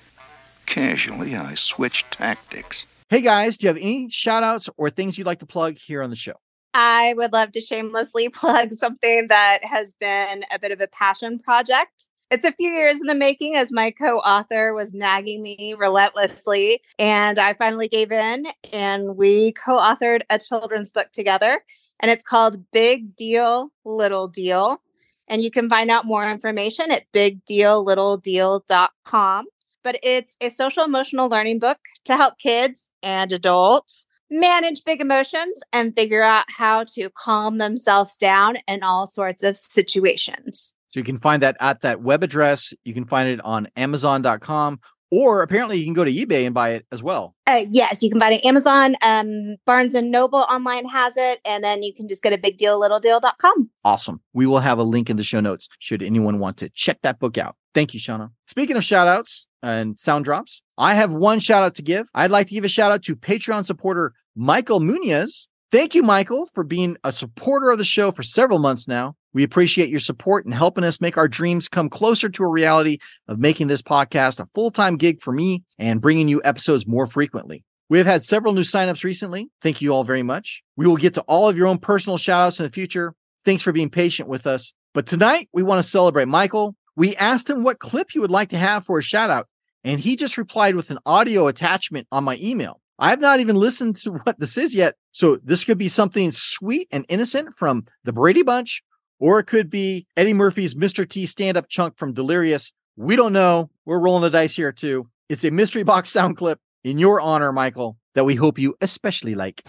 Casually, 0.66 1.37
I 1.37 1.55
switched 1.55 2.11
tactics. 2.11 2.87
Hey 3.09 3.20
guys, 3.20 3.57
do 3.59 3.66
you 3.66 3.68
have 3.68 3.77
any 3.77 4.09
shout 4.11 4.43
outs 4.43 4.68
or 4.77 4.91
things 4.91 5.16
you'd 5.16 5.29
like 5.29 5.39
to 5.41 5.47
plug 5.47 5.77
here 5.77 6.03
on 6.03 6.11
the 6.11 6.16
show? 6.16 6.33
I 6.72 7.14
would 7.16 7.33
love 7.33 7.53
to 7.53 7.61
shamelessly 7.61 8.29
plug 8.31 8.72
something 8.72 9.29
that 9.29 9.61
has 9.62 9.93
been 10.01 10.45
a 10.51 10.59
bit 10.59 10.72
of 10.72 10.81
a 10.81 10.89
passion 10.89 11.39
project. 11.39 12.09
It's 12.35 12.45
a 12.45 12.51
few 12.51 12.68
years 12.68 13.01
in 13.01 13.07
the 13.07 13.14
making 13.14 13.55
as 13.55 13.70
my 13.70 13.93
co 13.93 14.18
author 14.18 14.74
was 14.74 14.93
nagging 14.93 15.41
me 15.41 15.72
relentlessly. 15.78 16.82
And 16.99 17.39
I 17.39 17.55
finally 17.55 17.87
gave 17.87 18.11
in 18.11 18.47
and 18.72 19.16
we 19.16 19.53
co 19.53 19.78
authored 19.78 20.22
a 20.30 20.41
children's 20.41 20.91
book 20.91 21.12
together. 21.12 21.61
And 22.01 22.11
it's 22.11 22.24
called 22.24 22.68
Big 22.72 23.14
Deal, 23.14 23.70
Little 23.85 24.26
Deal. 24.26 24.82
And 25.28 25.45
you 25.45 25.53
can 25.53 25.68
find 25.68 25.93
out 25.93 26.07
more 26.07 26.28
information 26.28 26.91
at 26.91 27.05
bigdeallittledeal.com. 27.12 29.45
But 29.85 30.01
it's 30.03 30.37
a 30.41 30.49
social 30.49 30.82
emotional 30.82 31.28
learning 31.28 31.61
book 31.61 31.78
to 32.07 32.16
help 32.16 32.41
kids 32.41 32.89
and 33.01 33.30
adults 33.30 34.09
manage 34.28 34.82
big 34.85 35.01
emotions 35.01 35.61
and 35.72 35.95
figure 35.95 36.24
out 36.24 36.47
how 36.49 36.82
to 36.95 37.11
calm 37.11 37.59
themselves 37.59 38.16
down 38.16 38.57
in 38.66 38.82
all 38.82 39.07
sorts 39.07 39.45
of 39.45 39.57
situations. 39.57 40.72
So 40.95 41.01
you 41.01 41.05
can 41.05 41.19
find 41.19 41.43
that 41.43 41.57
at 41.59 41.81
that 41.81 42.03
web 42.03 42.23
address. 42.23 42.73
You 42.85 42.95
can 42.95 43.05
find 43.05 43.29
it 43.29 43.41
on 43.45 43.67
Amazon.com, 43.75 44.79
or 45.11 45.43
apparently 45.43 45.77
you 45.77 45.85
can 45.85 45.93
go 45.93 46.05
to 46.05 46.13
eBay 46.13 46.47
and 46.47 46.55
buy 46.55 46.71
it 46.71 46.87
as 46.93 47.03
well. 47.03 47.35
Uh, 47.49 47.65
yes, 47.69 48.01
you 48.01 48.09
can 48.09 48.21
buy 48.21 48.31
it 48.31 48.35
on 48.45 48.49
Amazon. 48.49 48.95
Um, 49.03 49.57
Barnes 49.67 49.97
and 49.97 50.13
Noble 50.13 50.47
online 50.49 50.87
has 50.87 51.15
it, 51.17 51.41
and 51.45 51.65
then 51.65 51.83
you 51.83 51.93
can 51.93 52.07
just 52.07 52.23
go 52.23 52.31
to 52.31 52.39
bigdeallittledeal.com. 52.39 53.71
Awesome. 53.85 54.21
We 54.35 54.47
will 54.47 54.61
have 54.61 54.79
a 54.79 54.85
link 54.85 55.11
in 55.11 55.17
the 55.17 55.25
show 55.25 55.41
notes 55.41 55.69
should 55.81 56.01
anyone 56.01 56.39
want 56.39 56.59
to 56.59 56.69
check 56.69 57.01
that 57.03 57.19
book 57.19 57.39
out. 57.39 57.57
Thank 57.75 57.93
you, 57.93 57.99
Shawna. 57.99 58.31
Speaking 58.47 58.77
of 58.77 58.85
shout 58.85 59.09
outs 59.09 59.49
and 59.65 59.99
sound 59.99 60.25
drops, 60.25 60.63
I 60.79 60.95
have 60.95 61.13
one 61.13 61.41
shout 61.41 61.65
out 61.65 61.75
to 61.75 61.83
give. 61.83 62.09
I'd 62.15 62.31
like 62.31 62.47
to 62.47 62.55
give 62.55 62.63
a 62.63 62.69
shout 62.69 62.93
out 62.93 63.03
to 63.03 63.17
Patreon 63.17 63.67
supporter 63.67 64.13
Michael 64.37 64.79
Muniz. 64.79 65.49
Thank 65.73 65.97
you, 65.97 66.05
Michael, 66.05 66.47
for 66.55 66.63
being 66.63 66.97
a 67.03 67.13
supporter 67.13 67.73
of 67.73 67.79
the 67.79 67.85
show 67.85 68.13
for 68.13 68.23
several 68.23 68.61
months 68.61 68.87
now. 68.87 69.17
We 69.35 69.43
appreciate 69.43 69.91
your 69.91 70.01
support 70.01 70.47
and 70.47 70.55
helping 70.55 70.85
us 70.85 71.01
make 71.01 71.18
our 71.18 71.28
dreams 71.28 71.68
come 71.68 71.91
closer 71.91 72.28
to 72.30 72.45
a 72.45 72.49
reality 72.49 72.99
of 73.28 73.39
making 73.39 73.66
this 73.66 73.82
podcast 73.82 74.41
a 74.41 74.49
full 74.55 74.70
time 74.70 74.97
gig 74.97 75.20
for 75.20 75.32
me 75.32 75.64
and 75.78 76.01
bringing 76.01 76.28
you 76.28 76.41
episodes 76.45 76.87
more 76.87 77.07
frequently. 77.07 77.64
We 77.91 77.99
have 77.99 78.07
had 78.07 78.22
several 78.22 78.55
new 78.55 78.62
signups 78.62 79.05
recently. 79.05 79.51
Thank 79.61 79.82
you 79.82 79.93
all 79.93 80.05
very 80.05 80.22
much. 80.22 80.62
We 80.76 80.87
will 80.87 80.97
get 80.97 81.14
to 81.14 81.20
all 81.22 81.49
of 81.49 81.57
your 81.59 81.66
own 81.66 81.78
personal 81.78 82.16
shout 82.16 82.41
outs 82.41 82.59
in 82.59 82.64
the 82.64 82.72
future. 82.72 83.14
Thanks 83.45 83.62
for 83.62 83.72
being 83.72 83.91
patient 83.91 84.28
with 84.28 84.47
us. 84.47 84.72
But 84.95 85.07
tonight 85.07 85.49
we 85.53 85.62
want 85.62 85.85
to 85.85 85.91
celebrate 85.91 86.28
Michael. 86.28 86.76
We 86.97 87.16
asked 87.16 87.51
him 87.51 87.62
what 87.62 87.80
clip 87.80 88.11
he 88.12 88.20
would 88.20 88.30
like 88.30 88.51
to 88.51 88.57
have 88.57 88.87
for 88.87 88.99
a 88.99 89.03
shout 89.03 89.28
out, 89.28 89.49
and 89.82 90.01
he 90.01 90.14
just 90.16 90.39
replied 90.39 90.76
with 90.76 90.91
an 90.91 90.99
audio 91.05 91.49
attachment 91.49 92.07
on 92.12 92.24
my 92.24 92.39
email. 92.41 92.80
I 92.99 93.11
have 93.11 93.20
not 93.20 93.41
even 93.41 93.57
listened 93.57 93.97
to 93.97 94.12
what 94.22 94.39
this 94.39 94.57
is 94.57 94.74
yet. 94.74 94.95
So 95.12 95.37
this 95.37 95.64
could 95.64 95.78
be 95.78 95.89
something 95.89 96.30
sweet 96.32 96.89
and 96.93 97.05
innocent 97.09 97.55
from 97.55 97.85
the 98.05 98.12
Brady 98.12 98.43
Bunch, 98.43 98.82
or 99.19 99.39
it 99.39 99.45
could 99.45 99.71
be 99.71 100.07
Eddie 100.17 100.35
Murphy's 100.35 100.75
Mr. 100.75 101.09
T 101.09 101.27
stand 101.27 101.57
up 101.57 101.69
chunk 101.69 101.97
from 101.97 102.12
Delirious. 102.12 102.73
We 102.97 103.17
don't 103.17 103.33
know. 103.33 103.71
We're 103.85 104.01
rolling 104.01 104.23
the 104.23 104.31
dice 104.31 104.57
here 104.57 104.73
too. 104.73 105.09
It's 105.29 105.45
a 105.45 105.51
mystery 105.51 105.83
box 105.83 106.11
sound 106.11 106.37
clip 106.37 106.61
in 106.83 106.99
your 106.99 107.21
honor, 107.21 107.53
Michael, 107.53 107.97
that 108.15 108.25
we 108.25 108.35
hope 108.35 108.59
you 108.59 108.75
especially 108.81 109.35
like. 109.35 109.67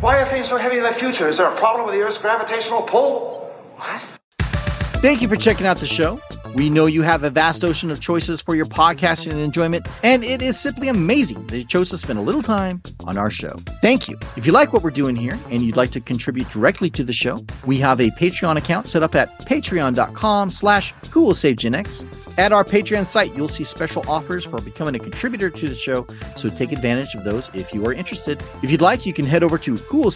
Why 0.00 0.20
are 0.20 0.26
things 0.26 0.48
so 0.48 0.56
heavy 0.56 0.78
in 0.78 0.84
the 0.84 0.92
future? 0.92 1.28
Is 1.28 1.38
there 1.38 1.48
a 1.48 1.56
problem 1.56 1.84
with 1.84 1.94
the 1.94 2.00
Earth's 2.00 2.18
gravitational 2.18 2.82
pull? 2.82 3.40
What? 3.76 4.00
Thank 5.00 5.22
you 5.22 5.28
for 5.28 5.36
checking 5.36 5.66
out 5.66 5.78
the 5.78 5.86
show. 5.86 6.20
We 6.54 6.70
know 6.70 6.86
you 6.86 7.02
have 7.02 7.24
a 7.24 7.30
vast 7.30 7.64
ocean 7.64 7.90
of 7.90 8.00
choices 8.00 8.40
for 8.40 8.54
your 8.54 8.66
podcasting 8.66 9.32
and 9.32 9.40
enjoyment, 9.40 9.86
and 10.02 10.24
it 10.24 10.42
is 10.42 10.58
simply 10.58 10.88
amazing 10.88 11.46
that 11.48 11.58
you 11.58 11.64
chose 11.64 11.90
to 11.90 11.98
spend 11.98 12.18
a 12.18 12.22
little 12.22 12.42
time 12.42 12.82
on 13.04 13.18
our 13.18 13.30
show. 13.30 13.56
Thank 13.80 14.08
you. 14.08 14.18
If 14.36 14.46
you 14.46 14.52
like 14.52 14.72
what 14.72 14.82
we're 14.82 14.90
doing 14.90 15.14
here 15.14 15.38
and 15.50 15.62
you'd 15.62 15.76
like 15.76 15.90
to 15.92 16.00
contribute 16.00 16.48
directly 16.48 16.90
to 16.90 17.04
the 17.04 17.12
show, 17.12 17.44
we 17.66 17.78
have 17.78 18.00
a 18.00 18.10
Patreon 18.10 18.56
account 18.56 18.86
set 18.86 19.02
up 19.02 19.14
at 19.14 19.38
patreon.com 19.40 20.50
slash 20.50 20.94
who 21.10 21.22
will 21.22 21.34
save 21.34 21.56
Gen 21.56 21.74
X. 21.74 22.04
At 22.38 22.52
our 22.52 22.64
Patreon 22.64 23.06
site, 23.06 23.34
you'll 23.34 23.48
see 23.48 23.64
special 23.64 24.08
offers 24.08 24.44
for 24.44 24.60
becoming 24.60 24.94
a 24.94 24.98
contributor 25.00 25.50
to 25.50 25.68
the 25.68 25.74
show, 25.74 26.06
so 26.36 26.48
take 26.48 26.70
advantage 26.70 27.14
of 27.14 27.24
those 27.24 27.50
if 27.52 27.74
you 27.74 27.84
are 27.84 27.92
interested. 27.92 28.42
If 28.62 28.70
you'd 28.70 28.80
like, 28.80 29.04
you 29.04 29.12
can 29.12 29.26
head 29.26 29.42
over 29.42 29.58
to 29.58 29.74
whowill 29.74 30.08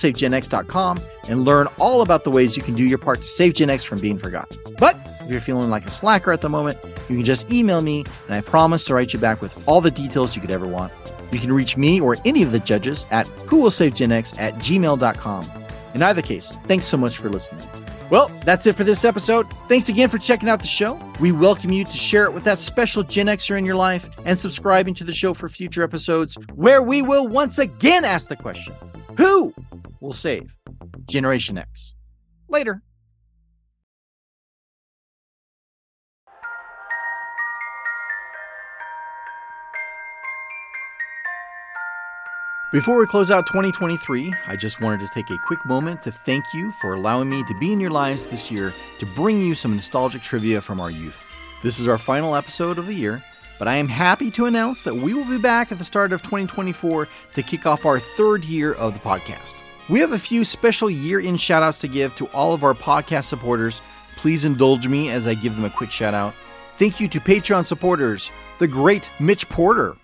and 1.28 1.44
learn 1.44 1.68
all 1.78 2.02
about 2.02 2.24
the 2.24 2.30
ways 2.30 2.56
you 2.56 2.62
can 2.62 2.74
do 2.74 2.84
your 2.84 2.98
part 2.98 3.20
to 3.20 3.26
save 3.26 3.54
Gen 3.54 3.70
X 3.70 3.82
from 3.84 4.00
being 4.00 4.18
forgotten. 4.18 4.56
But 4.78 4.96
if 5.24 5.30
you're 5.30 5.40
feeling 5.40 5.70
like 5.70 5.86
a 5.86 5.90
slacker 5.90 6.32
at 6.32 6.40
the 6.40 6.48
moment, 6.48 6.78
you 7.08 7.16
can 7.16 7.24
just 7.24 7.50
email 7.50 7.80
me, 7.80 8.04
and 8.26 8.34
I 8.34 8.40
promise 8.40 8.84
to 8.86 8.94
write 8.94 9.12
you 9.12 9.18
back 9.18 9.40
with 9.40 9.66
all 9.68 9.80
the 9.80 9.90
details 9.90 10.34
you 10.34 10.40
could 10.40 10.50
ever 10.50 10.66
want. 10.66 10.92
You 11.32 11.38
can 11.38 11.52
reach 11.52 11.76
me 11.76 12.00
or 12.00 12.16
any 12.24 12.42
of 12.42 12.52
the 12.52 12.60
judges 12.60 13.06
at 13.10 13.26
whowill 13.46 14.38
at 14.38 14.54
gmail.com. 14.56 15.50
In 15.94 16.02
either 16.02 16.22
case, 16.22 16.56
thanks 16.66 16.86
so 16.86 16.96
much 16.96 17.18
for 17.18 17.28
listening. 17.28 17.66
Well, 18.10 18.30
that's 18.44 18.66
it 18.66 18.74
for 18.76 18.84
this 18.84 19.06
episode. 19.06 19.50
Thanks 19.68 19.88
again 19.88 20.10
for 20.10 20.18
checking 20.18 20.48
out 20.48 20.60
the 20.60 20.66
show. 20.66 21.00
We 21.18 21.32
welcome 21.32 21.72
you 21.72 21.86
to 21.86 21.92
share 21.92 22.24
it 22.24 22.34
with 22.34 22.44
that 22.44 22.58
special 22.58 23.02
Gen 23.02 23.26
Xer 23.26 23.56
in 23.56 23.64
your 23.64 23.74
life 23.74 24.10
and 24.26 24.38
subscribing 24.38 24.92
to 24.94 25.04
the 25.04 25.14
show 25.14 25.32
for 25.32 25.48
future 25.48 25.82
episodes 25.82 26.36
where 26.54 26.82
we 26.82 27.00
will 27.00 27.26
once 27.26 27.58
again 27.58 28.04
ask 28.04 28.28
the 28.28 28.36
question 28.36 28.74
Who 29.16 29.54
will 30.00 30.12
save 30.12 30.58
Generation 31.06 31.56
X? 31.56 31.94
Later. 32.48 32.82
Before 42.72 42.98
we 42.98 43.04
close 43.04 43.30
out 43.30 43.46
2023, 43.48 44.32
I 44.46 44.56
just 44.56 44.80
wanted 44.80 45.00
to 45.00 45.08
take 45.08 45.28
a 45.28 45.36
quick 45.36 45.62
moment 45.66 46.00
to 46.04 46.10
thank 46.10 46.54
you 46.54 46.72
for 46.80 46.94
allowing 46.94 47.28
me 47.28 47.44
to 47.44 47.54
be 47.58 47.70
in 47.70 47.80
your 47.80 47.90
lives 47.90 48.24
this 48.24 48.50
year 48.50 48.72
to 48.98 49.04
bring 49.04 49.42
you 49.42 49.54
some 49.54 49.74
nostalgic 49.74 50.22
trivia 50.22 50.58
from 50.62 50.80
our 50.80 50.90
youth. 50.90 51.22
This 51.62 51.78
is 51.78 51.86
our 51.86 51.98
final 51.98 52.34
episode 52.34 52.78
of 52.78 52.86
the 52.86 52.94
year, 52.94 53.22
but 53.58 53.68
I 53.68 53.74
am 53.74 53.88
happy 53.88 54.30
to 54.30 54.46
announce 54.46 54.80
that 54.84 54.94
we 54.94 55.12
will 55.12 55.26
be 55.26 55.36
back 55.36 55.70
at 55.70 55.76
the 55.76 55.84
start 55.84 56.12
of 56.12 56.22
2024 56.22 57.08
to 57.34 57.42
kick 57.42 57.66
off 57.66 57.84
our 57.84 57.98
third 57.98 58.42
year 58.42 58.72
of 58.72 58.94
the 58.94 59.00
podcast. 59.00 59.54
We 59.90 60.00
have 60.00 60.12
a 60.12 60.18
few 60.18 60.42
special 60.42 60.88
year 60.88 61.20
end 61.20 61.42
shout 61.42 61.62
outs 61.62 61.78
to 61.80 61.88
give 61.88 62.14
to 62.14 62.26
all 62.28 62.54
of 62.54 62.64
our 62.64 62.72
podcast 62.72 63.24
supporters. 63.24 63.82
Please 64.16 64.46
indulge 64.46 64.88
me 64.88 65.10
as 65.10 65.26
I 65.26 65.34
give 65.34 65.56
them 65.56 65.66
a 65.66 65.70
quick 65.70 65.90
shout 65.90 66.14
out. 66.14 66.32
Thank 66.78 67.00
you 67.00 67.08
to 67.08 67.20
Patreon 67.20 67.66
supporters, 67.66 68.30
the 68.58 68.66
great 68.66 69.10
Mitch 69.20 69.46
Porter, 69.50 69.94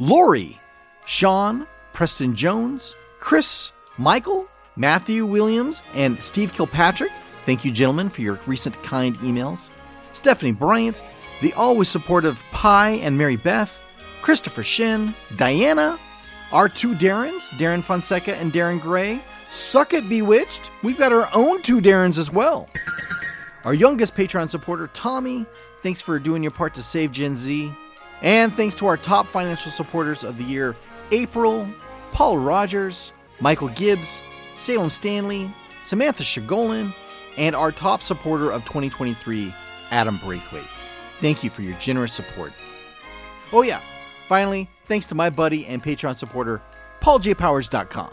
Lori, 0.00 0.58
Sean, 1.06 1.68
Preston 1.96 2.34
Jones, 2.34 2.94
Chris, 3.20 3.72
Michael, 3.96 4.46
Matthew 4.76 5.24
Williams, 5.24 5.82
and 5.94 6.22
Steve 6.22 6.52
Kilpatrick. 6.52 7.10
Thank 7.46 7.64
you, 7.64 7.70
gentlemen, 7.70 8.10
for 8.10 8.20
your 8.20 8.38
recent 8.46 8.74
kind 8.82 9.16
emails. 9.20 9.70
Stephanie 10.12 10.52
Bryant, 10.52 11.02
the 11.40 11.54
always 11.54 11.88
supportive 11.88 12.42
Pi 12.52 12.90
and 12.90 13.16
Mary 13.16 13.36
Beth, 13.36 13.80
Christopher 14.20 14.62
Shin, 14.62 15.14
Diana, 15.36 15.98
our 16.52 16.68
two 16.68 16.94
Darrens, 16.96 17.48
Darren 17.52 17.82
Fonseca 17.82 18.36
and 18.36 18.52
Darren 18.52 18.78
Gray. 18.78 19.18
Suck 19.48 19.94
it, 19.94 20.06
Bewitched. 20.06 20.70
We've 20.82 20.98
got 20.98 21.14
our 21.14 21.30
own 21.34 21.62
two 21.62 21.80
Darrens 21.80 22.18
as 22.18 22.30
well. 22.30 22.68
Our 23.64 23.72
youngest 23.72 24.14
Patreon 24.14 24.50
supporter, 24.50 24.88
Tommy. 24.88 25.46
Thanks 25.80 26.02
for 26.02 26.18
doing 26.18 26.42
your 26.42 26.52
part 26.52 26.74
to 26.74 26.82
save 26.82 27.12
Gen 27.12 27.36
Z. 27.36 27.72
And 28.20 28.52
thanks 28.52 28.74
to 28.76 28.86
our 28.86 28.98
top 28.98 29.26
financial 29.28 29.70
supporters 29.70 30.24
of 30.24 30.36
the 30.36 30.44
year, 30.44 30.76
April, 31.10 31.66
Paul 32.12 32.38
Rogers, 32.38 33.12
Michael 33.40 33.68
Gibbs, 33.68 34.20
Salem 34.54 34.90
Stanley, 34.90 35.50
Samantha 35.82 36.22
Shigolin, 36.22 36.92
and 37.36 37.54
our 37.54 37.72
top 37.72 38.02
supporter 38.02 38.50
of 38.50 38.64
2023, 38.64 39.52
Adam 39.90 40.18
Braithwaite. 40.24 40.64
Thank 41.20 41.44
you 41.44 41.50
for 41.50 41.62
your 41.62 41.76
generous 41.78 42.12
support. 42.12 42.52
Oh, 43.52 43.62
yeah, 43.62 43.78
finally, 43.78 44.68
thanks 44.84 45.06
to 45.06 45.14
my 45.14 45.30
buddy 45.30 45.66
and 45.66 45.82
Patreon 45.82 46.16
supporter, 46.16 46.60
PaulJPowers.com. 47.00 48.10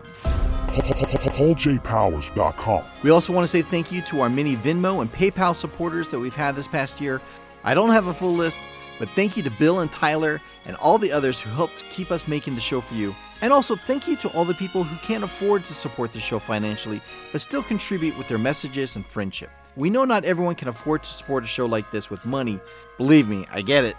PaulJPowers.com. 0.68 2.84
We 3.04 3.10
also 3.10 3.34
want 3.34 3.44
to 3.44 3.52
say 3.52 3.62
thank 3.62 3.92
you 3.92 4.02
to 4.04 4.22
our 4.22 4.30
many 4.30 4.56
Venmo 4.56 5.02
and 5.02 5.12
PayPal 5.12 5.56
supporters 5.56 6.12
that 6.12 6.20
we've 6.20 6.36
had 6.36 6.56
this 6.56 6.68
past 6.68 7.02
year. 7.02 7.22
I 7.64 7.74
don't 7.74 7.92
have 7.92 8.08
a 8.08 8.14
full 8.14 8.34
list, 8.34 8.60
but 9.00 9.10
thank 9.10 9.36
you 9.36 9.44
to 9.44 9.52
Bill 9.52 9.80
and 9.80 9.92
Tyler 9.92 10.42
and 10.66 10.76
all 10.78 10.98
the 10.98 11.12
others 11.12 11.40
who 11.40 11.50
helped 11.52 11.84
keep 11.90 12.12
us 12.12 12.28
making 12.28 12.56
the 12.56 12.62
show 12.62 12.82
for 12.82 12.94
you. 12.94 13.16
And 13.42 13.52
also, 13.52 13.76
thank 13.76 14.08
you 14.08 14.16
to 14.18 14.30
all 14.30 14.46
the 14.46 14.54
people 14.54 14.84
who 14.84 14.96
can't 15.06 15.24
afford 15.24 15.66
to 15.66 15.74
support 15.74 16.14
the 16.14 16.20
show 16.20 16.40
financially, 16.40 17.02
but 17.32 17.42
still 17.42 17.64
contribute 17.64 18.18
with 18.18 18.28
their 18.28 18.38
messages 18.38 18.96
and 18.96 19.06
friendship. 19.06 19.50
We 19.76 19.90
know 19.90 20.06
not 20.06 20.24
everyone 20.24 20.56
can 20.56 20.68
afford 20.68 21.04
to 21.04 21.10
support 21.10 21.44
a 21.44 21.48
show 21.48 21.66
like 21.66 21.90
this 21.92 22.10
with 22.10 22.26
money. 22.26 22.60
Believe 22.98 23.28
me, 23.28 23.46
I 23.52 23.62
get 23.62 23.86
it. 23.86 23.98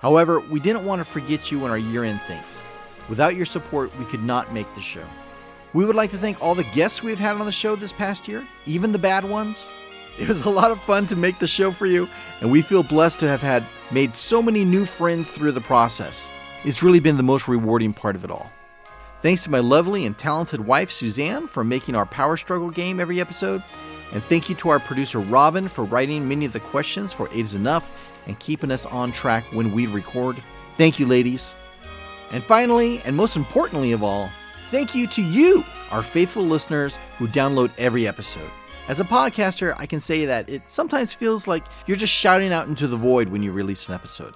However, 0.00 0.40
we 0.40 0.60
didn't 0.60 0.86
want 0.86 1.00
to 1.00 1.04
forget 1.04 1.52
you 1.52 1.64
in 1.64 1.70
our 1.70 1.78
year 1.78 2.04
end 2.04 2.20
things. 2.22 2.62
Without 3.08 3.36
your 3.36 3.46
support, 3.46 3.96
we 3.98 4.04
could 4.06 4.22
not 4.22 4.52
make 4.54 4.72
the 4.74 4.80
show. 4.80 5.04
We 5.72 5.84
would 5.84 5.94
like 5.94 6.10
to 6.10 6.18
thank 6.18 6.42
all 6.42 6.54
the 6.54 6.64
guests 6.64 7.02
we've 7.02 7.18
had 7.18 7.36
on 7.36 7.46
the 7.46 7.52
show 7.52 7.76
this 7.76 7.92
past 7.92 8.26
year, 8.26 8.42
even 8.66 8.92
the 8.92 8.98
bad 8.98 9.24
ones. 9.24 9.68
It 10.20 10.28
was 10.28 10.44
a 10.44 10.50
lot 10.50 10.70
of 10.70 10.82
fun 10.82 11.06
to 11.06 11.16
make 11.16 11.38
the 11.38 11.46
show 11.46 11.70
for 11.70 11.86
you, 11.86 12.06
and 12.42 12.52
we 12.52 12.60
feel 12.60 12.82
blessed 12.82 13.20
to 13.20 13.28
have 13.28 13.40
had 13.40 13.64
made 13.90 14.14
so 14.14 14.42
many 14.42 14.66
new 14.66 14.84
friends 14.84 15.30
through 15.30 15.52
the 15.52 15.62
process. 15.62 16.28
It's 16.62 16.82
really 16.82 17.00
been 17.00 17.16
the 17.16 17.22
most 17.22 17.48
rewarding 17.48 17.94
part 17.94 18.16
of 18.16 18.24
it 18.24 18.30
all. 18.30 18.50
Thanks 19.22 19.44
to 19.44 19.50
my 19.50 19.60
lovely 19.60 20.04
and 20.04 20.16
talented 20.18 20.66
wife, 20.66 20.90
Suzanne, 20.90 21.46
for 21.46 21.64
making 21.64 21.94
our 21.94 22.04
power 22.04 22.36
struggle 22.36 22.70
game 22.70 23.00
every 23.00 23.18
episode. 23.18 23.62
And 24.12 24.22
thank 24.22 24.50
you 24.50 24.54
to 24.56 24.68
our 24.68 24.78
producer, 24.78 25.20
Robin, 25.20 25.68
for 25.68 25.84
writing 25.84 26.28
many 26.28 26.44
of 26.44 26.52
the 26.52 26.60
questions 26.60 27.14
for 27.14 27.28
Eight 27.32 27.44
is 27.44 27.54
Enough 27.54 27.90
and 28.26 28.38
keeping 28.38 28.70
us 28.70 28.84
on 28.84 29.12
track 29.12 29.44
when 29.54 29.72
we 29.72 29.86
record. 29.86 30.36
Thank 30.76 30.98
you, 30.98 31.06
ladies. 31.06 31.54
And 32.30 32.44
finally, 32.44 33.00
and 33.06 33.16
most 33.16 33.36
importantly 33.36 33.92
of 33.92 34.02
all, 34.02 34.28
thank 34.70 34.94
you 34.94 35.06
to 35.08 35.22
you, 35.22 35.64
our 35.90 36.02
faithful 36.02 36.42
listeners 36.42 36.98
who 37.16 37.26
download 37.26 37.70
every 37.78 38.06
episode. 38.06 38.50
As 38.90 38.98
a 38.98 39.04
podcaster, 39.04 39.72
I 39.78 39.86
can 39.86 40.00
say 40.00 40.24
that 40.24 40.48
it 40.48 40.62
sometimes 40.66 41.14
feels 41.14 41.46
like 41.46 41.62
you're 41.86 41.96
just 41.96 42.12
shouting 42.12 42.52
out 42.52 42.66
into 42.66 42.88
the 42.88 42.96
void 42.96 43.28
when 43.28 43.40
you 43.40 43.52
release 43.52 43.88
an 43.88 43.94
episode. 43.94 44.34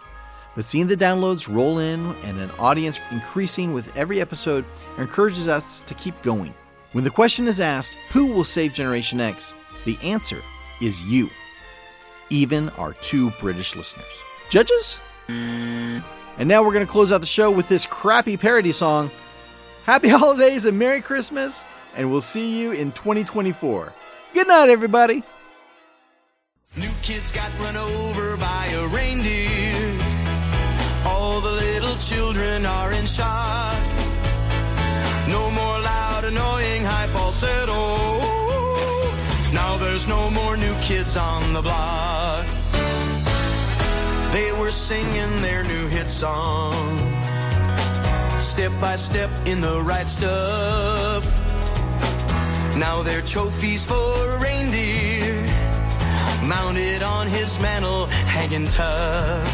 But 0.55 0.65
seeing 0.65 0.87
the 0.87 0.97
downloads 0.97 1.53
roll 1.53 1.81
in 1.81 2.15
and 2.23 2.39
an 2.39 2.53
audience 2.61 3.01
increasing 3.11 3.75
with 3.75 3.97
every 3.97 4.21
episode 4.21 4.65
encourages 4.97 5.49
us 5.49 5.83
to 5.83 5.95
keep 5.95 6.23
going. 6.23 6.55
When 6.93 7.03
the 7.03 7.11
question 7.11 7.49
is 7.49 7.59
asked, 7.59 7.95
who 8.13 8.33
will 8.33 8.45
save 8.45 8.73
Generation 8.73 9.21
X? 9.21 9.57
The 9.87 9.99
answer 10.05 10.39
is 10.81 11.03
you. 11.03 11.29
Even 12.31 12.69
our 12.79 12.93
two 12.93 13.31
British 13.41 13.75
listeners. 13.75 14.23
Judges? 14.51 14.99
Mm. 15.27 16.01
And 16.39 16.49
now 16.49 16.63
we're 16.63 16.73
going 16.73 16.87
to 16.87 16.93
close 16.93 17.11
out 17.11 17.23
the 17.23 17.27
show 17.27 17.51
with 17.51 17.67
this 17.67 17.87
crappy 17.87 18.37
parody 18.37 18.71
song. 18.71 19.11
Happy 19.85 20.09
holidays 20.11 20.65
and 20.65 20.79
Merry 20.79 21.01
Christmas, 21.01 21.65
and 21.97 22.09
we'll 22.09 22.21
see 22.21 22.61
you 22.61 22.71
in 22.71 22.93
2024. 22.93 23.93
Good 24.35 24.49
night, 24.49 24.69
everybody. 24.69 25.23
New 26.77 26.91
kids 27.03 27.31
got 27.31 27.57
run 27.61 27.77
over 27.77 28.37
by 28.37 28.67
a 28.67 28.89
reindeer. 28.89 29.97
All 31.07 31.41
the 31.41 31.53
little 31.53 31.95
children 31.99 32.67
are 32.67 32.91
in 32.91 33.07
shock. 33.07 33.81
No 35.29 35.53
more 35.53 35.79
loud, 35.79 36.25
annoying 36.25 36.83
high 36.83 37.07
falsetto. 37.13 38.19
Now 39.55 39.77
there's 39.77 40.09
no 40.09 40.29
more 40.31 40.57
new 40.57 40.75
kids 40.81 41.17
on 41.17 41.53
the 41.53 41.63
block. 41.63 42.45
They 44.33 44.51
were 44.51 44.73
singing 44.73 45.43
their 45.43 45.63
new 45.63 45.87
hit 45.87 46.11
song. 46.11 46.99
Step 48.41 48.73
by 48.81 48.97
step 48.97 49.31
in 49.47 49.61
the 49.61 49.81
right 49.81 50.09
stuff. 50.09 51.44
Now 52.77 53.03
they're 53.03 53.23
trophies 53.23 53.85
for 53.85 53.95
a 54.31 54.39
reindeer. 54.39 55.41
Mounted 56.43 57.03
on 57.03 57.29
his 57.29 57.59
mantle, 57.61 58.07
hanging 58.07 58.67
tough. 58.69 59.47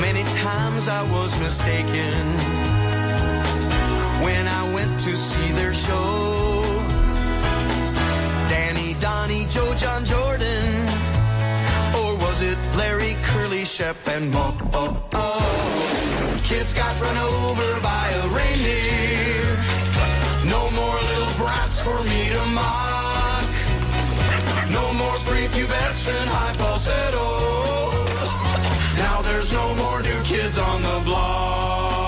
Many 0.00 0.22
times 0.40 0.88
I 0.88 1.02
was 1.10 1.38
mistaken. 1.40 2.12
when 4.22 4.46
I 4.46 4.72
went 4.72 5.00
to 5.00 5.16
see 5.16 5.52
their 5.52 5.74
show. 5.74 6.62
Danny, 8.48 8.94
Donnie, 8.94 9.46
Joe, 9.50 9.74
Jon, 9.74 10.04
Jordan, 10.04 10.86
or 11.98 12.16
was 12.24 12.40
it 12.40 12.58
Larry, 12.76 13.14
Curly, 13.22 13.64
Shemp, 13.64 14.06
and 14.06 14.32
Moe? 14.32 14.56
Oh, 14.72 15.02
oh. 15.14 16.40
Kids 16.44 16.72
got 16.72 17.00
run 17.00 17.18
over 17.18 17.80
by 17.80 18.10
a 18.10 18.28
reindeer. 18.28 19.81
Brats 21.42 21.80
for 21.80 22.04
me 22.04 22.28
to 22.28 22.44
mock. 22.54 23.50
No 24.70 24.92
more 24.92 25.16
prepubescent 25.26 26.28
high 26.28 26.52
falsetto. 26.52 27.26
Now 28.96 29.22
there's 29.22 29.52
no 29.52 29.74
more 29.74 30.00
new 30.02 30.22
kids 30.22 30.56
on 30.56 30.82
the 30.82 31.00
block. 31.04 32.01